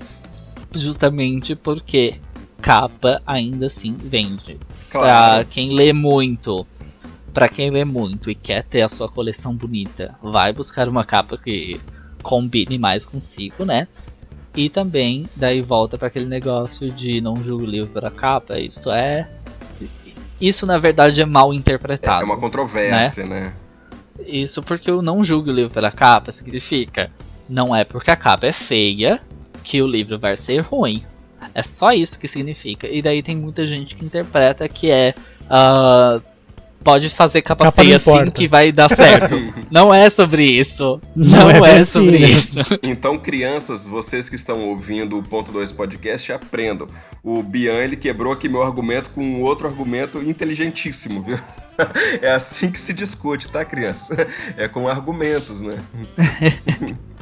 Justamente 0.74 1.54
porque 1.54 2.14
capa 2.60 3.20
ainda 3.26 3.66
assim 3.66 3.94
vende. 3.98 4.58
Pra 4.90 5.00
Claro. 5.00 5.46
quem 5.48 5.72
lê 5.74 5.92
muito, 5.92 6.66
pra 7.32 7.48
quem 7.48 7.70
lê 7.70 7.84
muito 7.84 8.30
e 8.30 8.34
quer 8.34 8.62
ter 8.64 8.82
a 8.82 8.88
sua 8.88 9.08
coleção 9.08 9.54
bonita, 9.54 10.16
vai 10.22 10.52
buscar 10.52 10.88
uma 10.88 11.04
capa 11.04 11.36
que 11.36 11.80
combine 12.22 12.78
mais 12.78 13.04
consigo, 13.04 13.64
né? 13.64 13.86
E 14.56 14.68
também 14.70 15.26
daí 15.36 15.60
volta 15.60 15.98
pra 15.98 16.08
aquele 16.08 16.24
negócio 16.26 16.90
de 16.90 17.20
não 17.20 17.36
julgue 17.42 17.64
o 17.64 17.70
livro 17.70 17.90
pela 17.90 18.10
capa. 18.10 18.58
Isso 18.58 18.90
é 18.90 19.28
isso 20.40 20.66
na 20.66 20.78
verdade 20.78 21.20
é 21.20 21.26
mal 21.26 21.52
interpretado. 21.52 22.22
É 22.22 22.24
uma 22.24 22.38
controvérsia, 22.38 23.26
né? 23.26 23.52
Isso 24.26 24.62
porque 24.62 24.90
o 24.90 25.02
não 25.02 25.22
julgue 25.22 25.50
o 25.50 25.52
livro 25.52 25.72
pela 25.72 25.90
capa 25.90 26.32
significa 26.32 27.10
não 27.48 27.74
é 27.74 27.84
porque 27.84 28.10
a 28.10 28.16
capa 28.16 28.46
é 28.46 28.52
feia 28.52 29.20
que 29.62 29.82
o 29.82 29.86
livro 29.86 30.18
vai 30.18 30.36
ser 30.36 30.60
ruim. 30.60 31.04
É 31.54 31.62
só 31.62 31.92
isso 31.92 32.18
que 32.18 32.28
significa. 32.28 32.88
E 32.88 33.00
daí 33.00 33.22
tem 33.22 33.36
muita 33.36 33.66
gente 33.66 33.94
que 33.94 34.04
interpreta 34.04 34.68
que 34.68 34.90
é. 34.90 35.14
ah, 35.48 36.20
pode 36.86 37.10
fazer 37.10 37.42
capa, 37.42 37.64
Capa 37.64 37.82
feia 37.82 37.96
assim 37.96 38.30
que 38.30 38.46
vai 38.46 38.70
dar 38.70 38.94
certo. 38.94 39.34
não 39.70 39.92
é 39.92 40.08
sobre 40.08 40.44
isso. 40.44 41.00
Não 41.16 41.40
Não, 41.40 41.50
é 41.50 41.70
é, 41.70 41.78
assim, 41.78 41.84
sobre 41.84 42.18
né? 42.20 42.28
isso. 42.28 42.58
Então, 42.80 43.18
crianças, 43.18 43.86
vocês 43.86 44.28
que 44.28 44.36
estão 44.36 44.68
ouvindo 44.68 45.18
o 45.18 45.22
Ponto 45.22 45.50
2 45.50 45.72
Podcast, 45.72 46.32
aprendam. 46.32 46.86
O 47.24 47.42
Bian, 47.42 47.74
ele 47.74 47.96
quebrou 47.96 48.32
aqui 48.32 48.48
meu 48.48 48.62
argumento 48.62 49.10
com 49.10 49.20
um 49.20 49.42
outro 49.42 49.66
argumento 49.66 50.22
inteligentíssimo, 50.22 51.22
viu? 51.22 51.38
É 52.22 52.32
assim 52.32 52.70
que 52.70 52.78
se 52.78 52.94
discute, 52.94 53.50
tá, 53.50 53.62
crianças? 53.62 54.16
É 54.56 54.66
com 54.66 54.88
argumentos, 54.88 55.60
né? 55.60 55.78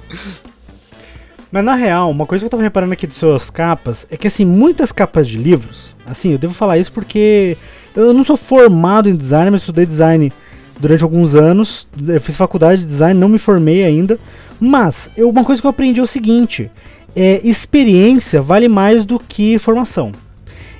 Mas 1.51 1.65
na 1.65 1.75
real, 1.75 2.11
uma 2.11 2.27
coisa 2.27 2.43
que 2.43 2.47
eu 2.47 2.51
tava 2.51 2.63
reparando 2.63 2.93
aqui 2.93 3.07
de 3.07 3.15
suas 3.15 3.49
capas 3.49 4.07
é 4.11 4.17
que 4.17 4.27
assim, 4.27 4.45
muitas 4.45 4.91
capas 4.91 5.29
de 5.29 5.39
livros, 5.39 5.95
assim, 6.05 6.33
eu 6.33 6.39
devo 6.39 6.53
falar 6.53 6.79
isso 6.79 6.91
porque 6.91 7.57
eu 7.95 8.13
não 8.13 8.25
sou 8.25 8.37
formado 8.37 9.09
em 9.09 9.15
design, 9.15 9.53
mas 9.53 9.61
estudei 9.63 9.87
design 9.87 10.33
durante 10.81 11.05
alguns 11.05 11.35
anos. 11.37 11.87
Eu 12.09 12.21
fiz 12.21 12.35
faculdade 12.35 12.81
de 12.83 12.89
design, 12.89 13.19
não 13.19 13.29
me 13.29 13.39
formei 13.39 13.85
ainda. 13.85 14.19
Mas 14.59 15.09
eu- 15.17 15.31
uma 15.31 15.45
coisa 15.45 15.61
que 15.63 15.67
eu 15.67 15.71
aprendi 15.71 16.01
é 16.01 16.03
o 16.03 16.07
seguinte: 16.09 16.71
é, 17.15 17.41
experiência 17.45 18.43
vale 18.43 18.67
mais 18.69 19.05
do 19.05 19.19
que 19.21 19.57
formação. 19.59 20.11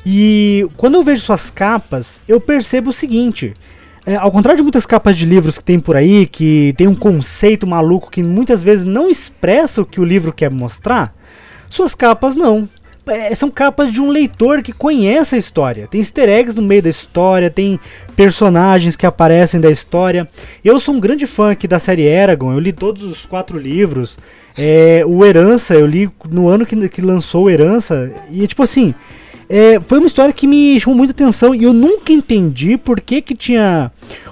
E 0.05 0.67
quando 0.77 0.95
eu 0.97 1.05
vejo 1.05 1.23
suas 1.23 1.49
capas, 1.51 2.19
eu 2.27 2.41
percebo 2.41 2.91
o 2.91 2.93
seguinte. 2.93 3.55
É, 4.07 4.17
ao 4.17 4.31
contrário 4.31 4.59
de 4.59 4.63
muitas 4.63 4.85
capas 4.85 5.17
de 5.17 5.25
livros 5.25 5.57
que 5.57 5.65
tem 5.65 5.81
por 5.81 5.97
aí, 5.97 6.27
que 6.27 6.75
tem 6.77 6.87
um 6.87 6.95
conceito 6.95 7.67
maluco 7.67 8.11
que 8.11 8.23
muitas 8.23 8.63
vezes 8.63 8.85
não 8.85 9.09
expressa 9.09 9.81
o 9.81 9.87
que 9.87 10.01
o 10.01 10.05
livro 10.05 10.33
quer 10.33 10.51
mostrar, 10.51 11.15
suas 11.71 11.95
capas 11.95 12.37
não. 12.37 12.69
É, 13.07 13.35
são 13.35 13.51
capas 13.51 13.93
de 13.93 14.01
um 14.01 14.09
leitor 14.09 14.63
que 14.63 14.73
conhece 14.73 15.35
a 15.35 15.39
história. 15.39 15.87
Tem 15.87 16.01
easter 16.01 16.27
eggs 16.27 16.57
no 16.57 16.63
meio 16.63 16.83
da 16.83 16.89
história, 16.89 17.51
tem 17.51 17.79
personagens 18.17 18.97
que 18.97 19.05
aparecem 19.05 19.61
da 19.61 19.71
história. 19.71 20.27
Eu 20.65 20.81
sou 20.81 20.95
um 20.95 21.01
grande 21.01 21.27
fã 21.27 21.51
aqui 21.51 21.69
da 21.69 21.79
série 21.79 22.03
Eragon, 22.03 22.55
eu 22.55 22.59
li 22.59 22.73
todos 22.73 23.03
os 23.03 23.27
quatro 23.27 23.59
livros. 23.59 24.19
É, 24.57 25.03
o 25.07 25.25
Herança, 25.25 25.75
eu 25.75 25.87
li 25.87 26.11
no 26.31 26.49
ano 26.49 26.65
que, 26.65 26.89
que 26.89 27.03
lançou 27.03 27.45
o 27.45 27.51
Herança. 27.51 28.11
E 28.31 28.47
tipo 28.47 28.63
assim, 28.63 28.95
é, 29.49 29.81
foi 29.81 29.99
uma 29.99 30.07
história 30.07 30.33
que 30.33 30.47
me 30.47 30.79
chamou 30.81 30.97
muita 30.97 31.13
atenção 31.13 31.55
e 31.55 31.65
eu 31.65 31.73
nunca 31.73 32.13
entendi 32.13 32.77
por 32.77 33.01
que, 33.01 33.21
que 33.23 33.35
tinha 33.35 33.91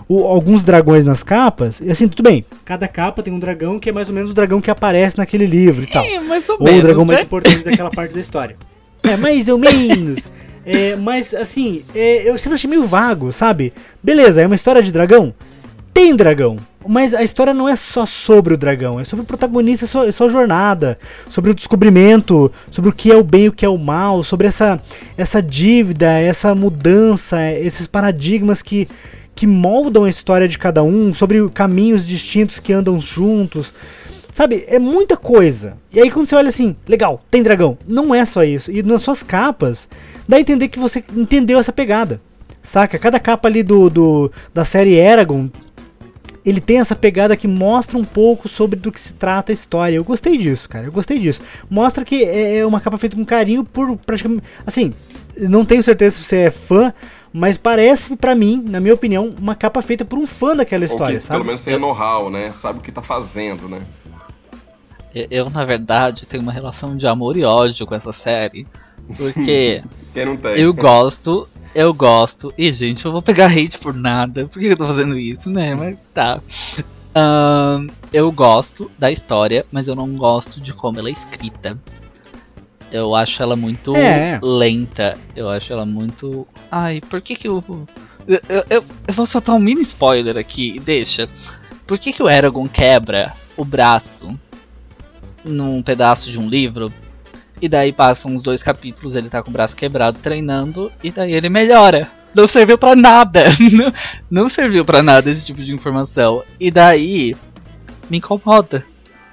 o- 0.08 0.24
alguns 0.24 0.64
dragões 0.64 1.04
nas 1.04 1.22
capas. 1.22 1.80
E 1.80 1.90
assim, 1.90 2.08
tudo 2.08 2.22
bem, 2.22 2.44
cada 2.64 2.86
capa 2.88 3.22
tem 3.22 3.32
um 3.32 3.38
dragão 3.38 3.78
que 3.78 3.88
é 3.88 3.92
mais 3.92 4.08
ou 4.08 4.14
menos 4.14 4.30
o 4.30 4.34
dragão 4.34 4.60
que 4.60 4.70
aparece 4.70 5.18
naquele 5.18 5.46
livro 5.46 5.84
e 5.84 5.86
tal. 5.86 6.04
É, 6.04 6.18
mais 6.20 6.48
ou 6.48 6.56
Ou 6.60 6.68
o 6.68 6.82
dragão 6.82 7.04
mais 7.04 7.18
né? 7.20 7.24
importante 7.24 7.64
daquela 7.64 7.90
parte 7.90 8.14
da 8.14 8.20
história. 8.20 8.56
É, 9.02 9.16
mais 9.16 9.48
ou 9.48 9.58
menos. 9.58 10.28
É, 10.64 10.94
mas 10.96 11.34
assim, 11.34 11.82
é, 11.94 12.28
eu 12.28 12.38
sempre 12.38 12.54
achei 12.54 12.70
meio 12.70 12.84
vago, 12.86 13.32
sabe? 13.32 13.72
Beleza, 14.02 14.40
é 14.42 14.46
uma 14.46 14.54
história 14.54 14.80
de 14.82 14.92
dragão? 14.92 15.34
Tem 15.92 16.16
dragão. 16.16 16.56
Mas 16.86 17.14
a 17.14 17.22
história 17.22 17.54
não 17.54 17.68
é 17.68 17.76
só 17.76 18.04
sobre 18.06 18.54
o 18.54 18.56
dragão, 18.56 18.98
é 18.98 19.04
sobre 19.04 19.22
o 19.24 19.26
protagonista, 19.26 19.84
é 20.04 20.08
é 20.08 20.12
só 20.12 20.28
jornada, 20.28 20.98
sobre 21.30 21.50
o 21.50 21.54
descobrimento, 21.54 22.50
sobre 22.70 22.90
o 22.90 22.92
que 22.92 23.12
é 23.12 23.16
o 23.16 23.22
bem 23.22 23.44
e 23.44 23.48
o 23.48 23.52
que 23.52 23.64
é 23.64 23.68
o 23.68 23.78
mal, 23.78 24.22
sobre 24.22 24.48
essa, 24.48 24.80
essa 25.16 25.40
dívida, 25.40 26.10
essa 26.10 26.54
mudança, 26.54 27.50
esses 27.52 27.86
paradigmas 27.86 28.62
que, 28.62 28.88
que 29.34 29.46
moldam 29.46 30.04
a 30.04 30.10
história 30.10 30.48
de 30.48 30.58
cada 30.58 30.82
um, 30.82 31.14
sobre 31.14 31.48
caminhos 31.50 32.06
distintos 32.06 32.58
que 32.58 32.72
andam 32.72 32.98
juntos. 32.98 33.72
Sabe, 34.34 34.64
é 34.66 34.78
muita 34.78 35.16
coisa. 35.16 35.76
E 35.92 36.00
aí 36.00 36.10
quando 36.10 36.26
você 36.26 36.34
olha 36.34 36.48
assim, 36.48 36.74
legal, 36.88 37.22
tem 37.30 37.42
dragão. 37.42 37.76
Não 37.86 38.14
é 38.14 38.24
só 38.24 38.42
isso. 38.42 38.72
E 38.72 38.82
nas 38.82 39.02
suas 39.02 39.22
capas, 39.22 39.88
dá 40.26 40.38
a 40.38 40.40
entender 40.40 40.68
que 40.68 40.78
você 40.78 41.04
entendeu 41.14 41.60
essa 41.60 41.72
pegada. 41.72 42.20
Saca? 42.62 42.98
Cada 42.98 43.18
capa 43.18 43.48
ali 43.48 43.62
do, 43.62 43.90
do 43.90 44.32
da 44.54 44.64
série 44.64 44.94
Eragon, 44.94 45.50
ele 46.44 46.60
tem 46.60 46.78
essa 46.78 46.96
pegada 46.96 47.36
que 47.36 47.46
mostra 47.46 47.96
um 47.96 48.04
pouco 48.04 48.48
sobre 48.48 48.78
do 48.78 48.90
que 48.90 49.00
se 49.00 49.14
trata 49.14 49.52
a 49.52 49.54
história. 49.54 49.96
Eu 49.96 50.04
gostei 50.04 50.36
disso, 50.36 50.68
cara. 50.68 50.86
Eu 50.86 50.92
gostei 50.92 51.18
disso. 51.18 51.40
Mostra 51.70 52.04
que 52.04 52.24
é 52.24 52.58
é 52.58 52.66
uma 52.66 52.80
capa 52.80 52.98
feita 52.98 53.16
com 53.16 53.24
carinho 53.24 53.64
por 53.64 53.96
praticamente. 53.96 54.42
Assim, 54.66 54.92
não 55.38 55.64
tenho 55.64 55.82
certeza 55.82 56.16
se 56.16 56.24
você 56.24 56.36
é 56.36 56.50
fã, 56.50 56.92
mas 57.32 57.56
parece 57.56 58.14
pra 58.16 58.34
mim, 58.34 58.62
na 58.68 58.80
minha 58.80 58.94
opinião, 58.94 59.34
uma 59.38 59.54
capa 59.54 59.80
feita 59.80 60.04
por 60.04 60.18
um 60.18 60.26
fã 60.26 60.54
daquela 60.54 60.84
história, 60.84 61.18
que 61.18 61.24
sabe? 61.24 61.38
pelo 61.38 61.46
menos 61.46 61.62
tenha 61.62 61.78
know-how, 61.78 62.28
né? 62.28 62.52
Sabe 62.52 62.80
o 62.80 62.82
que 62.82 62.92
tá 62.92 63.00
fazendo, 63.00 63.68
né? 63.68 63.80
Eu, 65.14 65.26
eu, 65.30 65.50
na 65.50 65.64
verdade, 65.64 66.26
tenho 66.26 66.42
uma 66.42 66.52
relação 66.52 66.96
de 66.96 67.06
amor 67.06 67.36
e 67.36 67.44
ódio 67.44 67.86
com 67.86 67.94
essa 67.94 68.12
série. 68.12 68.66
Porque 69.16 69.82
Quem 70.12 70.24
não 70.26 70.36
tem? 70.36 70.58
eu 70.58 70.74
gosto, 70.74 71.48
eu 71.74 71.92
gosto. 71.94 72.52
E, 72.56 72.72
gente, 72.72 73.04
eu 73.04 73.12
vou 73.12 73.22
pegar 73.22 73.46
hate 73.46 73.78
por 73.78 73.94
nada. 73.94 74.46
Por 74.46 74.60
que 74.60 74.68
eu 74.68 74.76
tô 74.76 74.86
fazendo 74.86 75.18
isso, 75.18 75.48
né? 75.50 75.74
Mas 75.74 75.96
tá. 76.14 76.40
Ahn, 77.14 77.88
eu 78.12 78.30
gosto 78.32 78.90
da 78.98 79.10
história, 79.10 79.66
mas 79.70 79.86
eu 79.88 79.94
não 79.94 80.14
gosto 80.16 80.60
de 80.60 80.72
como 80.72 80.98
ela 80.98 81.08
é 81.08 81.12
escrita. 81.12 81.78
Eu 82.90 83.14
acho 83.14 83.42
ela 83.42 83.56
muito 83.56 83.94
É. 83.96 84.38
lenta. 84.42 85.18
Eu 85.34 85.48
acho 85.48 85.72
ela 85.72 85.86
muito. 85.86 86.46
Ai, 86.70 87.00
por 87.00 87.20
que 87.20 87.34
que 87.36 87.48
eu. 87.48 87.62
Eu, 88.26 88.40
eu, 88.48 88.64
eu- 88.70 88.84
eu 89.08 89.14
vou 89.14 89.26
soltar 89.26 89.54
um 89.54 89.58
mini 89.58 89.80
spoiler 89.82 90.36
aqui, 90.36 90.78
deixa. 90.80 91.28
Por 91.86 91.98
que 91.98 92.12
que 92.12 92.22
o 92.22 92.28
Eragon 92.30 92.68
quebra 92.68 93.32
o 93.56 93.64
braço 93.64 94.38
num 95.44 95.82
pedaço 95.82 96.30
de 96.30 96.38
um 96.38 96.48
livro? 96.48 96.92
E 97.62 97.68
daí 97.68 97.92
passam 97.92 98.32
uns 98.34 98.42
dois 98.42 98.60
capítulos, 98.62 99.14
ele 99.14 99.28
tá 99.28 99.40
com 99.40 99.48
o 99.48 99.52
braço 99.52 99.76
quebrado 99.76 100.18
treinando, 100.20 100.90
e 101.02 101.12
daí 101.12 101.32
ele 101.32 101.48
melhora. 101.48 102.10
Não 102.34 102.48
serviu 102.48 102.76
pra 102.76 102.96
nada. 102.96 103.44
Não, 103.72 103.92
não 104.30 104.48
serviu 104.48 104.84
pra 104.84 105.02
nada 105.02 105.30
esse 105.30 105.44
tipo 105.44 105.62
de 105.62 105.72
informação. 105.72 106.42
E 106.58 106.70
daí 106.70 107.36
me 108.10 108.18
incomoda. 108.18 108.84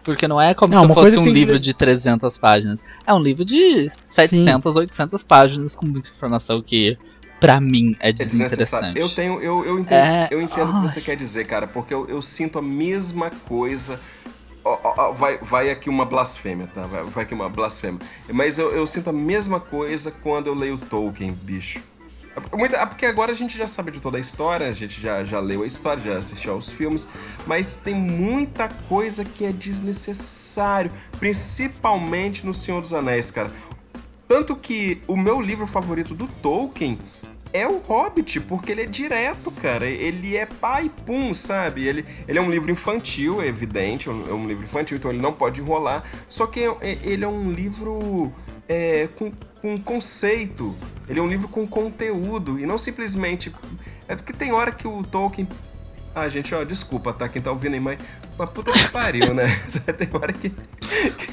Porque 0.04 0.28
não 0.28 0.40
é 0.42 0.54
como 0.54 0.74
Não, 0.74 0.88
se 0.88 0.94
fosse 0.94 1.12
que 1.14 1.20
um 1.20 1.24
que 1.24 1.30
livro 1.32 1.54
ver- 1.54 1.60
de 1.60 1.74
300 1.74 2.38
páginas. 2.38 2.84
É 3.08 3.14
um 3.14 3.20
livro 3.22 3.44
de 3.46 3.90
700, 4.06 4.76
800 4.76 5.24
páginas 5.24 5.76
com 5.76 5.86
muita 5.88 6.10
informação 6.10 6.62
que, 6.62 6.98
pra 7.40 7.60
mim, 7.62 7.96
é 8.00 8.10
É 8.10 8.14
desnecessário. 8.14 8.94
desinteressante. 8.94 9.00
Eu 9.00 9.10
tenho, 9.10 9.40
eu, 9.42 9.66
eu 9.66 9.80
entendo, 9.80 10.06
É, 10.06 10.28
eu 10.32 10.42
entendo 10.42 10.70
o 10.72 10.76
que 10.82 10.82
você 10.90 11.00
quer 11.02 11.16
dizer, 11.16 11.46
cara, 11.46 11.68
porque 11.68 11.94
eu, 11.94 12.08
eu 12.10 12.22
sinto 12.22 12.60
a 12.60 12.62
mesma 12.62 13.30
coisa. 13.48 14.00
Vai, 15.16 15.38
vai 15.38 15.70
aqui 15.72 15.89
uma 15.89 16.05
blasfêmia, 16.05 16.68
tá? 16.68 16.86
Vai, 16.86 17.03
vai 17.03 17.24
aqui 17.24 17.34
uma 17.34 17.49
blasfêmia. 17.49 17.99
Mas 18.32 18.60
eu, 18.60 18.72
eu 18.72 18.86
sinto 18.86 19.10
a 19.10 19.14
mesma 19.14 19.60
coisa 19.60 20.12
quando 20.12 20.47
eu 20.47 20.53
leio 20.53 20.78
Tolkien, 20.78 21.32
bicho. 21.32 21.82
É 22.36 22.76
é 22.76 22.86
porque 22.86 23.05
agora 23.05 23.32
a 23.32 23.36
gente 23.36 23.57
já 23.57 23.68
sabe 23.68 23.91
de 23.91 23.99
toda 23.99 24.18
a 24.18 24.22
história, 24.22 24.68
a 24.68 24.72
gente 24.72 25.01
já, 25.01 25.24
já 25.24 25.39
leu 25.39 25.64
a 25.64 25.68
história, 25.68 26.01
já 26.01 26.18
assistiu 26.18 26.53
aos 26.53 26.72
filmes, 26.72 27.07
mas 27.45 27.78
tem 27.78 27.93
muita 27.93 28.70
coisa 28.88 29.26
que 29.26 29.45
é 29.45 29.51
desnecessário, 29.51 30.91
principalmente 31.20 32.45
no 32.45 32.53
Senhor 32.53 32.80
dos 32.80 32.93
Anéis, 32.93 33.32
cara. 33.32 33.51
Tanto 34.28 34.55
que 34.55 35.01
o 35.07 35.18
meu 35.18 35.41
livro 35.41 35.66
favorito 35.66 36.14
do 36.14 36.28
Tolkien 36.28 36.99
é 37.52 37.68
o 37.68 37.80
Hobbit, 37.80 38.39
porque 38.41 38.72
ele 38.72 38.84
é 38.84 38.86
direto, 38.86 39.50
cara. 39.52 39.88
Ele 39.88 40.38
é 40.38 40.45
pai 40.45 40.91
pum, 41.06 41.34
sabe? 41.34 41.88
Ele, 41.88 42.06
ele 42.28 42.38
é 42.38 42.41
um 42.41 42.50
livro 42.50 42.72
infantil, 42.72 43.41
é 43.41 43.47
evidente, 43.47 44.08
é 44.08 44.12
um, 44.12 44.43
é 44.45 44.47
livro 44.47 44.64
infantil, 44.66 44.97
então 44.97 45.12
ele 45.12 45.22
não 45.22 45.34
pode 45.34 45.62
enrolar. 45.62 46.04
Só 46.28 46.45
que 46.45 46.60
é- 46.60 46.78
é- 46.82 46.97
ele 47.04 47.24
é 47.24 47.28
um 47.28 47.52
livro 47.52 48.32
é, 48.68 49.10
com, 49.16 49.32
com 49.62 49.78
conceito. 49.78 50.76
Ele 51.08 51.20
é 51.20 51.24
um 51.24 51.28
livro 51.28 51.47
com 51.47 51.66
conteúdo 51.68 52.60
e 52.60 52.66
não 52.68 52.78
simplesmente. 52.78 53.52
É 54.08 54.16
porque 54.16 54.32
tem 54.32 54.52
hora 54.52 54.72
que 54.72 54.88
o 54.88 55.04
Tolkien. 55.04 55.47
Ah, 56.14 56.28
gente, 56.28 56.54
ó, 56.54 56.64
desculpa, 56.64 57.14
tá? 57.14 57.28
Quem 57.28 57.41
tá 57.41 57.52
ouvindo 57.52 57.74
aí, 57.74 57.80
mas. 57.80 58.00
Mas 58.40 58.50
puta 58.52 58.72
que 58.72 58.90
pariu, 58.90 59.34
né? 59.34 59.54
tem 59.98 60.08
hora 60.14 60.32
que. 60.32 60.50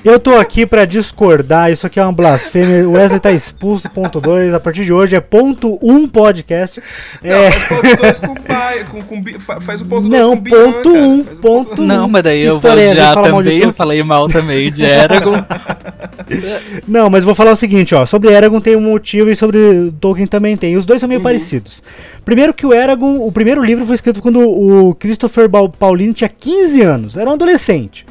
Eu 0.05 0.19
tô 0.19 0.35
aqui 0.35 0.67
pra 0.67 0.85
discordar, 0.85 1.71
isso 1.71 1.87
aqui 1.87 2.01
é 2.01 2.03
uma 2.03 2.13
blasfêmia. 2.13 2.89
O 2.89 2.95
Wesley 2.95 3.21
tá 3.21 3.31
expulso, 3.31 3.89
ponto 3.89 4.21
2. 4.21 4.53
A 4.53 4.59
partir 4.59 4.85
de 4.85 4.93
hoje 4.93 5.15
é 5.15 5.21
ponto 5.21 5.79
1 5.81 5.89
um 5.89 6.09
podcast. 6.09 6.83
É, 7.23 7.45
Não, 7.45 7.53
faz 7.53 7.69
ponto 7.69 7.97
2 7.97 8.19
com 8.19 8.33
o 8.33 8.41
pai. 8.41 8.87
Com, 8.91 9.03
com, 9.03 9.41
faz 9.61 9.83
o 9.83 9.87
ponto 9.87 10.09
2 10.09 10.21
Não, 10.21 10.31
com 10.31 10.37
o 10.37 10.41
Bian, 10.41 10.73
ponto 10.73 10.93
cara. 10.93 11.05
um, 11.05 11.25
Faz 11.25 11.39
o 11.39 11.43
ponto 11.43 11.83
um. 11.83 11.87
Não, 11.87 12.09
mas 12.09 12.23
daí 12.25 12.43
eu 12.43 12.59
vou 12.59 12.73
é 12.73 12.95
já 12.97 13.15
também, 13.15 13.59
eu 13.59 13.73
falei 13.73 14.03
mal 14.03 14.27
também 14.27 14.73
de 14.73 14.83
Eragon. 14.83 15.37
Não, 16.89 17.09
mas 17.09 17.23
vou 17.23 17.37
falar 17.37 17.53
o 17.53 17.57
seguinte, 17.57 17.95
ó. 17.95 18.05
Sobre 18.05 18.33
Eragon 18.33 18.61
tem 18.61 18.75
um 18.75 18.81
motivo 18.81 19.31
e 19.31 19.37
sobre 19.37 19.93
Tolkien 20.01 20.27
também 20.27 20.57
tem. 20.57 20.77
Os 20.77 20.85
dois 20.85 20.99
são 20.99 21.09
meio 21.09 21.21
parecidos. 21.21 21.83
Primeiro 22.25 22.53
que 22.53 22.67
o 22.67 22.75
Eragon, 22.75 23.25
o 23.25 23.31
primeiro 23.31 23.63
livro 23.63 23.87
foi 23.87 23.95
escrito 23.95 24.21
quando 24.21 24.41
o 24.41 24.97
Christopher 24.97 25.49
Paulino 25.79 26.13
tinha 26.13 26.29
15 26.29 26.83
anos, 26.83 26.96
era 27.17 27.29
um 27.29 27.35
adolescente. 27.35 28.07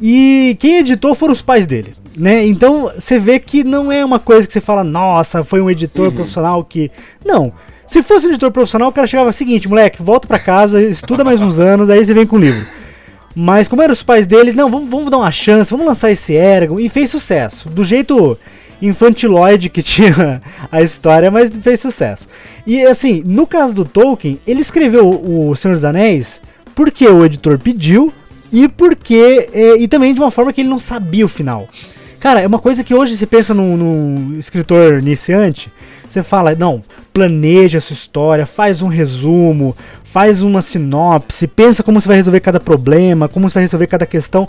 E 0.00 0.56
quem 0.58 0.78
editou 0.78 1.14
foram 1.14 1.32
os 1.32 1.42
pais 1.42 1.66
dele, 1.66 1.94
né? 2.16 2.44
Então 2.46 2.90
você 2.94 3.18
vê 3.18 3.38
que 3.38 3.64
não 3.64 3.90
é 3.90 4.04
uma 4.04 4.18
coisa 4.18 4.46
que 4.46 4.52
você 4.52 4.60
fala, 4.60 4.84
nossa, 4.84 5.42
foi 5.42 5.60
um 5.60 5.70
editor 5.70 6.12
profissional 6.12 6.62
que. 6.64 6.90
Não. 7.24 7.52
Se 7.86 8.02
fosse 8.02 8.26
um 8.26 8.30
editor 8.30 8.50
profissional, 8.50 8.88
o 8.88 8.92
cara 8.92 9.06
chegava 9.06 9.30
seguinte, 9.32 9.68
moleque, 9.68 10.02
volta 10.02 10.26
pra 10.26 10.38
casa, 10.38 10.82
estuda 10.82 11.22
mais 11.22 11.40
uns 11.40 11.58
anos, 11.58 11.88
aí 11.88 12.04
você 12.04 12.12
vem 12.12 12.26
com 12.26 12.36
o 12.36 12.40
livro. 12.40 12.66
Mas 13.34 13.68
como 13.68 13.82
eram 13.82 13.92
os 13.92 14.02
pais 14.02 14.26
dele, 14.26 14.52
não, 14.52 14.70
vamos, 14.70 14.90
vamos 14.90 15.10
dar 15.10 15.18
uma 15.18 15.30
chance, 15.30 15.70
vamos 15.70 15.86
lançar 15.86 16.10
esse 16.10 16.32
Eragon. 16.32 16.80
E 16.80 16.88
fez 16.88 17.10
sucesso. 17.10 17.68
Do 17.68 17.84
jeito 17.84 18.36
infantiloide 18.80 19.68
que 19.68 19.82
tinha 19.84 20.42
a 20.72 20.82
história, 20.82 21.30
mas 21.30 21.50
fez 21.50 21.80
sucesso. 21.80 22.28
E 22.66 22.82
assim, 22.82 23.22
no 23.26 23.46
caso 23.46 23.74
do 23.74 23.84
Tolkien, 23.84 24.40
ele 24.46 24.60
escreveu 24.60 25.08
o 25.08 25.54
Senhor 25.54 25.74
dos 25.74 25.84
Anéis 25.84 26.40
porque 26.74 27.06
o 27.06 27.24
editor 27.24 27.58
pediu 27.58 28.12
e 28.52 28.68
porque. 28.68 29.48
é, 29.52 29.76
e 29.76 29.88
também 29.88 30.14
de 30.14 30.20
uma 30.20 30.30
forma 30.30 30.52
que 30.52 30.60
ele 30.60 30.68
não 30.68 30.78
sabia 30.78 31.24
o 31.24 31.28
final. 31.28 31.68
Cara, 32.18 32.40
é 32.40 32.46
uma 32.46 32.58
coisa 32.58 32.82
que 32.82 32.94
hoje 32.94 33.16
você 33.16 33.26
pensa 33.26 33.52
num, 33.54 33.76
num 33.76 34.38
escritor 34.38 34.98
iniciante, 34.98 35.70
você 36.08 36.22
fala, 36.22 36.54
não, 36.54 36.82
planeja 37.12 37.78
a 37.78 37.80
sua 37.80 37.94
história, 37.94 38.46
faz 38.46 38.82
um 38.82 38.88
resumo, 38.88 39.76
faz 40.02 40.42
uma 40.42 40.62
sinopse, 40.62 41.46
pensa 41.46 41.82
como 41.82 42.00
você 42.00 42.08
vai 42.08 42.16
resolver 42.16 42.40
cada 42.40 42.58
problema, 42.58 43.28
como 43.28 43.48
você 43.48 43.54
vai 43.54 43.64
resolver 43.64 43.86
cada 43.86 44.06
questão. 44.06 44.48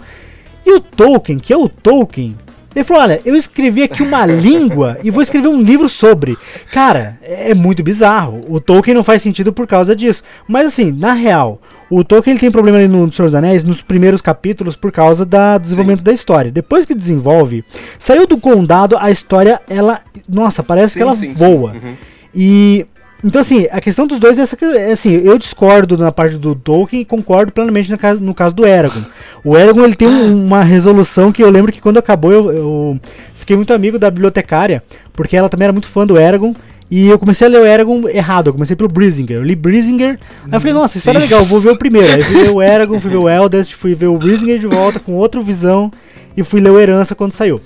E 0.66 0.74
o 0.74 0.80
Tolkien, 0.80 1.39
que 1.39 1.52
é 1.54 1.58
o 1.58 1.68
Tolkien, 1.68 2.36
ele 2.76 2.84
falou: 2.84 3.04
Olha, 3.04 3.22
eu 3.26 3.36
escrevi 3.36 3.84
aqui 3.84 4.04
uma 4.04 4.26
língua 4.28 4.98
e 5.04 5.10
vou 5.10 5.22
escrever 5.22 5.48
um 5.48 5.62
livro 5.62 5.89
sobre. 5.89 6.38
Cara, 6.72 7.18
é 7.22 7.54
muito 7.54 7.84
bizarro. 7.84 8.41
O 8.48 8.60
Tolkien 8.60 8.95
não 8.95 9.04
faz 9.04 9.22
sentido 9.22 9.52
por 9.52 9.66
causa 9.66 9.95
disso. 9.95 10.24
Mas 10.48 10.68
assim, 10.68 10.91
na 10.91 11.14
real, 11.14 11.62
o 11.90 12.04
Tolkien 12.04 12.34
ele 12.34 12.40
tem 12.40 12.52
problema 12.52 12.78
ali 12.78 12.88
no 12.88 13.12
Senhor 13.12 13.28
dos 13.28 13.36
Anéis 13.36 13.64
nos 13.64 13.82
primeiros 13.82 14.22
capítulos 14.22 14.76
por 14.76 14.92
causa 14.92 15.26
da, 15.26 15.58
do 15.58 15.64
desenvolvimento 15.64 16.04
da 16.04 16.12
história. 16.12 16.52
Depois 16.52 16.86
que 16.86 16.94
desenvolve, 16.94 17.64
saiu 17.98 18.28
do 18.28 18.38
condado, 18.38 18.98
a 19.00 19.10
história, 19.10 19.62
ela. 19.70 20.02
Nossa, 20.28 20.62
parece 20.64 20.94
Sim, 20.94 21.00
que 21.00 21.04
ela 21.04 21.14
sim, 21.14 21.28
sim. 21.28 21.34
voa. 21.34 21.72
Uhum. 21.72 21.94
E 22.36 22.86
então 23.24 23.42
assim, 23.42 23.68
a 23.72 23.82
questão 23.82 24.06
dos 24.06 24.20
dois 24.20 24.38
é 24.38 24.44
essa 24.44 24.56
que 24.56 24.64
é 24.64 24.92
assim, 24.92 25.12
eu 25.12 25.38
discordo 25.40 25.98
na 25.98 26.12
parte 26.12 26.38
do 26.38 26.54
Tolkien 26.54 27.02
e 27.02 27.06
concordo 27.06 27.52
plenamente 27.52 27.90
no 27.90 27.98
caso, 27.98 28.20
no 28.24 28.34
caso 28.34 28.54
do 28.56 28.66
Eragon. 28.66 29.02
O 29.44 29.58
Eragon 29.58 29.84
ele 29.86 29.96
tem 29.96 30.08
um- 30.08 30.46
uma 30.46 30.64
resolução 30.64 31.32
que 31.32 31.44
eu 31.44 31.50
lembro 31.50 31.72
que 31.72 31.82
quando 31.82 31.98
acabou 31.98 32.32
eu, 32.32 32.52
eu 32.52 33.00
fiquei 33.34 33.56
muito 33.56 33.74
amigo 33.74 33.98
da 33.98 34.12
bibliotecária, 34.12 34.84
porque 35.14 35.36
ela 35.36 35.50
também 35.50 35.64
era 35.66 35.74
muito 35.74 35.88
fã 35.88 36.06
do 36.06 36.16
Eragon. 36.18 36.54
E 36.90 37.08
eu 37.08 37.20
comecei 37.20 37.46
a 37.46 37.50
ler 37.50 37.60
o 37.60 37.66
Eragon 37.66 38.08
errado, 38.08 38.48
eu 38.48 38.54
comecei 38.54 38.76
pelo 38.76 38.90
Brisinger. 38.90 39.38
Eu 39.38 39.44
li 39.44 39.56
Brisinger, 39.56 40.18
aí 40.46 40.54
eu 40.54 40.60
falei, 40.60 40.74
nossa, 40.74 40.98
história 40.98 41.20
é 41.20 41.22
legal, 41.22 41.44
vou 41.44 41.60
ver 41.60 41.72
o 41.72 41.78
primeiro. 41.78 42.14
Aí 42.14 42.24
fui 42.24 42.44
ver 42.44 42.50
o 42.50 42.62
Eragon, 42.64 43.00
fui 43.00 43.12
ver 43.12 43.18
o 43.18 43.30
Eldest, 43.30 43.76
fui 43.76 43.94
ver 43.94 44.08
o 44.08 44.18
Brisinger 44.18 44.58
de 44.58 44.68
volta 44.68 45.00
com 45.00 45.14
outra 45.14 45.42
visão 45.42 45.92
e 46.36 46.44
fui 46.44 46.62
ler 46.62 46.72
o 46.72 46.80
Herança 46.80 47.14
quando 47.14 47.34
saiu. 47.34 47.60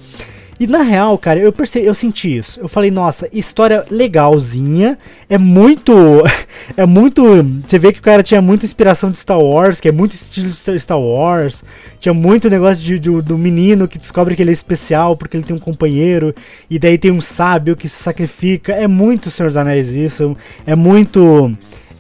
E 0.62 0.68
na 0.68 0.84
real, 0.84 1.18
cara, 1.18 1.40
eu 1.40 1.52
percebi, 1.52 1.88
eu 1.88 1.96
senti 1.96 2.38
isso. 2.38 2.60
Eu 2.60 2.68
falei, 2.68 2.92
nossa, 2.92 3.28
história 3.34 3.84
legalzinha. 3.90 4.96
É 5.28 5.36
muito. 5.38 5.92
É 6.78 6.86
muito. 6.86 7.24
Você 7.68 7.80
vê 7.80 7.92
que 7.92 7.98
o 8.00 8.04
cara 8.04 8.22
tinha 8.22 8.40
muita 8.40 8.66
inspiração 8.66 9.10
de 9.10 9.18
Star 9.18 9.40
Wars, 9.40 9.80
que 9.80 9.88
é 9.90 9.92
muito 9.92 10.12
estilo 10.12 10.50
Star 10.52 10.78
Star 10.80 11.00
Wars. 11.00 11.64
Tinha 12.00 12.14
muito 12.14 12.50
negócio 12.52 12.84
de, 12.84 13.00
de- 13.00 13.22
do 13.24 13.36
menino 13.38 13.88
que 13.88 13.98
descobre 13.98 14.36
que 14.36 14.44
ele 14.44 14.52
é 14.52 14.54
especial 14.54 15.18
porque 15.18 15.36
ele 15.36 15.44
tem 15.44 15.56
um 15.56 15.60
companheiro. 15.60 16.36
E 16.70 16.78
daí 16.78 17.00
tem 17.00 17.10
um 17.10 17.20
sábio 17.20 17.76
que 17.76 17.90
se 17.90 17.96
sacrifica. 18.04 18.74
É 18.74 18.88
muito 18.88 19.32
Senhor 19.32 19.48
dos 19.48 19.58
Anéis 19.58 19.90
isso. 19.96 20.38
É 20.68 20.76
muito. 20.76 21.52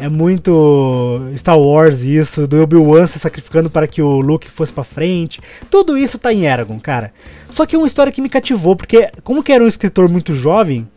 É 0.02 0.10
muito 0.10 1.22
Star 1.38 1.60
Wars 1.60 2.02
isso, 2.02 2.48
do 2.48 2.60
Obi-Wan 2.60 3.06
se 3.06 3.20
sacrificando 3.20 3.70
para 3.70 3.86
que 3.86 4.02
o 4.02 4.20
Luke 4.20 4.50
fosse 4.50 4.74
pra 4.74 4.84
frente. 4.84 5.40
Tudo 5.70 5.96
isso 5.96 6.18
tá 6.18 6.34
em 6.34 6.48
Eragon, 6.48 6.80
cara. 6.80 7.14
Só 7.52 7.68
que 7.68 7.76
é 7.76 7.78
uma 7.78 7.86
história 7.86 8.12
que 8.12 8.20
me 8.20 8.28
cativou, 8.28 8.76
porque 8.76 9.12
como 9.24 9.44
que 9.44 9.52
era 9.52 9.64
um 9.64 9.68
escritor 9.68 10.10
muito 10.10 10.34
jovem, 10.34 10.88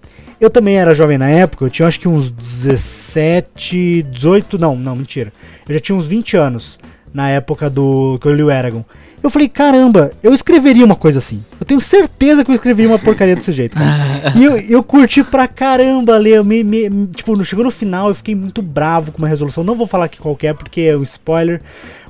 eu 0.41 0.49
também 0.49 0.79
era 0.79 0.95
jovem 0.95 1.19
na 1.19 1.29
época, 1.29 1.67
eu 1.67 1.71
tinha 1.71 1.87
acho 1.87 2.01
que 2.01 2.09
uns 2.09 2.31
17, 2.31 4.05
18, 4.05 4.57
não, 4.57 4.75
não, 4.75 4.97
mentira. 4.97 5.35
Eu 5.69 5.75
já 5.75 5.81
tinha 5.81 5.97
uns 5.97 6.09
20 6.09 6.39
anos 6.39 6.79
na 7.13 7.29
época 7.29 7.69
do 7.69 8.19
que 8.19 8.27
eu 8.27 8.35
li 8.35 8.43
o 8.43 8.51
Eragon. 8.51 8.87
Eu 9.25 9.31
falei, 9.31 9.49
caramba, 9.49 10.13
eu 10.23 10.35
escreveria 10.35 10.85
uma 10.85 10.95
coisa 10.95 11.19
assim. 11.19 11.43
Eu 11.59 11.65
tenho 11.65 11.81
certeza 11.81 12.45
que 12.45 12.51
eu 12.51 12.55
escreveria 12.55 12.91
uma 12.93 12.99
porcaria 12.99 13.35
desse 13.35 13.53
jeito. 13.53 13.77
cara. 13.77 14.35
E 14.37 14.45
eu, 14.45 14.57
eu 14.59 14.83
curti 14.83 15.25
pra 15.25 15.49
caramba 15.49 16.17
ler. 16.19 16.45
Me, 16.45 16.63
me- 16.63 17.07
tipo, 17.09 17.35
no- 17.35 17.45
chegou 17.45 17.65
no 17.65 17.71
final, 17.71 18.09
eu 18.09 18.15
fiquei 18.15 18.35
muito 18.35 18.61
bravo 18.61 19.11
com 19.13 19.19
uma 19.19 19.29
resolução. 19.29 19.65
Não 19.65 19.75
vou 19.77 19.87
falar 19.87 20.05
aqui 20.05 20.19
qual 20.19 20.37
que 20.37 20.47
é, 20.47 20.53
porque 20.53 20.83
é 20.83 20.97
um 20.97 21.03
spoiler. 21.03 21.63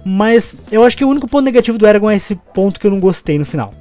Mas 0.04 0.54
eu 0.72 0.82
acho 0.84 0.96
que 0.96 1.04
o 1.04 1.08
único 1.08 1.28
ponto 1.28 1.44
negativo 1.44 1.78
do 1.78 1.86
Eragon 1.86 2.10
é 2.10 2.16
esse 2.16 2.34
ponto 2.52 2.80
que 2.80 2.86
eu 2.86 2.90
não 2.90 2.98
gostei 2.98 3.38
no 3.38 3.44
final. 3.46 3.72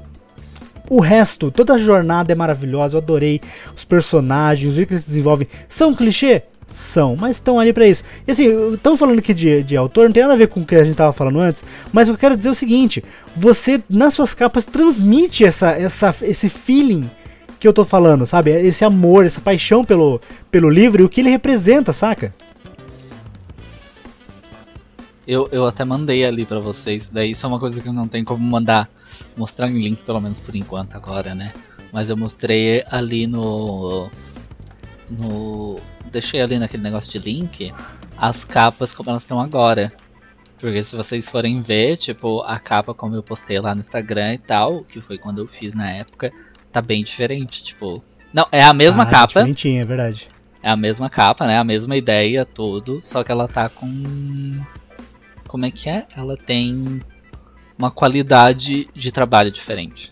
O 0.90 1.00
resto, 1.00 1.50
toda 1.50 1.74
a 1.74 1.78
jornada 1.78 2.32
é 2.32 2.36
maravilhosa, 2.36 2.96
eu 2.98 3.02
adorei 3.02 3.42
os 3.76 3.84
personagens, 3.84 4.78
o 4.78 4.86
que 4.86 4.94
eles 4.94 5.04
se 5.04 5.10
desenvolvem. 5.10 5.48
São 5.68 5.96
clichê? 5.96 6.44
São, 6.74 7.16
mas 7.16 7.36
estão 7.36 7.60
ali 7.60 7.72
pra 7.72 7.88
isso. 7.88 8.04
E 8.28 8.32
assim, 8.32 8.74
estamos 8.74 9.00
falando 9.00 9.20
aqui 9.20 9.32
de, 9.32 9.62
de 9.62 9.78
autor, 9.78 10.06
não 10.06 10.12
tem 10.12 10.24
nada 10.24 10.34
a 10.34 10.38
ver 10.38 10.48
com 10.48 10.62
o 10.62 10.66
que 10.66 10.74
a 10.74 10.84
gente 10.84 10.96
tava 10.96 11.14
falando 11.14 11.40
antes, 11.40 11.64
mas 11.92 12.10
eu 12.10 12.18
quero 12.18 12.36
dizer 12.36 12.50
o 12.50 12.56
seguinte: 12.56 13.04
você, 13.36 13.80
nas 13.88 14.16
suas 14.16 14.34
capas, 14.34 14.66
transmite 14.66 15.46
essa, 15.46 15.70
essa, 15.72 16.16
esse 16.24 16.50
feeling 16.50 17.08
que 17.60 17.68
eu 17.68 17.74
tô 17.74 17.86
falando, 17.86 18.26
sabe? 18.26 18.50
Esse 18.50 18.84
amor, 18.84 19.24
essa 19.24 19.40
paixão 19.40 19.86
pelo, 19.86 20.20
pelo 20.50 20.68
livro 20.68 21.04
e 21.04 21.06
o 21.06 21.10
que 21.10 21.22
ele 21.22 21.30
representa, 21.30 21.94
saca? 21.94 22.34
Eu, 25.28 25.48
eu 25.52 25.68
até 25.68 25.86
mandei 25.86 26.26
ali 26.26 26.44
pra 26.44 26.60
vocês, 26.60 27.08
daí 27.08 27.32
isso 27.32 27.46
é 27.46 27.50
uma 27.50 27.60
coisa 27.60 27.80
que 27.80 27.88
eu 27.88 27.94
não 27.94 28.08
tenho 28.08 28.26
como 28.26 28.44
mandar, 28.44 28.90
mostrar 29.38 29.70
em 29.70 29.80
link 29.80 30.02
pelo 30.04 30.20
menos 30.20 30.40
por 30.40 30.56
enquanto 30.56 30.96
agora, 30.96 31.36
né? 31.36 31.54
Mas 31.92 32.10
eu 32.10 32.18
mostrei 32.18 32.84
ali 32.90 33.28
no. 33.28 34.10
No. 35.10 35.80
Deixei 36.12 36.42
ali 36.42 36.60
naquele 36.60 36.84
negócio 36.84 37.12
de 37.12 37.20
link 37.20 37.74
as 38.18 38.44
capas 38.44 38.94
como 38.94 39.10
elas 39.10 39.24
estão 39.24 39.40
agora. 39.40 39.92
Porque 40.60 40.82
se 40.84 40.96
vocês 40.96 41.28
forem 41.28 41.62
ver, 41.62 41.98
tipo, 41.98 42.42
a 42.44 42.58
capa 42.58 42.94
como 42.94 43.16
eu 43.16 43.22
postei 43.24 43.60
lá 43.60 43.74
no 43.74 43.82
Instagram 43.82 44.36
e 44.36 44.38
tal, 44.38 44.84
que 44.84 45.02
foi 45.02 45.18
quando 45.18 45.40
eu 45.40 45.48
fiz 45.48 45.74
na 45.74 45.92
época, 45.92 46.32
tá 46.72 46.82
bem 46.82 47.04
diferente, 47.04 47.64
tipo. 47.64 48.02
Não, 48.34 48.48
é 48.52 48.64
a 48.64 48.74
mesma 48.74 49.04
Ah, 49.04 49.08
capa. 49.08 49.28
Diferentinha, 49.28 49.82
é 49.82 49.86
verdade. 49.86 50.28
É 50.62 50.70
a 50.70 50.78
mesma 50.78 51.10
capa, 51.10 51.46
né? 51.46 51.58
A 51.58 51.64
mesma 51.64 51.98
ideia, 51.98 52.46
tudo. 52.46 53.02
Só 53.02 53.24
que 53.24 53.32
ela 53.32 53.48
tá 53.48 53.68
com. 53.68 54.62
Como 55.48 55.66
é 55.66 55.72
que 55.72 55.90
é? 55.90 56.06
Ela 56.16 56.38
tem 56.38 57.02
uma 57.78 57.92
qualidade 57.92 58.88
de 58.96 59.12
trabalho 59.12 59.52
diferente. 59.52 60.12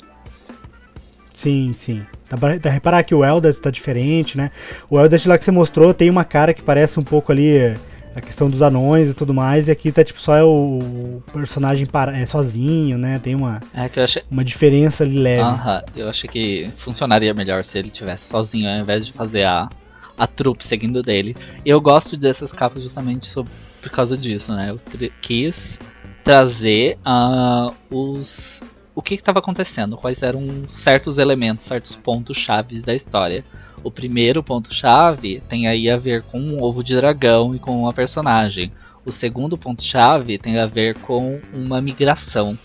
Sim, 1.33 1.73
sim. 1.73 2.05
Dá 2.29 2.37
pra, 2.37 2.53
dá 2.55 2.59
pra 2.59 2.71
reparar 2.71 3.03
que 3.03 3.15
o 3.15 3.23
Eldest 3.23 3.61
tá 3.61 3.69
diferente, 3.71 4.37
né? 4.37 4.51
O 4.89 4.99
Eldest 4.99 5.27
lá 5.27 5.37
que 5.37 5.45
você 5.45 5.51
mostrou 5.51 5.93
tem 5.93 6.09
uma 6.09 6.23
cara 6.25 6.53
que 6.53 6.61
parece 6.61 6.99
um 6.99 7.03
pouco 7.03 7.31
ali 7.31 7.73
a 8.13 8.19
questão 8.19 8.49
dos 8.49 8.61
anões 8.61 9.09
e 9.11 9.13
tudo 9.13 9.33
mais, 9.33 9.69
e 9.69 9.71
aqui 9.71 9.89
tá 9.89 10.03
tipo 10.03 10.21
só 10.21 10.35
é 10.35 10.43
o, 10.43 11.23
personagem 11.31 11.85
para, 11.85 12.17
é 12.17 12.25
sozinho, 12.25 12.97
né? 12.97 13.17
Tem 13.23 13.33
uma, 13.33 13.61
É 13.73 13.87
que 13.87 13.99
eu 13.99 14.03
achei. 14.03 14.21
uma 14.29 14.43
diferença 14.43 15.05
ali 15.05 15.17
leve. 15.17 15.41
Aham, 15.41 15.81
eu 15.95 16.09
achei 16.09 16.29
que 16.29 16.69
funcionaria 16.75 17.33
melhor 17.33 17.63
se 17.63 17.77
ele 17.79 17.89
tivesse 17.89 18.27
sozinho 18.29 18.69
ao 18.69 18.75
invés 18.81 19.05
de 19.05 19.13
fazer 19.13 19.45
a, 19.45 19.69
a 20.17 20.27
trupe 20.27 20.65
seguindo 20.65 21.01
dele. 21.01 21.37
E 21.65 21.69
eu 21.69 21.79
gosto 21.79 22.17
dessas 22.17 22.51
capas 22.51 22.83
justamente 22.83 23.27
sob- 23.27 23.49
por 23.81 23.89
causa 23.89 24.17
disso, 24.17 24.53
né? 24.53 24.71
Eu 24.71 24.79
quis 25.21 25.79
trazer 26.23 26.97
ah, 27.05 27.71
os. 27.89 28.59
O 29.01 29.03
que 29.03 29.15
estava 29.15 29.39
acontecendo, 29.39 29.97
quais 29.97 30.21
eram 30.21 30.69
certos 30.69 31.17
elementos, 31.17 31.65
certos 31.65 31.95
pontos 31.95 32.37
chaves 32.37 32.83
da 32.83 32.93
história. 32.93 33.43
O 33.83 33.89
primeiro 33.89 34.43
ponto-chave 34.43 35.41
tem 35.49 35.67
aí 35.67 35.89
a 35.89 35.97
ver 35.97 36.21
com 36.21 36.39
um 36.39 36.61
ovo 36.61 36.83
de 36.83 36.95
dragão 36.95 37.55
e 37.55 37.57
com 37.57 37.81
uma 37.81 37.91
personagem. 37.91 38.71
O 39.03 39.11
segundo 39.11 39.57
ponto-chave 39.57 40.37
tem 40.37 40.59
a 40.59 40.67
ver 40.67 40.93
com 40.99 41.41
uma 41.51 41.81
migração. 41.81 42.55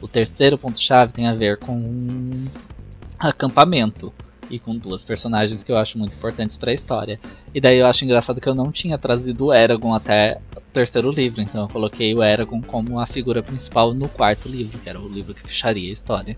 O 0.00 0.08
terceiro 0.08 0.56
ponto-chave 0.56 1.12
tem 1.12 1.28
a 1.28 1.34
ver 1.34 1.58
com 1.58 1.76
um 1.76 2.46
acampamento 3.18 4.10
e 4.48 4.58
com 4.58 4.74
duas 4.74 5.04
personagens 5.04 5.62
que 5.62 5.70
eu 5.70 5.76
acho 5.76 5.98
muito 5.98 6.14
importantes 6.14 6.56
para 6.56 6.70
a 6.70 6.74
história. 6.74 7.20
E 7.54 7.60
daí 7.60 7.76
eu 7.76 7.86
acho 7.86 8.02
engraçado 8.02 8.40
que 8.40 8.48
eu 8.48 8.54
não 8.54 8.72
tinha 8.72 8.96
trazido 8.96 9.44
o 9.44 9.52
Eragon 9.52 9.94
até 9.94 10.40
terceiro 10.72 11.10
livro, 11.10 11.40
então 11.40 11.62
eu 11.62 11.68
coloquei 11.68 12.14
o 12.14 12.22
Eragon 12.22 12.60
como 12.62 12.98
a 12.98 13.06
figura 13.06 13.42
principal 13.42 13.92
no 13.94 14.08
quarto 14.08 14.48
livro, 14.48 14.78
que 14.78 14.88
era 14.88 15.00
o 15.00 15.08
livro 15.08 15.34
que 15.34 15.42
fecharia 15.42 15.88
a 15.90 15.92
história. 15.92 16.36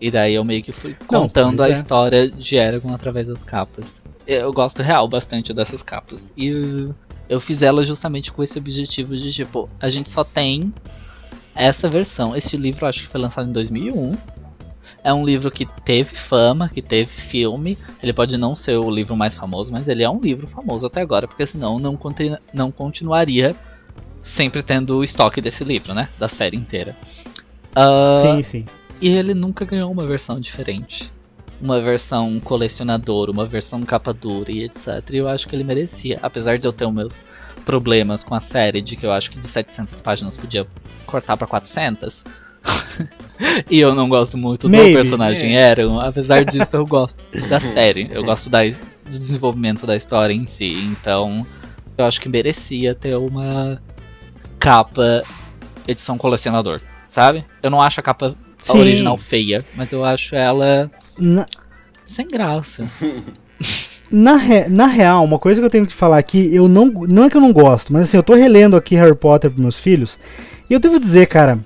E 0.00 0.10
daí 0.10 0.34
eu 0.34 0.44
meio 0.44 0.62
que 0.62 0.72
fui 0.72 0.96
Não, 1.12 1.22
contando 1.22 1.62
a 1.62 1.68
é. 1.68 1.72
história 1.72 2.30
de 2.30 2.56
Eragon 2.56 2.94
através 2.94 3.28
das 3.28 3.44
capas. 3.44 4.02
Eu 4.26 4.52
gosto 4.52 4.82
real 4.82 5.06
bastante 5.08 5.52
dessas 5.52 5.82
capas. 5.82 6.32
E 6.36 6.88
eu- 7.28 7.40
fiz 7.40 7.62
ela 7.62 7.84
justamente 7.84 8.32
com 8.32 8.42
esse 8.42 8.58
objetivo 8.58 9.16
de 9.16 9.30
tipo, 9.32 9.68
a 9.78 9.88
gente 9.90 10.08
só 10.08 10.24
tem 10.24 10.72
essa 11.54 11.88
versão. 11.88 12.34
Esse 12.34 12.56
livro 12.56 12.86
acho 12.86 13.02
que 13.02 13.08
foi 13.08 13.20
lançado 13.20 13.48
em 13.48 13.52
2001. 13.52 14.16
É 15.02 15.12
um 15.12 15.24
livro 15.24 15.50
que 15.50 15.66
teve 15.84 16.14
fama, 16.16 16.68
que 16.68 16.82
teve 16.82 17.10
filme. 17.10 17.78
Ele 18.02 18.12
pode 18.12 18.36
não 18.36 18.54
ser 18.56 18.76
o 18.76 18.90
livro 18.90 19.16
mais 19.16 19.34
famoso, 19.34 19.72
mas 19.72 19.88
ele 19.88 20.02
é 20.02 20.10
um 20.10 20.20
livro 20.20 20.46
famoso 20.46 20.86
até 20.86 21.00
agora, 21.00 21.26
porque 21.28 21.46
senão 21.46 21.78
não, 21.78 21.96
conti- 21.96 22.36
não 22.52 22.70
continuaria 22.70 23.54
sempre 24.22 24.62
tendo 24.62 24.96
o 24.98 25.04
estoque 25.04 25.40
desse 25.40 25.64
livro, 25.64 25.94
né? 25.94 26.08
Da 26.18 26.28
série 26.28 26.56
inteira. 26.56 26.96
Ah, 27.74 28.20
Sim, 28.22 28.42
sim. 28.42 28.66
e 29.00 29.08
ele 29.08 29.34
nunca 29.34 29.64
ganhou 29.64 29.90
uma 29.90 30.06
versão 30.06 30.40
diferente. 30.40 31.12
Uma 31.60 31.80
versão 31.80 32.40
colecionador, 32.40 33.28
uma 33.30 33.44
versão 33.44 33.82
capa 33.82 34.12
dura 34.14 34.50
e 34.50 34.62
etc. 34.64 35.02
E 35.12 35.16
eu 35.18 35.28
acho 35.28 35.46
que 35.46 35.54
ele 35.54 35.64
merecia. 35.64 36.18
Apesar 36.22 36.58
de 36.58 36.66
eu 36.66 36.72
ter 36.72 36.86
os 36.86 36.92
meus 36.94 37.24
problemas 37.66 38.22
com 38.22 38.34
a 38.34 38.40
série, 38.40 38.80
de 38.80 38.96
que 38.96 39.04
eu 39.04 39.12
acho 39.12 39.30
que 39.30 39.38
de 39.38 39.46
700 39.46 40.00
páginas 40.00 40.36
podia 40.38 40.66
cortar 41.06 41.36
pra 41.36 41.46
400. 41.46 42.24
e 43.70 43.80
eu 43.80 43.94
não 43.94 44.08
gosto 44.08 44.36
muito 44.36 44.68
Maybe, 44.68 44.90
do 44.92 44.94
personagem 44.94 45.58
Aaron. 45.58 46.00
Apesar 46.00 46.44
disso, 46.44 46.76
eu 46.76 46.86
gosto 46.86 47.24
da 47.48 47.60
série. 47.60 48.08
Eu 48.10 48.24
gosto 48.24 48.50
da, 48.50 48.64
do 48.64 49.18
desenvolvimento 49.18 49.86
da 49.86 49.96
história 49.96 50.32
em 50.34 50.46
si. 50.46 50.72
Então, 50.92 51.46
eu 51.96 52.04
acho 52.04 52.20
que 52.20 52.28
merecia 52.28 52.94
ter 52.94 53.16
uma 53.16 53.80
capa 54.58 55.22
edição 55.88 56.18
colecionador, 56.18 56.80
sabe? 57.08 57.44
Eu 57.62 57.70
não 57.70 57.80
acho 57.80 58.00
a 58.00 58.02
capa 58.02 58.36
Sim. 58.58 58.78
original 58.78 59.16
feia, 59.16 59.64
mas 59.74 59.90
eu 59.92 60.04
acho 60.04 60.34
ela 60.34 60.90
Na, 61.18 61.46
sem 62.06 62.28
graça. 62.28 62.86
na, 64.10 64.36
re- 64.36 64.68
na 64.68 64.86
real, 64.86 65.24
uma 65.24 65.38
coisa 65.38 65.60
que 65.60 65.66
eu 65.66 65.70
tenho 65.70 65.86
que 65.86 65.94
falar 65.94 66.18
aqui, 66.18 66.54
eu 66.54 66.68
não. 66.68 66.86
Não 66.86 67.24
é 67.24 67.30
que 67.30 67.36
eu 67.36 67.40
não 67.40 67.52
gosto, 67.52 67.92
mas 67.92 68.02
assim, 68.02 68.16
eu 68.16 68.22
tô 68.22 68.34
relendo 68.34 68.76
aqui 68.76 68.94
Harry 68.96 69.14
Potter 69.14 69.50
pros 69.50 69.62
meus 69.62 69.76
filhos. 69.76 70.18
E 70.68 70.72
eu 70.72 70.78
devo 70.78 71.00
dizer, 71.00 71.26
cara, 71.26 71.58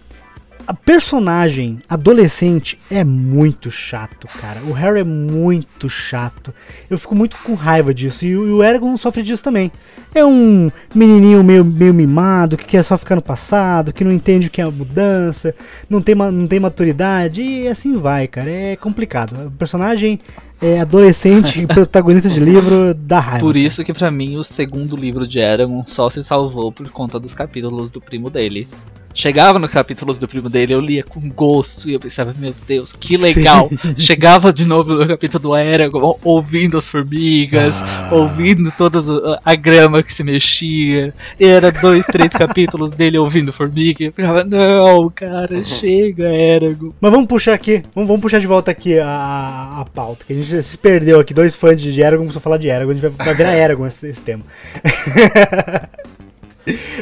a 0.67 0.73
personagem 0.73 1.79
adolescente 1.89 2.79
é 2.91 3.05
muito 3.05 3.71
chato, 3.71 4.27
cara. 4.41 4.61
O 4.67 4.73
Harry 4.73 5.01
é 5.01 5.05
muito 5.05 5.89
chato. 5.89 6.55
Eu 6.89 6.97
fico 6.99 7.15
muito 7.15 7.37
com 7.45 7.55
raiva 7.55 7.93
disso. 7.93 8.25
E, 8.25 8.37
o- 8.37 8.63
Eragon 8.63 8.97
sofre 8.97 9.23
disso 9.23 9.43
também. 9.45 9.71
É 10.15 10.25
um 10.25 10.71
menininho 10.95 11.43
meio, 11.45 11.65
meio 11.65 11.93
mimado, 11.93 12.57
que 12.57 12.65
quer 12.65 12.83
só 12.83 12.97
ficar 12.97 13.17
no 13.17 13.23
passado, 13.23 13.93
que 13.93 14.05
não 14.05 14.13
entende 14.13 14.47
o 14.47 14.51
que 14.51 14.61
é 14.61 14.65
a 14.65 14.71
mudança, 14.71 15.55
não 15.91 16.01
tem, 16.01 16.15
não 16.15 16.47
tem 16.47 16.61
maturidade, 16.61 17.43
e 17.43 17.69
assim 17.69 17.97
vai, 17.97 18.27
cara. 18.29 18.49
É 18.51 18.77
complicado. 18.77 19.49
O 19.49 19.51
personagem 19.51 20.19
é 20.63 20.81
adolescente, 20.81 21.67
protagonista 21.69 22.29
de 22.29 22.41
livro, 22.41 22.95
dá 22.95 23.19
raiva. 23.21 23.41
Por 23.41 23.55
cara. 23.55 23.67
isso 23.67 23.85
que 23.85 23.93
pra 23.93 24.11
mim 24.11 24.37
o 24.37 24.45
segundo 24.45 24.97
livro 24.97 25.27
de 25.27 25.41
Eragon 25.41 25.83
só 25.85 26.09
se 26.09 26.23
salvou 26.25 26.71
por 26.73 26.89
conta 26.91 27.19
dos 27.21 27.35
capítulos 27.35 27.91
do 27.91 28.01
primo 28.01 28.31
dele. 28.31 28.67
Chegava 29.15 29.61
nos 29.61 29.71
capítulos 29.71 30.19
do 30.19 30.27
primo 30.27 30.51
dele, 30.51 30.75
eu 30.75 30.81
lia 30.81 31.05
com 31.05 31.21
gosto 31.29 31.89
e 31.89 31.95
eu 31.95 32.01
pensava, 32.01 32.35
meu 32.37 32.53
Deus, 32.67 32.93
que 32.93 33.17
legal. 33.17 33.71
Chegava 33.97 34.53
de 34.53 34.67
novo 34.67 34.93
no 34.93 35.07
capítulo 35.07 35.41
do 35.41 35.57
Eragon, 35.57 36.19
ouvindo 36.25 36.77
as 36.77 36.87
formigas, 36.87 37.73
Ah. 37.75 38.09
ouvindo 38.11 38.73
toda 38.77 38.99
a, 39.01 39.41
a 39.53 39.55
grama 39.55 40.03
que 40.03 40.13
se 40.13 40.25
mexia. 40.25 41.15
Era 41.39 41.71
dois, 41.71 42.05
três 42.07 42.31
capítulos 42.35 42.93
dele 42.93 43.17
ouvindo 43.17 43.53
formiga. 43.53 44.03
E 44.03 44.07
eu 44.07 44.13
ficava, 44.13 44.43
não, 44.43 45.09
cara, 45.11 45.63
chega, 45.63 46.27
Eragon. 46.35 46.93
Mas 47.01 47.13
vamos 47.13 47.29
puxar 47.29 47.55
aqui, 47.55 47.83
vamos, 47.95 48.09
vamos 48.09 48.21
puxar 48.21 48.41
de 48.41 48.47
volta 48.49 48.73
aqui 48.73 48.99
a, 48.99 49.07
a, 49.07 49.81
a 49.83 49.85
pauta, 49.85 50.25
que 50.27 50.33
a 50.33 50.37
gente 50.37 50.61
se 50.63 50.77
perdeu 50.77 51.21
aqui, 51.21 51.33
dois 51.33 51.55
fãs 51.55 51.81
de 51.81 52.01
Eragon 52.01 52.23
começou 52.25 52.41
a 52.41 52.43
falar 52.43 52.59
de 52.59 52.69
Eragon, 52.69 52.91
a 52.91 52.95
gente 52.95 53.03
vai, 53.03 53.27
vai 53.27 53.35
virar 53.35 53.55
Eragon 53.57 53.87
esse, 53.87 54.09
esse 54.09 54.21
tema. 54.21 54.43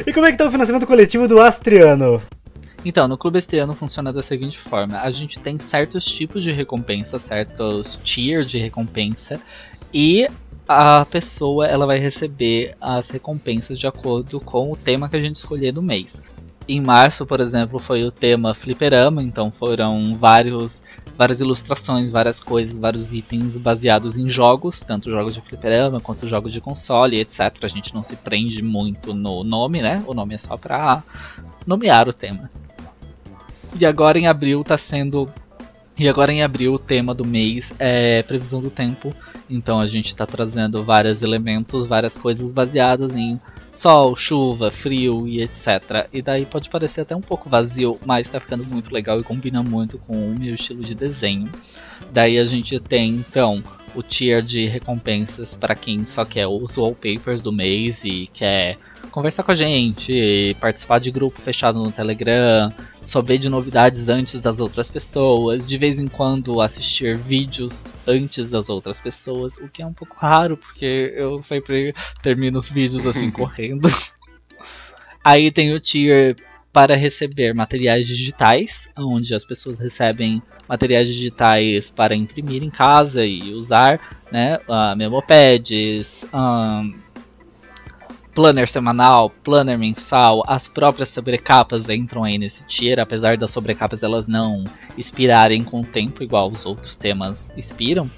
E 0.05 0.13
como 0.13 0.25
é 0.25 0.31
que 0.31 0.37
tá 0.37 0.45
o 0.45 0.51
financiamento 0.51 0.85
coletivo 0.85 1.27
do 1.27 1.39
Astriano? 1.39 2.21
Então, 2.85 3.07
no 3.07 3.17
Clube 3.17 3.39
Estriano 3.39 3.73
funciona 3.73 4.11
da 4.11 4.21
seguinte 4.21 4.57
forma: 4.57 4.99
a 4.99 5.09
gente 5.09 5.39
tem 5.39 5.57
certos 5.57 6.05
tipos 6.05 6.43
de 6.43 6.51
recompensa, 6.51 7.17
certos 7.17 7.97
tiers 8.03 8.49
de 8.49 8.57
recompensa, 8.59 9.39
e 9.93 10.27
a 10.67 11.05
pessoa 11.05 11.67
ela 11.67 11.85
vai 11.85 11.99
receber 11.99 12.75
as 12.79 13.09
recompensas 13.09 13.79
de 13.79 13.87
acordo 13.87 14.39
com 14.39 14.71
o 14.71 14.75
tema 14.75 15.09
que 15.09 15.15
a 15.15 15.21
gente 15.21 15.37
escolher 15.37 15.73
no 15.73 15.81
mês. 15.81 16.21
Em 16.65 16.79
março, 16.79 17.25
por 17.25 17.41
exemplo, 17.41 17.77
foi 17.77 18.05
o 18.05 18.11
tema 18.11 18.53
Fliperama, 18.53 19.21
então 19.21 19.51
foram 19.51 20.15
vários, 20.17 20.81
várias 21.17 21.41
ilustrações, 21.41 22.09
várias 22.09 22.39
coisas, 22.39 22.77
vários 22.77 23.11
itens 23.11 23.57
baseados 23.57 24.17
em 24.17 24.29
jogos, 24.29 24.79
tanto 24.81 25.11
jogos 25.11 25.33
de 25.33 25.41
fliperama 25.41 25.99
quanto 25.99 26.27
jogos 26.27 26.53
de 26.53 26.61
console, 26.61 27.19
etc. 27.19 27.53
A 27.63 27.67
gente 27.67 27.93
não 27.93 28.01
se 28.01 28.15
prende 28.15 28.61
muito 28.61 29.13
no 29.13 29.43
nome, 29.43 29.81
né? 29.81 30.01
O 30.07 30.13
nome 30.13 30.35
é 30.35 30.37
só 30.37 30.55
pra 30.55 31.03
nomear 31.67 32.07
o 32.07 32.13
tema. 32.13 32.49
E 33.77 33.85
agora 33.85 34.17
em 34.17 34.27
abril 34.27 34.63
tá 34.63 34.77
sendo. 34.77 35.27
E 35.97 36.07
agora 36.07 36.31
em 36.31 36.43
abril 36.43 36.73
o 36.75 36.79
tema 36.79 37.13
do 37.13 37.25
mês 37.25 37.73
é 37.77 38.23
previsão 38.23 38.61
do 38.61 38.69
tempo. 38.69 39.13
Então 39.49 39.81
a 39.81 39.87
gente 39.87 40.15
tá 40.15 40.25
trazendo 40.25 40.81
vários 40.81 41.21
elementos, 41.23 41.85
várias 41.85 42.15
coisas 42.15 42.51
baseadas 42.51 43.15
em 43.15 43.39
sol, 43.73 44.15
chuva, 44.15 44.71
frio 44.71 45.27
e 45.27 45.41
etc. 45.41 46.07
E 46.13 46.21
daí 46.21 46.45
pode 46.45 46.69
parecer 46.69 47.01
até 47.01 47.15
um 47.15 47.21
pouco 47.21 47.49
vazio, 47.49 47.99
mas 48.05 48.29
tá 48.29 48.39
ficando 48.39 48.63
muito 48.63 48.93
legal 48.93 49.19
e 49.19 49.23
combina 49.23 49.63
muito 49.63 49.97
com 49.97 50.13
o 50.13 50.39
meu 50.39 50.53
estilo 50.53 50.83
de 50.83 50.93
desenho. 50.93 51.51
Daí 52.11 52.37
a 52.37 52.45
gente 52.45 52.79
tem 52.79 53.09
então 53.09 53.63
o 53.95 54.03
tier 54.03 54.41
de 54.41 54.65
recompensas 54.67 55.53
para 55.53 55.75
quem 55.75 56.05
só 56.05 56.25
quer 56.25 56.47
os 56.47 56.77
wallpapers 56.77 57.41
do 57.41 57.51
mês 57.51 58.03
e 58.03 58.29
quer 58.33 58.77
conversar 59.11 59.43
com 59.43 59.51
a 59.51 59.55
gente, 59.55 60.55
participar 60.59 60.99
de 60.99 61.11
grupo 61.11 61.39
fechado 61.39 61.79
no 61.79 61.91
Telegram, 61.91 62.73
saber 63.03 63.37
de 63.37 63.49
novidades 63.49 64.09
antes 64.09 64.39
das 64.39 64.59
outras 64.59 64.89
pessoas, 64.89 65.67
de 65.67 65.77
vez 65.77 65.99
em 65.99 66.07
quando 66.07 66.59
assistir 66.59 67.15
vídeos 67.17 67.93
antes 68.07 68.49
das 68.49 68.69
outras 68.69 68.99
pessoas, 68.99 69.57
o 69.57 69.67
que 69.67 69.83
é 69.83 69.85
um 69.85 69.93
pouco 69.93 70.15
raro 70.17 70.57
porque 70.57 71.13
eu 71.15 71.41
sempre 71.41 71.93
termino 72.21 72.59
os 72.59 72.69
vídeos 72.69 73.05
assim 73.05 73.29
correndo. 73.31 73.87
Aí 75.23 75.51
tem 75.51 75.73
o 75.73 75.79
tier 75.79 76.35
para 76.73 76.95
receber 76.95 77.53
materiais 77.53 78.07
digitais, 78.07 78.89
onde 78.97 79.35
as 79.35 79.45
pessoas 79.45 79.79
recebem 79.79 80.41
materiais 80.67 81.07
digitais 81.07 81.89
para 81.89 82.15
imprimir 82.15 82.63
em 82.63 82.69
casa 82.69 83.25
e 83.25 83.53
usar, 83.53 83.99
né, 84.31 84.59
uh, 84.67 84.95
memopads, 84.95 86.25
um, 86.33 86.93
planner 88.33 88.67
semanal, 88.67 89.29
planner 89.29 89.77
mensal, 89.77 90.43
as 90.47 90.67
próprias 90.67 91.09
sobrecapas 91.09 91.89
entram 91.89 92.23
aí 92.23 92.37
nesse 92.37 92.63
tier, 92.65 92.99
apesar 92.99 93.37
das 93.37 93.51
sobrecapas 93.51 94.01
elas 94.01 94.27
não 94.27 94.63
expirarem 94.97 95.63
com 95.63 95.81
o 95.81 95.85
tempo 95.85 96.23
igual 96.23 96.49
os 96.49 96.65
outros 96.65 96.95
temas 96.95 97.51
expiram 97.55 98.09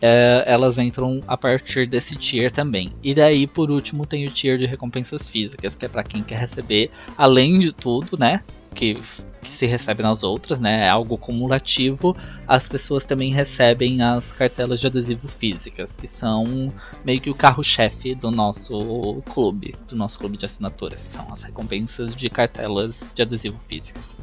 é, 0.00 0.44
elas 0.46 0.78
entram 0.78 1.22
a 1.26 1.36
partir 1.36 1.86
desse 1.86 2.16
tier 2.16 2.50
também. 2.50 2.92
E 3.02 3.14
daí, 3.14 3.46
por 3.46 3.70
último, 3.70 4.06
tem 4.06 4.26
o 4.26 4.30
tier 4.30 4.56
de 4.56 4.66
recompensas 4.66 5.28
físicas, 5.28 5.74
que 5.74 5.84
é 5.84 5.88
para 5.88 6.02
quem 6.02 6.22
quer 6.22 6.38
receber, 6.38 6.90
além 7.16 7.58
de 7.58 7.72
tudo, 7.72 8.16
né? 8.18 8.42
Que, 8.74 8.94
que, 9.42 9.50
se 9.50 9.66
recebe 9.66 10.02
nas 10.02 10.22
outras, 10.22 10.60
né? 10.60 10.86
É 10.86 10.88
algo 10.88 11.18
cumulativo. 11.18 12.16
As 12.46 12.68
pessoas 12.68 13.04
também 13.04 13.32
recebem 13.32 14.00
as 14.00 14.32
cartelas 14.32 14.80
de 14.80 14.86
adesivo 14.86 15.28
físicas, 15.28 15.96
que 15.96 16.06
são 16.06 16.72
meio 17.04 17.20
que 17.20 17.30
o 17.30 17.34
carro-chefe 17.34 18.14
do 18.14 18.30
nosso 18.30 19.22
clube, 19.32 19.74
do 19.88 19.96
nosso 19.96 20.18
clube 20.18 20.36
de 20.36 20.46
assinaturas. 20.46 21.00
São 21.00 21.32
as 21.32 21.42
recompensas 21.42 22.14
de 22.14 22.30
cartelas 22.30 23.10
de 23.14 23.22
adesivo 23.22 23.58
físicas. 23.68 24.18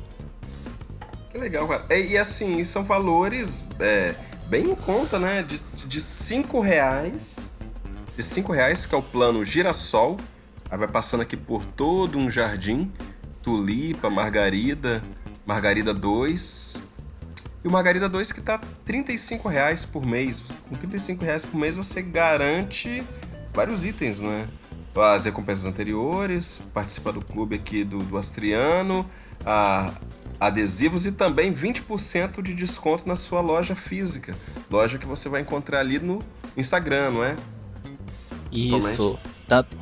Que 1.29 1.37
legal, 1.37 1.67
cara. 1.67 1.85
E, 1.91 2.13
e 2.13 2.17
assim, 2.17 2.63
são 2.63 2.83
valores. 2.83 3.67
É 3.79 4.15
bem 4.47 4.71
em 4.71 4.75
conta, 4.75 5.19
né? 5.19 5.43
De, 5.43 5.59
de 5.85 6.01
cinco 6.01 6.59
reais. 6.59 7.55
De 8.15 8.23
cinco 8.23 8.51
reais, 8.51 8.85
que 8.85 8.95
é 8.95 8.97
o 8.97 9.01
plano 9.01 9.43
Girassol. 9.43 10.17
Aí 10.69 10.77
vai 10.77 10.87
passando 10.87 11.21
aqui 11.21 11.37
por 11.37 11.63
todo 11.63 12.17
um 12.17 12.29
jardim. 12.29 12.91
Tulipa, 13.47 14.09
Margarida, 14.09 15.01
Margarida 15.45 15.93
2. 15.93 16.83
E 17.63 17.67
o 17.69 17.71
Margarida 17.71 18.09
2 18.09 18.33
que 18.33 18.41
tá 18.41 18.59
35 18.83 19.47
reais 19.47 19.85
por 19.85 20.05
mês. 20.05 20.43
Com 20.67 20.75
35 20.75 21.23
reais 21.23 21.45
por 21.45 21.57
mês 21.57 21.77
você 21.77 22.01
garante 22.01 23.01
vários 23.53 23.85
itens, 23.85 24.19
né? 24.19 24.49
As 24.93 25.23
recompensas 25.23 25.65
anteriores, 25.65 26.61
participa 26.73 27.13
do 27.13 27.21
clube 27.21 27.55
aqui 27.55 27.85
do, 27.85 27.99
do 27.99 28.17
Astriano, 28.17 29.09
a, 29.45 29.93
adesivos 30.41 31.05
e 31.05 31.13
também 31.13 31.53
20% 31.53 32.41
de 32.41 32.53
desconto 32.53 33.07
na 33.07 33.15
sua 33.15 33.39
loja 33.39 33.75
física. 33.75 34.35
Loja 34.69 34.97
que 34.97 35.05
você 35.05 35.29
vai 35.29 35.39
encontrar 35.39 35.79
ali 35.79 35.99
no 35.99 36.21
Instagram, 36.57 37.11
não 37.11 37.23
é? 37.23 37.37
Isso. 38.51 39.17
Tanto, 39.47 39.77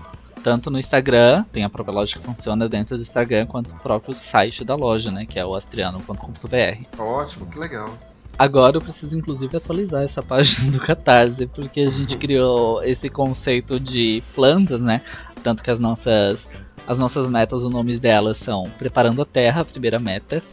tanto 0.45 0.69
no 0.69 0.77
Instagram, 0.77 1.43
tem 1.51 1.63
a 1.63 1.69
própria 1.71 1.95
loja 1.95 2.19
que 2.19 2.23
funciona 2.23 2.69
dentro 2.69 2.95
do 2.95 3.01
Instagram, 3.01 3.47
quanto 3.47 3.71
o 3.71 3.79
próprio 3.79 4.13
site 4.13 4.63
da 4.63 4.75
loja, 4.75 5.09
né? 5.09 5.25
Que 5.25 5.39
é 5.39 5.45
o 5.45 5.55
astriano.com.br. 5.55 7.01
Ótimo, 7.01 7.47
que 7.47 7.57
legal. 7.57 7.89
Agora 8.37 8.77
eu 8.77 8.81
preciso 8.81 9.17
inclusive 9.17 9.57
atualizar 9.57 10.03
essa 10.03 10.21
página 10.21 10.69
do 10.71 10.79
Catarse, 10.79 11.47
porque 11.47 11.81
a 11.81 11.89
gente 11.89 12.15
criou 12.19 12.83
esse 12.83 13.09
conceito 13.09 13.79
de 13.79 14.21
plantas, 14.35 14.81
né? 14.81 15.01
Tanto 15.41 15.63
que 15.63 15.71
as 15.71 15.79
nossas 15.79 16.47
as 16.87 16.99
nossas 16.99 17.27
metas, 17.27 17.63
os 17.63 17.73
nomes 17.73 17.99
delas 17.99 18.37
são 18.37 18.69
Preparando 18.77 19.23
a 19.23 19.25
Terra, 19.25 19.61
a 19.61 19.65
primeira 19.65 19.97
meta. 19.97 20.43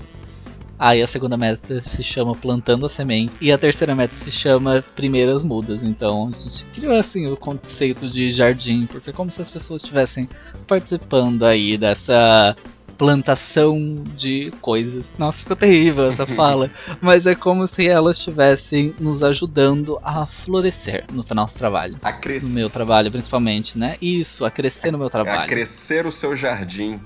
Aí 0.84 1.00
a 1.00 1.06
segunda 1.06 1.36
meta 1.36 1.80
se 1.80 2.02
chama 2.02 2.34
Plantando 2.34 2.86
a 2.86 2.88
Semente. 2.88 3.32
E 3.40 3.52
a 3.52 3.56
terceira 3.56 3.94
meta 3.94 4.16
se 4.16 4.32
chama 4.32 4.84
Primeiras 4.96 5.44
Mudas. 5.44 5.80
Então 5.80 6.32
a 6.34 6.42
gente 6.42 6.64
criou 6.74 6.96
assim 6.96 7.30
o 7.30 7.36
conceito 7.36 8.10
de 8.10 8.32
jardim, 8.32 8.84
porque 8.86 9.10
é 9.10 9.12
como 9.12 9.30
se 9.30 9.40
as 9.40 9.48
pessoas 9.48 9.80
estivessem 9.80 10.28
participando 10.66 11.44
aí 11.44 11.78
dessa 11.78 12.56
plantação 12.98 14.02
de 14.16 14.52
coisas. 14.60 15.08
Nossa, 15.16 15.38
ficou 15.38 15.54
terrível 15.54 16.06
essa 16.08 16.26
fala. 16.34 16.68
Mas 17.00 17.28
é 17.28 17.36
como 17.36 17.64
se 17.68 17.86
elas 17.86 18.18
estivessem 18.18 18.92
nos 18.98 19.22
ajudando 19.22 20.00
a 20.02 20.26
florescer 20.26 21.04
no 21.12 21.24
nosso 21.32 21.56
trabalho. 21.58 21.96
A 22.02 22.12
crescer. 22.12 22.48
No 22.48 22.54
meu 22.54 22.68
trabalho, 22.68 23.08
principalmente, 23.08 23.78
né? 23.78 23.96
Isso, 24.02 24.44
a 24.44 24.50
crescer 24.50 24.90
no 24.90 24.98
meu 24.98 25.08
trabalho. 25.08 25.42
A 25.42 25.46
crescer 25.46 26.06
o 26.06 26.10
seu 26.10 26.34
jardim. 26.34 27.00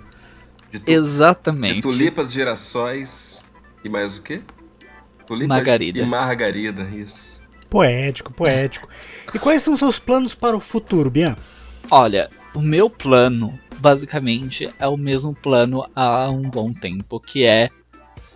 De 0.73 0.81
tu... 0.81 0.91
Exatamente. 0.91 1.75
De 1.75 1.83
tulipas, 1.83 2.33
girassóis 2.33 3.45
e 3.85 3.89
mais 3.89 4.17
o 4.17 4.23
quê? 4.23 4.41
Tulipas 5.27 5.49
Margarida. 5.49 5.99
E 5.99 6.07
margarida, 6.07 6.83
isso. 6.95 7.43
Poético, 7.69 8.33
poético. 8.33 8.89
e 9.35 9.39
quais 9.39 9.63
são 9.63 9.75
os 9.75 9.81
seus 9.81 9.99
planos 9.99 10.35
para 10.35 10.57
o 10.57 10.61
futuro, 10.61 11.11
Bian? 11.11 11.37
Olha, 11.91 12.31
o 12.55 12.61
meu 12.61 12.89
plano 12.89 13.59
basicamente 13.79 14.71
é 14.79 14.87
o 14.87 14.97
mesmo 14.97 15.35
plano 15.35 15.85
há 15.95 16.31
um 16.31 16.49
bom 16.49 16.73
tempo, 16.73 17.21
que 17.21 17.45
é 17.45 17.71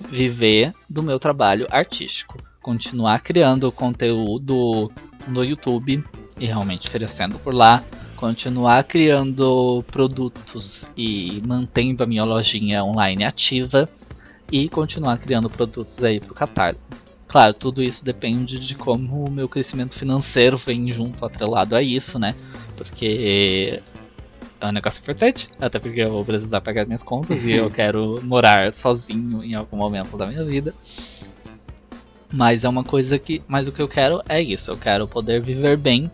viver 0.09 0.75
do 0.89 1.03
meu 1.03 1.19
trabalho 1.19 1.67
artístico, 1.71 2.39
continuar 2.61 3.21
criando 3.21 3.71
conteúdo 3.71 4.91
no 5.29 5.45
YouTube 5.45 6.05
e 6.39 6.47
realmente 6.47 6.91
crescendo 6.91 7.39
por 7.39 7.55
lá, 7.55 7.83
continuar 8.17 8.85
criando 8.85 9.85
produtos 9.91 10.89
e 10.97 11.43
mantendo 11.47 12.03
a 12.03 12.07
minha 12.07 12.25
lojinha 12.25 12.85
online 12.85 13.25
ativa 13.25 13.89
e 14.51 14.69
continuar 14.69 15.19
criando 15.19 15.49
produtos 15.49 16.03
aí 16.03 16.21
pro 16.21 16.35
Catarse. 16.35 16.87
Claro, 17.29 17.55
tudo 17.55 17.83
isso 17.83 18.05
depende 18.05 18.59
de 18.59 18.75
como 18.75 19.25
o 19.25 19.31
meu 19.31 19.49
crescimento 19.49 19.95
financeiro 19.95 20.57
vem 20.57 20.93
junto 20.93 21.25
atrelado 21.25 21.77
a 21.77 21.83
isso, 21.83 22.19
né? 22.19 22.35
Porque 22.77 23.81
é 24.61 24.67
um 24.67 24.73
negócio 24.73 25.01
importante, 25.01 25.49
até 25.61 25.79
porque 25.79 26.01
eu 26.01 26.11
vou 26.11 26.25
precisar 26.25 26.61
pagar 26.61 26.87
minhas 26.87 27.05
contas 27.05 27.45
e 27.45 27.53
eu 27.53 27.71
quero 27.71 28.21
morar 28.25 28.73
sozinho 28.73 29.45
em 29.45 29.55
algum 29.55 29.77
momento 29.77 30.17
da 30.17 30.27
minha 30.27 30.45
vida. 30.45 30.75
Mas 32.33 32.65
é 32.65 32.69
uma 32.69 32.85
coisa 32.85 33.19
que. 33.19 33.43
Mas 33.47 33.69
o 33.69 33.73
que 33.73 33.81
eu 33.81 33.89
quero 33.89 34.21
é 34.29 34.41
isso. 34.41 34.71
Eu 34.71 34.77
quero 34.77 35.07
poder 35.07 35.41
viver 35.41 35.77
bem 35.77 36.11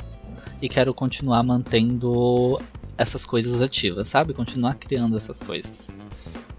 e 0.60 0.68
quero 0.68 0.92
continuar 0.94 1.42
mantendo 1.42 2.60
essas 2.96 3.26
coisas 3.26 3.60
ativas, 3.60 4.08
sabe? 4.08 4.32
Continuar 4.32 4.74
criando 4.74 5.16
essas 5.16 5.42
coisas. 5.42 5.88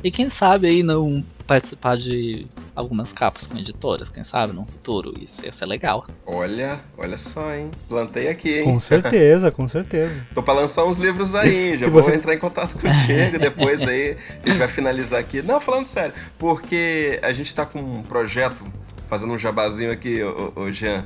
E 0.04 0.12
quem 0.12 0.30
sabe 0.30 0.68
aí 0.68 0.84
não 0.84 1.24
participar 1.48 1.96
de 1.98 2.46
algumas 2.76 3.14
capas 3.14 3.48
com 3.48 3.58
editoras, 3.58 4.10
quem 4.10 4.24
sabe, 4.24 4.54
no 4.54 4.66
futuro. 4.66 5.14
Isso 5.20 5.44
ia 5.46 5.52
ser 5.52 5.66
legal. 5.66 6.06
Olha, 6.26 6.80
olha 6.98 7.18
só, 7.18 7.56
hein? 7.56 7.72
Plantei 7.88 8.28
aqui, 8.28 8.60
hein? 8.60 8.66
Com 8.66 8.80
certeza, 8.82 9.50
com 9.50 9.68
certeza. 9.68 10.28
Tô 10.36 10.44
pra 10.44 10.54
lançar 10.54 10.84
uns 10.86 10.98
livros 10.98 11.34
aí, 11.34 11.78
já 11.80 11.90
vou 11.90 12.04
você... 12.04 12.16
entrar 12.16 12.36
em 12.36 12.40
contato 12.40 12.74
contigo, 12.74 13.40
depois 13.40 13.88
aí 13.88 14.18
a 14.44 14.50
gente 14.50 14.60
vai 14.60 14.68
finalizar 14.68 15.20
aqui. 15.20 15.42
Não, 15.42 15.60
falando 15.62 15.86
sério, 15.86 16.14
porque 16.38 17.20
a 17.24 17.32
gente 17.32 17.56
tá 17.56 17.66
com 17.66 17.80
um 17.80 18.04
projeto, 18.04 18.66
fazendo 19.10 19.32
um 19.32 19.38
jabazinho 19.38 19.92
aqui, 19.92 20.22
ô, 20.22 20.52
ô 20.56 20.72
Jean, 20.72 21.06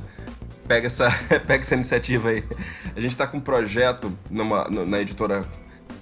pega 0.66 0.86
essa, 0.86 1.10
pega 1.46 1.60
essa 1.60 1.74
iniciativa 1.74 2.30
aí. 2.30 2.44
A 2.96 3.00
gente 3.00 3.16
tá 3.16 3.26
com 3.26 3.36
um 3.36 3.40
projeto 3.40 4.12
numa, 4.28 4.68
na 4.68 5.00
editora 5.00 5.46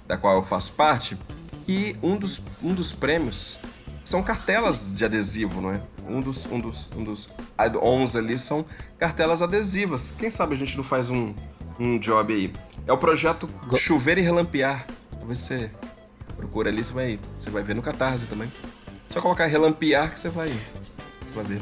da 0.07 0.17
qual 0.17 0.37
eu 0.37 0.43
faço 0.43 0.73
parte, 0.73 1.17
que 1.65 1.95
um 2.01 2.17
dos, 2.17 2.41
um 2.61 2.73
dos 2.73 2.91
prêmios 2.91 3.59
são 4.03 4.23
cartelas 4.23 4.95
de 4.95 5.05
adesivo, 5.05 5.61
não 5.61 5.71
é? 5.71 5.81
Um 6.07 6.19
dos, 6.19 6.45
um 6.47 6.59
dos, 6.59 6.89
um 6.95 7.03
dos 7.03 7.29
add-ons 7.57 8.15
ali 8.15 8.37
são 8.37 8.65
cartelas 8.97 9.41
adesivas. 9.41 10.13
Quem 10.17 10.29
sabe 10.29 10.55
a 10.55 10.57
gente 10.57 10.75
não 10.75 10.83
faz 10.83 11.09
um, 11.09 11.33
um 11.79 11.99
job 11.99 12.33
aí. 12.33 12.51
É 12.87 12.91
o 12.91 12.97
projeto 12.97 13.49
Chover 13.75 14.17
e 14.17 14.21
Relampear. 14.21 14.85
Você 15.27 15.69
procura 16.35 16.69
ali, 16.69 16.83
você 16.83 16.93
vai, 16.93 17.19
você 17.37 17.49
vai 17.49 17.63
ver 17.63 17.75
no 17.75 17.81
Catarse 17.81 18.27
também. 18.27 18.51
Só 19.09 19.21
colocar 19.21 19.45
Relampear 19.45 20.11
que 20.11 20.19
você 20.19 20.29
vai, 20.29 20.51
vai 21.35 21.43
ver. 21.43 21.61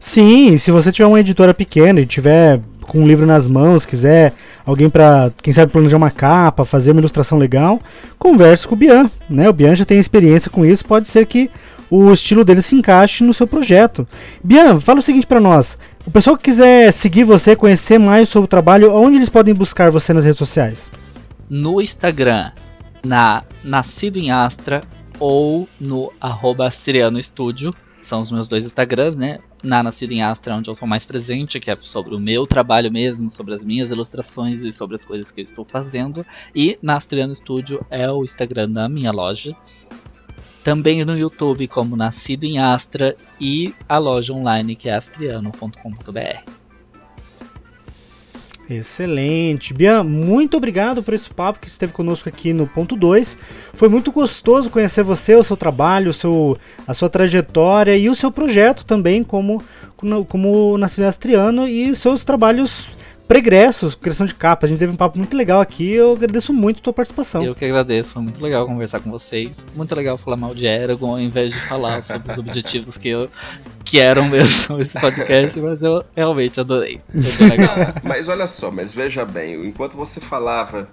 Sim, 0.00 0.56
se 0.58 0.70
você 0.70 0.90
tiver 0.90 1.06
uma 1.06 1.20
editora 1.20 1.54
pequena 1.54 2.00
e 2.00 2.06
tiver 2.06 2.60
com 2.88 3.00
um 3.00 3.06
livro 3.06 3.24
nas 3.24 3.46
mãos, 3.46 3.86
quiser 3.86 4.34
alguém 4.64 4.88
para, 4.88 5.32
quem 5.42 5.52
sabe, 5.52 5.72
planejar 5.72 5.96
uma 5.96 6.10
capa, 6.10 6.64
fazer 6.64 6.92
uma 6.92 7.00
ilustração 7.00 7.38
legal, 7.38 7.80
converse 8.18 8.66
com 8.66 8.74
o 8.74 8.78
Bian. 8.78 9.10
Né? 9.28 9.48
O 9.48 9.52
Bian 9.52 9.74
já 9.74 9.84
tem 9.84 9.98
experiência 9.98 10.50
com 10.50 10.64
isso, 10.64 10.84
pode 10.84 11.08
ser 11.08 11.26
que 11.26 11.50
o 11.90 12.12
estilo 12.12 12.44
dele 12.44 12.62
se 12.62 12.74
encaixe 12.74 13.22
no 13.22 13.34
seu 13.34 13.46
projeto. 13.46 14.06
Bian, 14.42 14.80
fala 14.80 15.00
o 15.00 15.02
seguinte 15.02 15.26
para 15.26 15.40
nós. 15.40 15.78
O 16.06 16.10
pessoal 16.10 16.36
que 16.36 16.44
quiser 16.44 16.92
seguir 16.92 17.24
você, 17.24 17.54
conhecer 17.54 17.98
mais 17.98 18.28
sobre 18.28 18.46
o 18.46 18.48
trabalho, 18.48 18.94
onde 18.94 19.18
eles 19.18 19.28
podem 19.28 19.54
buscar 19.54 19.90
você 19.90 20.12
nas 20.12 20.24
redes 20.24 20.38
sociais? 20.38 20.90
No 21.48 21.80
Instagram, 21.80 22.50
na 23.04 23.44
Nascido 23.62 24.18
em 24.18 24.30
Astra 24.30 24.80
ou 25.18 25.68
no 25.80 26.12
arroba 26.20 26.70
Studio. 26.70 27.72
São 28.02 28.20
os 28.20 28.32
meus 28.32 28.48
dois 28.48 28.64
Instagrams, 28.64 29.16
né? 29.16 29.38
Na 29.62 29.82
Nascido 29.82 30.12
em 30.12 30.22
Astra, 30.22 30.56
onde 30.56 30.68
eu 30.68 30.74
tô 30.74 30.86
mais 30.86 31.04
presente, 31.04 31.60
que 31.60 31.70
é 31.70 31.78
sobre 31.80 32.14
o 32.14 32.20
meu 32.20 32.46
trabalho 32.46 32.92
mesmo, 32.92 33.30
sobre 33.30 33.54
as 33.54 33.62
minhas 33.62 33.90
ilustrações 33.90 34.62
e 34.64 34.72
sobre 34.72 34.96
as 34.96 35.04
coisas 35.04 35.30
que 35.30 35.40
eu 35.40 35.44
estou 35.44 35.64
fazendo. 35.64 36.26
E 36.54 36.78
na 36.82 36.96
Astriano 36.96 37.34
Studio 37.34 37.84
é 37.90 38.10
o 38.10 38.24
Instagram 38.24 38.70
da 38.70 38.88
minha 38.88 39.12
loja. 39.12 39.54
Também 40.64 41.04
no 41.04 41.16
YouTube 41.16 41.66
como 41.68 41.96
Nascido 41.96 42.44
em 42.44 42.58
Astra 42.58 43.16
e 43.40 43.74
a 43.88 43.98
loja 43.98 44.32
online 44.32 44.76
que 44.76 44.88
é 44.88 44.94
astriano.com.br. 44.94 46.61
Excelente. 48.78 49.74
Bian, 49.74 50.02
muito 50.02 50.56
obrigado 50.56 51.02
por 51.02 51.14
esse 51.14 51.30
papo 51.30 51.60
que 51.60 51.68
esteve 51.68 51.92
conosco 51.92 52.28
aqui 52.28 52.52
no 52.52 52.66
ponto 52.66 52.96
2. 52.96 53.38
Foi 53.74 53.88
muito 53.88 54.10
gostoso 54.10 54.70
conhecer 54.70 55.02
você, 55.02 55.34
o 55.34 55.44
seu 55.44 55.56
trabalho, 55.56 56.10
o 56.10 56.12
seu, 56.12 56.56
a 56.86 56.94
sua 56.94 57.08
trajetória 57.08 57.96
e 57.96 58.08
o 58.08 58.14
seu 58.14 58.30
projeto 58.30 58.84
também 58.84 59.22
como, 59.22 59.62
como, 59.96 60.24
como 60.24 60.78
Nascido 60.78 61.04
Astriano 61.04 61.68
e 61.68 61.94
seus 61.94 62.24
trabalhos 62.24 62.90
pregressos, 63.32 63.94
criação 63.94 64.26
de 64.26 64.34
capa. 64.34 64.66
A 64.66 64.68
gente 64.68 64.78
teve 64.78 64.92
um 64.92 64.96
papo 64.96 65.16
muito 65.16 65.34
legal 65.34 65.60
aqui. 65.60 65.90
Eu 65.90 66.12
agradeço 66.12 66.52
muito 66.52 66.80
a 66.80 66.82
tua 66.82 66.92
participação. 66.92 67.42
Eu 67.42 67.54
que 67.54 67.64
agradeço, 67.64 68.12
foi 68.12 68.22
muito 68.22 68.42
legal 68.42 68.66
conversar 68.66 69.00
com 69.00 69.10
vocês. 69.10 69.64
Muito 69.74 69.94
legal 69.94 70.18
falar 70.18 70.36
mal 70.36 70.54
de 70.54 70.66
Eragon 70.66 71.12
ao 71.12 71.20
invés 71.20 71.50
de 71.50 71.58
falar 71.60 72.02
sobre 72.02 72.30
os 72.30 72.36
objetivos 72.38 72.98
que 72.98 73.08
eu 73.08 73.30
que 73.92 74.00
eram 74.00 74.26
mesmo 74.26 74.80
esse 74.80 74.98
podcast, 74.98 75.60
mas 75.60 75.82
eu 75.82 76.02
realmente 76.16 76.58
adorei. 76.58 76.98
mas 78.02 78.26
olha 78.26 78.46
só, 78.46 78.70
mas 78.70 78.90
veja 78.94 79.22
bem, 79.26 79.66
enquanto 79.66 79.98
você 79.98 80.18
falava 80.18 80.88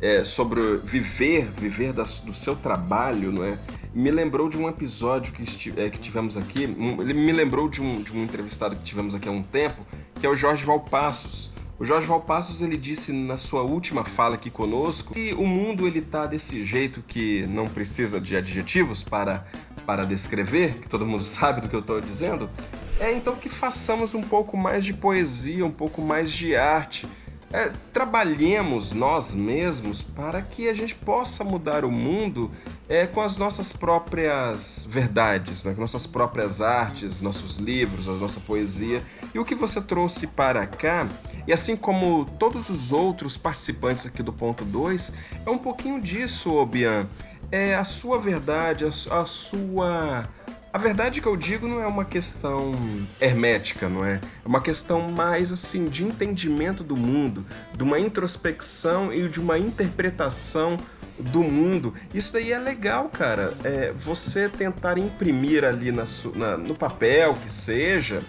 é, 0.00 0.22
sobre 0.22 0.76
viver, 0.84 1.50
viver 1.58 1.92
da, 1.92 2.04
do 2.04 2.32
seu 2.32 2.54
trabalho, 2.54 3.32
não 3.32 3.42
é? 3.42 3.58
Me 3.92 4.12
lembrou 4.12 4.48
de 4.48 4.56
um 4.56 4.68
episódio 4.68 5.32
que, 5.32 5.42
é, 5.76 5.90
que 5.90 5.98
tivemos 5.98 6.36
aqui. 6.36 6.72
Um, 6.78 7.02
ele 7.02 7.14
me 7.14 7.32
lembrou 7.32 7.68
de 7.68 7.82
um, 7.82 8.00
de 8.00 8.12
um 8.12 8.22
entrevistado 8.22 8.76
que 8.76 8.84
tivemos 8.84 9.12
aqui 9.12 9.28
há 9.28 9.32
um 9.32 9.42
tempo, 9.42 9.84
que 10.20 10.24
é 10.24 10.28
o 10.28 10.36
Jorge 10.36 10.64
Valpassos. 10.64 11.50
O 11.80 11.84
Jorge 11.84 12.06
Valpassos 12.06 12.62
ele 12.62 12.76
disse 12.76 13.12
na 13.12 13.36
sua 13.36 13.62
última 13.62 14.04
fala 14.04 14.36
aqui 14.36 14.50
conosco 14.50 15.12
que 15.12 15.34
o 15.34 15.44
mundo 15.44 15.84
ele 15.84 16.00
tá 16.00 16.26
desse 16.26 16.64
jeito 16.64 17.02
que 17.06 17.44
não 17.48 17.66
precisa 17.66 18.20
de 18.20 18.36
adjetivos 18.36 19.02
para 19.02 19.44
para 19.86 20.04
descrever, 20.04 20.80
que 20.80 20.88
todo 20.88 21.06
mundo 21.06 21.22
sabe 21.24 21.60
do 21.60 21.68
que 21.68 21.76
eu 21.76 21.80
estou 21.80 22.00
dizendo, 22.00 22.50
é 22.98 23.12
então 23.12 23.36
que 23.36 23.48
façamos 23.48 24.14
um 24.14 24.22
pouco 24.22 24.56
mais 24.56 24.84
de 24.84 24.92
poesia, 24.92 25.64
um 25.64 25.70
pouco 25.70 26.02
mais 26.02 26.32
de 26.32 26.56
arte. 26.56 27.06
É, 27.52 27.70
trabalhemos 27.92 28.92
nós 28.92 29.32
mesmos 29.32 30.02
para 30.02 30.42
que 30.42 30.68
a 30.68 30.74
gente 30.74 30.96
possa 30.96 31.44
mudar 31.44 31.84
o 31.84 31.90
mundo 31.90 32.50
é, 32.88 33.06
com 33.06 33.20
as 33.20 33.36
nossas 33.36 33.72
próprias 33.72 34.86
verdades, 34.90 35.62
né? 35.62 35.72
com 35.72 35.80
nossas 35.80 36.06
próprias 36.06 36.60
artes, 36.60 37.20
nossos 37.20 37.58
livros, 37.58 38.08
a 38.08 38.14
nossa 38.14 38.40
poesia. 38.40 39.02
E 39.32 39.38
o 39.38 39.44
que 39.44 39.54
você 39.54 39.80
trouxe 39.80 40.26
para 40.26 40.66
cá, 40.66 41.06
e 41.46 41.52
assim 41.52 41.76
como 41.76 42.24
todos 42.38 42.68
os 42.68 42.92
outros 42.92 43.36
participantes 43.36 44.06
aqui 44.06 44.22
do 44.22 44.32
ponto 44.32 44.64
2, 44.64 45.12
é 45.46 45.50
um 45.50 45.58
pouquinho 45.58 46.00
disso, 46.00 46.52
Obian. 46.52 47.08
É 47.50 47.74
a 47.74 47.84
sua 47.84 48.18
verdade, 48.20 48.84
a, 48.84 48.88
a 48.88 49.26
sua 49.26 50.28
a 50.76 50.78
verdade 50.78 51.22
que 51.22 51.26
eu 51.26 51.38
digo 51.38 51.66
não 51.66 51.80
é 51.80 51.86
uma 51.86 52.04
questão 52.04 52.74
hermética, 53.18 53.88
não 53.88 54.04
é? 54.04 54.16
É 54.16 54.46
uma 54.46 54.60
questão 54.60 55.10
mais 55.10 55.50
assim 55.50 55.86
de 55.86 56.04
entendimento 56.04 56.84
do 56.84 56.94
mundo, 56.94 57.46
de 57.74 57.82
uma 57.82 57.98
introspecção 57.98 59.10
e 59.10 59.26
de 59.26 59.40
uma 59.40 59.58
interpretação 59.58 60.76
do 61.18 61.42
mundo. 61.42 61.94
Isso 62.12 62.30
daí 62.34 62.52
é 62.52 62.58
legal, 62.58 63.08
cara. 63.08 63.54
É 63.64 63.90
você 63.98 64.50
tentar 64.50 64.98
imprimir 64.98 65.64
ali 65.64 65.90
na, 65.90 66.04
na 66.34 66.58
no 66.58 66.74
papel 66.74 67.38
que 67.42 67.50
seja, 67.50 68.22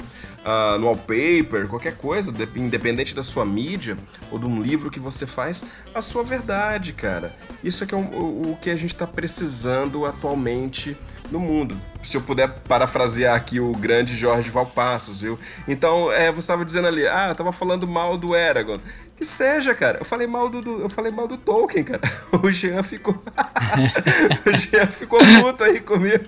uh, 0.47 0.79
no 0.79 0.87
wallpaper, 0.87 1.67
qualquer 1.67 1.97
coisa, 1.97 2.33
independente 2.55 3.13
da 3.13 3.21
sua 3.21 3.45
mídia 3.45 3.97
ou 4.31 4.39
de 4.39 4.45
um 4.45 4.61
livro 4.61 4.89
que 4.89 4.99
você 4.99 5.27
faz, 5.27 5.63
a 5.93 5.99
sua 5.99 6.23
verdade, 6.23 6.93
cara. 6.93 7.35
Isso 7.61 7.83
é 7.83 7.87
que 7.87 7.93
é 7.93 7.97
o, 7.97 8.51
o 8.51 8.57
que 8.61 8.69
a 8.69 8.75
gente 8.77 8.93
está 8.93 9.05
precisando 9.05 10.05
atualmente 10.05 10.95
no 11.29 11.39
mundo. 11.39 11.77
Se 12.03 12.15
eu 12.15 12.21
puder 12.21 12.47
parafrasear 12.67 13.35
aqui 13.35 13.59
o 13.59 13.73
grande 13.73 14.15
Jorge 14.15 14.49
Valpassos, 14.49 15.19
viu? 15.19 15.37
Então, 15.67 16.11
é, 16.11 16.31
você 16.31 16.39
estava 16.39 16.63
dizendo 16.63 16.87
ali, 16.87 17.05
ah, 17.05 17.27
eu 17.29 17.35
tava 17.35 17.51
falando 17.51 17.85
mal 17.85 18.17
do 18.17 18.33
Eragon. 18.33 18.77
Que 19.17 19.25
seja, 19.25 19.73
cara. 19.73 19.97
Eu 19.97 20.05
falei 20.05 20.27
mal 20.27 20.47
do, 20.47 20.61
do 20.61 20.79
eu 20.79 20.89
falei 20.89 21.11
mal 21.11 21.27
do 21.27 21.37
Tolkien, 21.37 21.83
cara. 21.83 22.01
O 22.43 22.51
Jean 22.51 22.83
ficou 22.83 23.15
O 24.45 24.55
Jean 24.55 24.87
ficou 24.87 25.19
puto 25.19 25.63
aí 25.63 25.79
comigo. 25.79 26.23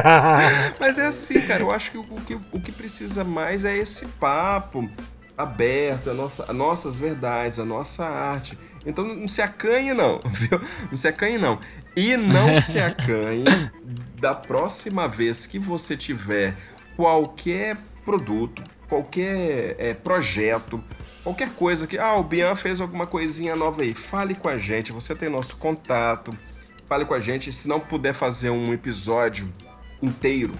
Mas 0.78 0.98
é 0.98 1.06
assim, 1.06 1.40
cara, 1.40 1.62
eu 1.62 1.70
acho 1.70 1.90
que 1.90 1.98
o, 1.98 2.02
o 2.02 2.20
que 2.20 2.34
o 2.52 2.60
que 2.60 2.70
precisa 2.70 3.24
mais 3.24 3.64
é 3.64 3.76
esse 3.76 4.04
papo 4.20 4.88
aberto, 5.38 6.10
a 6.10 6.14
nossa, 6.14 6.44
as 6.48 6.54
nossas 6.54 6.98
verdades, 6.98 7.58
a 7.58 7.64
nossa 7.64 8.04
arte. 8.04 8.58
Então 8.84 9.04
não 9.04 9.28
se 9.28 9.40
acanhe 9.40 9.94
não, 9.94 10.20
viu? 10.32 10.60
Não 10.90 10.96
se 10.96 11.08
acanhe 11.08 11.38
não. 11.38 11.58
E 11.96 12.16
não 12.16 12.56
se 12.60 12.78
acanhe 12.78 13.44
da 14.20 14.34
próxima 14.34 15.08
vez 15.08 15.46
que 15.46 15.58
você 15.58 15.96
tiver 15.96 16.56
qualquer 16.96 17.76
produto, 18.04 18.62
qualquer 18.88 19.76
é, 19.78 19.94
projeto, 19.94 20.82
qualquer 21.28 21.50
coisa 21.50 21.86
que. 21.86 21.98
Ah, 21.98 22.14
o 22.14 22.22
Bian 22.22 22.54
fez 22.54 22.80
alguma 22.80 23.06
coisinha 23.06 23.54
nova 23.54 23.82
aí. 23.82 23.92
Fale 23.92 24.34
com 24.34 24.48
a 24.48 24.56
gente, 24.56 24.92
você 24.92 25.14
tem 25.14 25.28
nosso 25.28 25.56
contato. 25.56 26.30
Fale 26.88 27.04
com 27.04 27.12
a 27.12 27.20
gente. 27.20 27.52
Se 27.52 27.68
não 27.68 27.78
puder 27.78 28.14
fazer 28.14 28.48
um 28.50 28.72
episódio 28.72 29.52
inteiro 30.02 30.54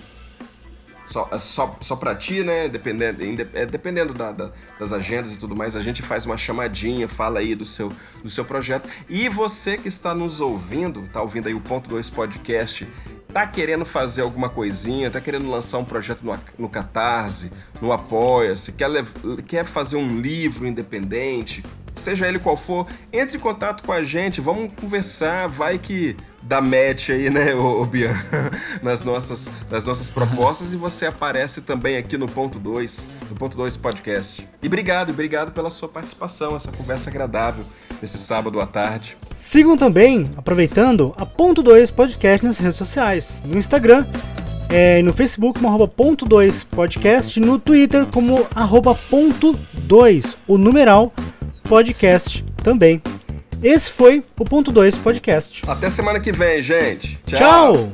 só, 1.09 1.28
é 1.32 1.38
só, 1.38 1.76
só 1.80 1.96
pra 1.96 2.14
ti, 2.14 2.44
né? 2.44 2.68
Dependendo, 2.68 3.22
é, 3.54 3.66
dependendo 3.66 4.12
da, 4.12 4.30
da, 4.30 4.52
das 4.78 4.92
agendas 4.92 5.34
e 5.34 5.38
tudo 5.38 5.56
mais, 5.56 5.74
a 5.74 5.80
gente 5.80 6.02
faz 6.02 6.26
uma 6.26 6.36
chamadinha, 6.36 7.09
fala 7.09 7.40
aí 7.40 7.54
do 7.54 7.64
seu, 7.64 7.92
do 8.22 8.30
seu 8.30 8.44
projeto. 8.44 8.88
E 9.09 9.28
você 9.28 9.78
que 9.78 9.88
está 9.88 10.14
nos 10.14 10.40
ouvindo, 10.40 11.09
tá 11.12 11.22
ouvindo 11.22 11.48
aí 11.48 11.54
o 11.54 11.61
Ponto 11.61 11.88
2 11.88 12.11
Podcast, 12.11 12.86
tá 13.32 13.46
querendo 13.46 13.84
fazer 13.84 14.22
alguma 14.22 14.48
coisinha, 14.48 15.11
tá 15.11 15.20
querendo 15.20 15.50
lançar 15.50 15.78
um 15.78 15.84
projeto 15.84 16.22
no, 16.22 16.38
no 16.59 16.68
Catarse, 16.68 17.50
no 17.80 17.92
Apoia-se, 17.92 18.72
quer, 18.72 18.88
quer 19.46 19.64
fazer 19.64 19.96
um 19.96 20.20
livro 20.20 20.66
independente, 20.66 21.64
seja 21.94 22.28
ele 22.28 22.38
qual 22.38 22.56
for, 22.56 22.86
entre 23.12 23.36
em 23.36 23.40
contato 23.40 23.82
com 23.82 23.92
a 23.92 24.02
gente, 24.02 24.40
vamos 24.40 24.72
conversar, 24.74 25.48
vai 25.48 25.78
que 25.78 26.16
dá 26.43 26.61
match 26.61 27.11
aí, 27.11 27.30
né, 27.30 27.55
ô, 27.55 27.82
ô 27.82 27.86
Bian, 27.86 28.14
nas 28.82 29.05
nossas, 29.05 29.51
nas 29.70 29.84
nossas 29.84 30.09
propostas 30.09 30.72
e 30.72 30.76
você 30.76 31.07
aparece 31.07 31.62
também 31.62 31.97
aqui 31.97 32.16
no 32.16 32.28
ponto 32.28 32.59
2, 32.59 33.09
no 33.30 33.36
ponto 33.36 33.57
2 33.57 33.76
podcast. 33.76 34.49
E 34.62 34.66
obrigado, 34.66 35.11
obrigado 35.11 35.53
pela 35.53 35.70
sua 35.70 35.89
participação, 35.89 36.57
essa 36.57 36.72
conversa 36.72 37.11
agradável 37.11 37.64
nesse 38.01 38.18
sábado 38.18 38.61
à 38.61 38.66
tarde. 38.66 39.16
Sigam 39.36 39.76
também, 39.76 40.30
aproveitando, 40.36 41.14
a 41.16 41.26
ponto 41.26 41.62
2 41.62 41.91
podcast 41.91 42.45
nas 42.47 42.59
redes 42.59 42.78
sociais, 42.78 43.43
no 43.45 43.59
Instagram, 43.59 44.07
é, 44.68 45.03
no 45.03 45.12
Facebook 45.12 45.59
como 45.59 45.68
arroba 45.68 45.89
ponto 45.89 46.24
2 46.24 46.64
podcast, 46.64 47.41
no 47.41 47.59
Twitter 47.59 48.07
como 48.07 48.47
arroba 48.55 48.95
ponto 48.95 49.59
2, 49.72 50.36
o 50.47 50.59
numeral 50.59 51.12
podcast 51.64 52.45
também. 52.62 53.03
Esse 53.62 53.90
foi 53.90 54.22
o 54.38 54.44
Ponto 54.44 54.70
2 54.70 54.94
Podcast. 54.96 55.62
Até 55.66 55.90
semana 55.90 56.20
que 56.20 56.30
vem, 56.30 56.62
gente. 56.62 57.18
Tchau. 57.26 57.38
Tchau. 57.38 57.92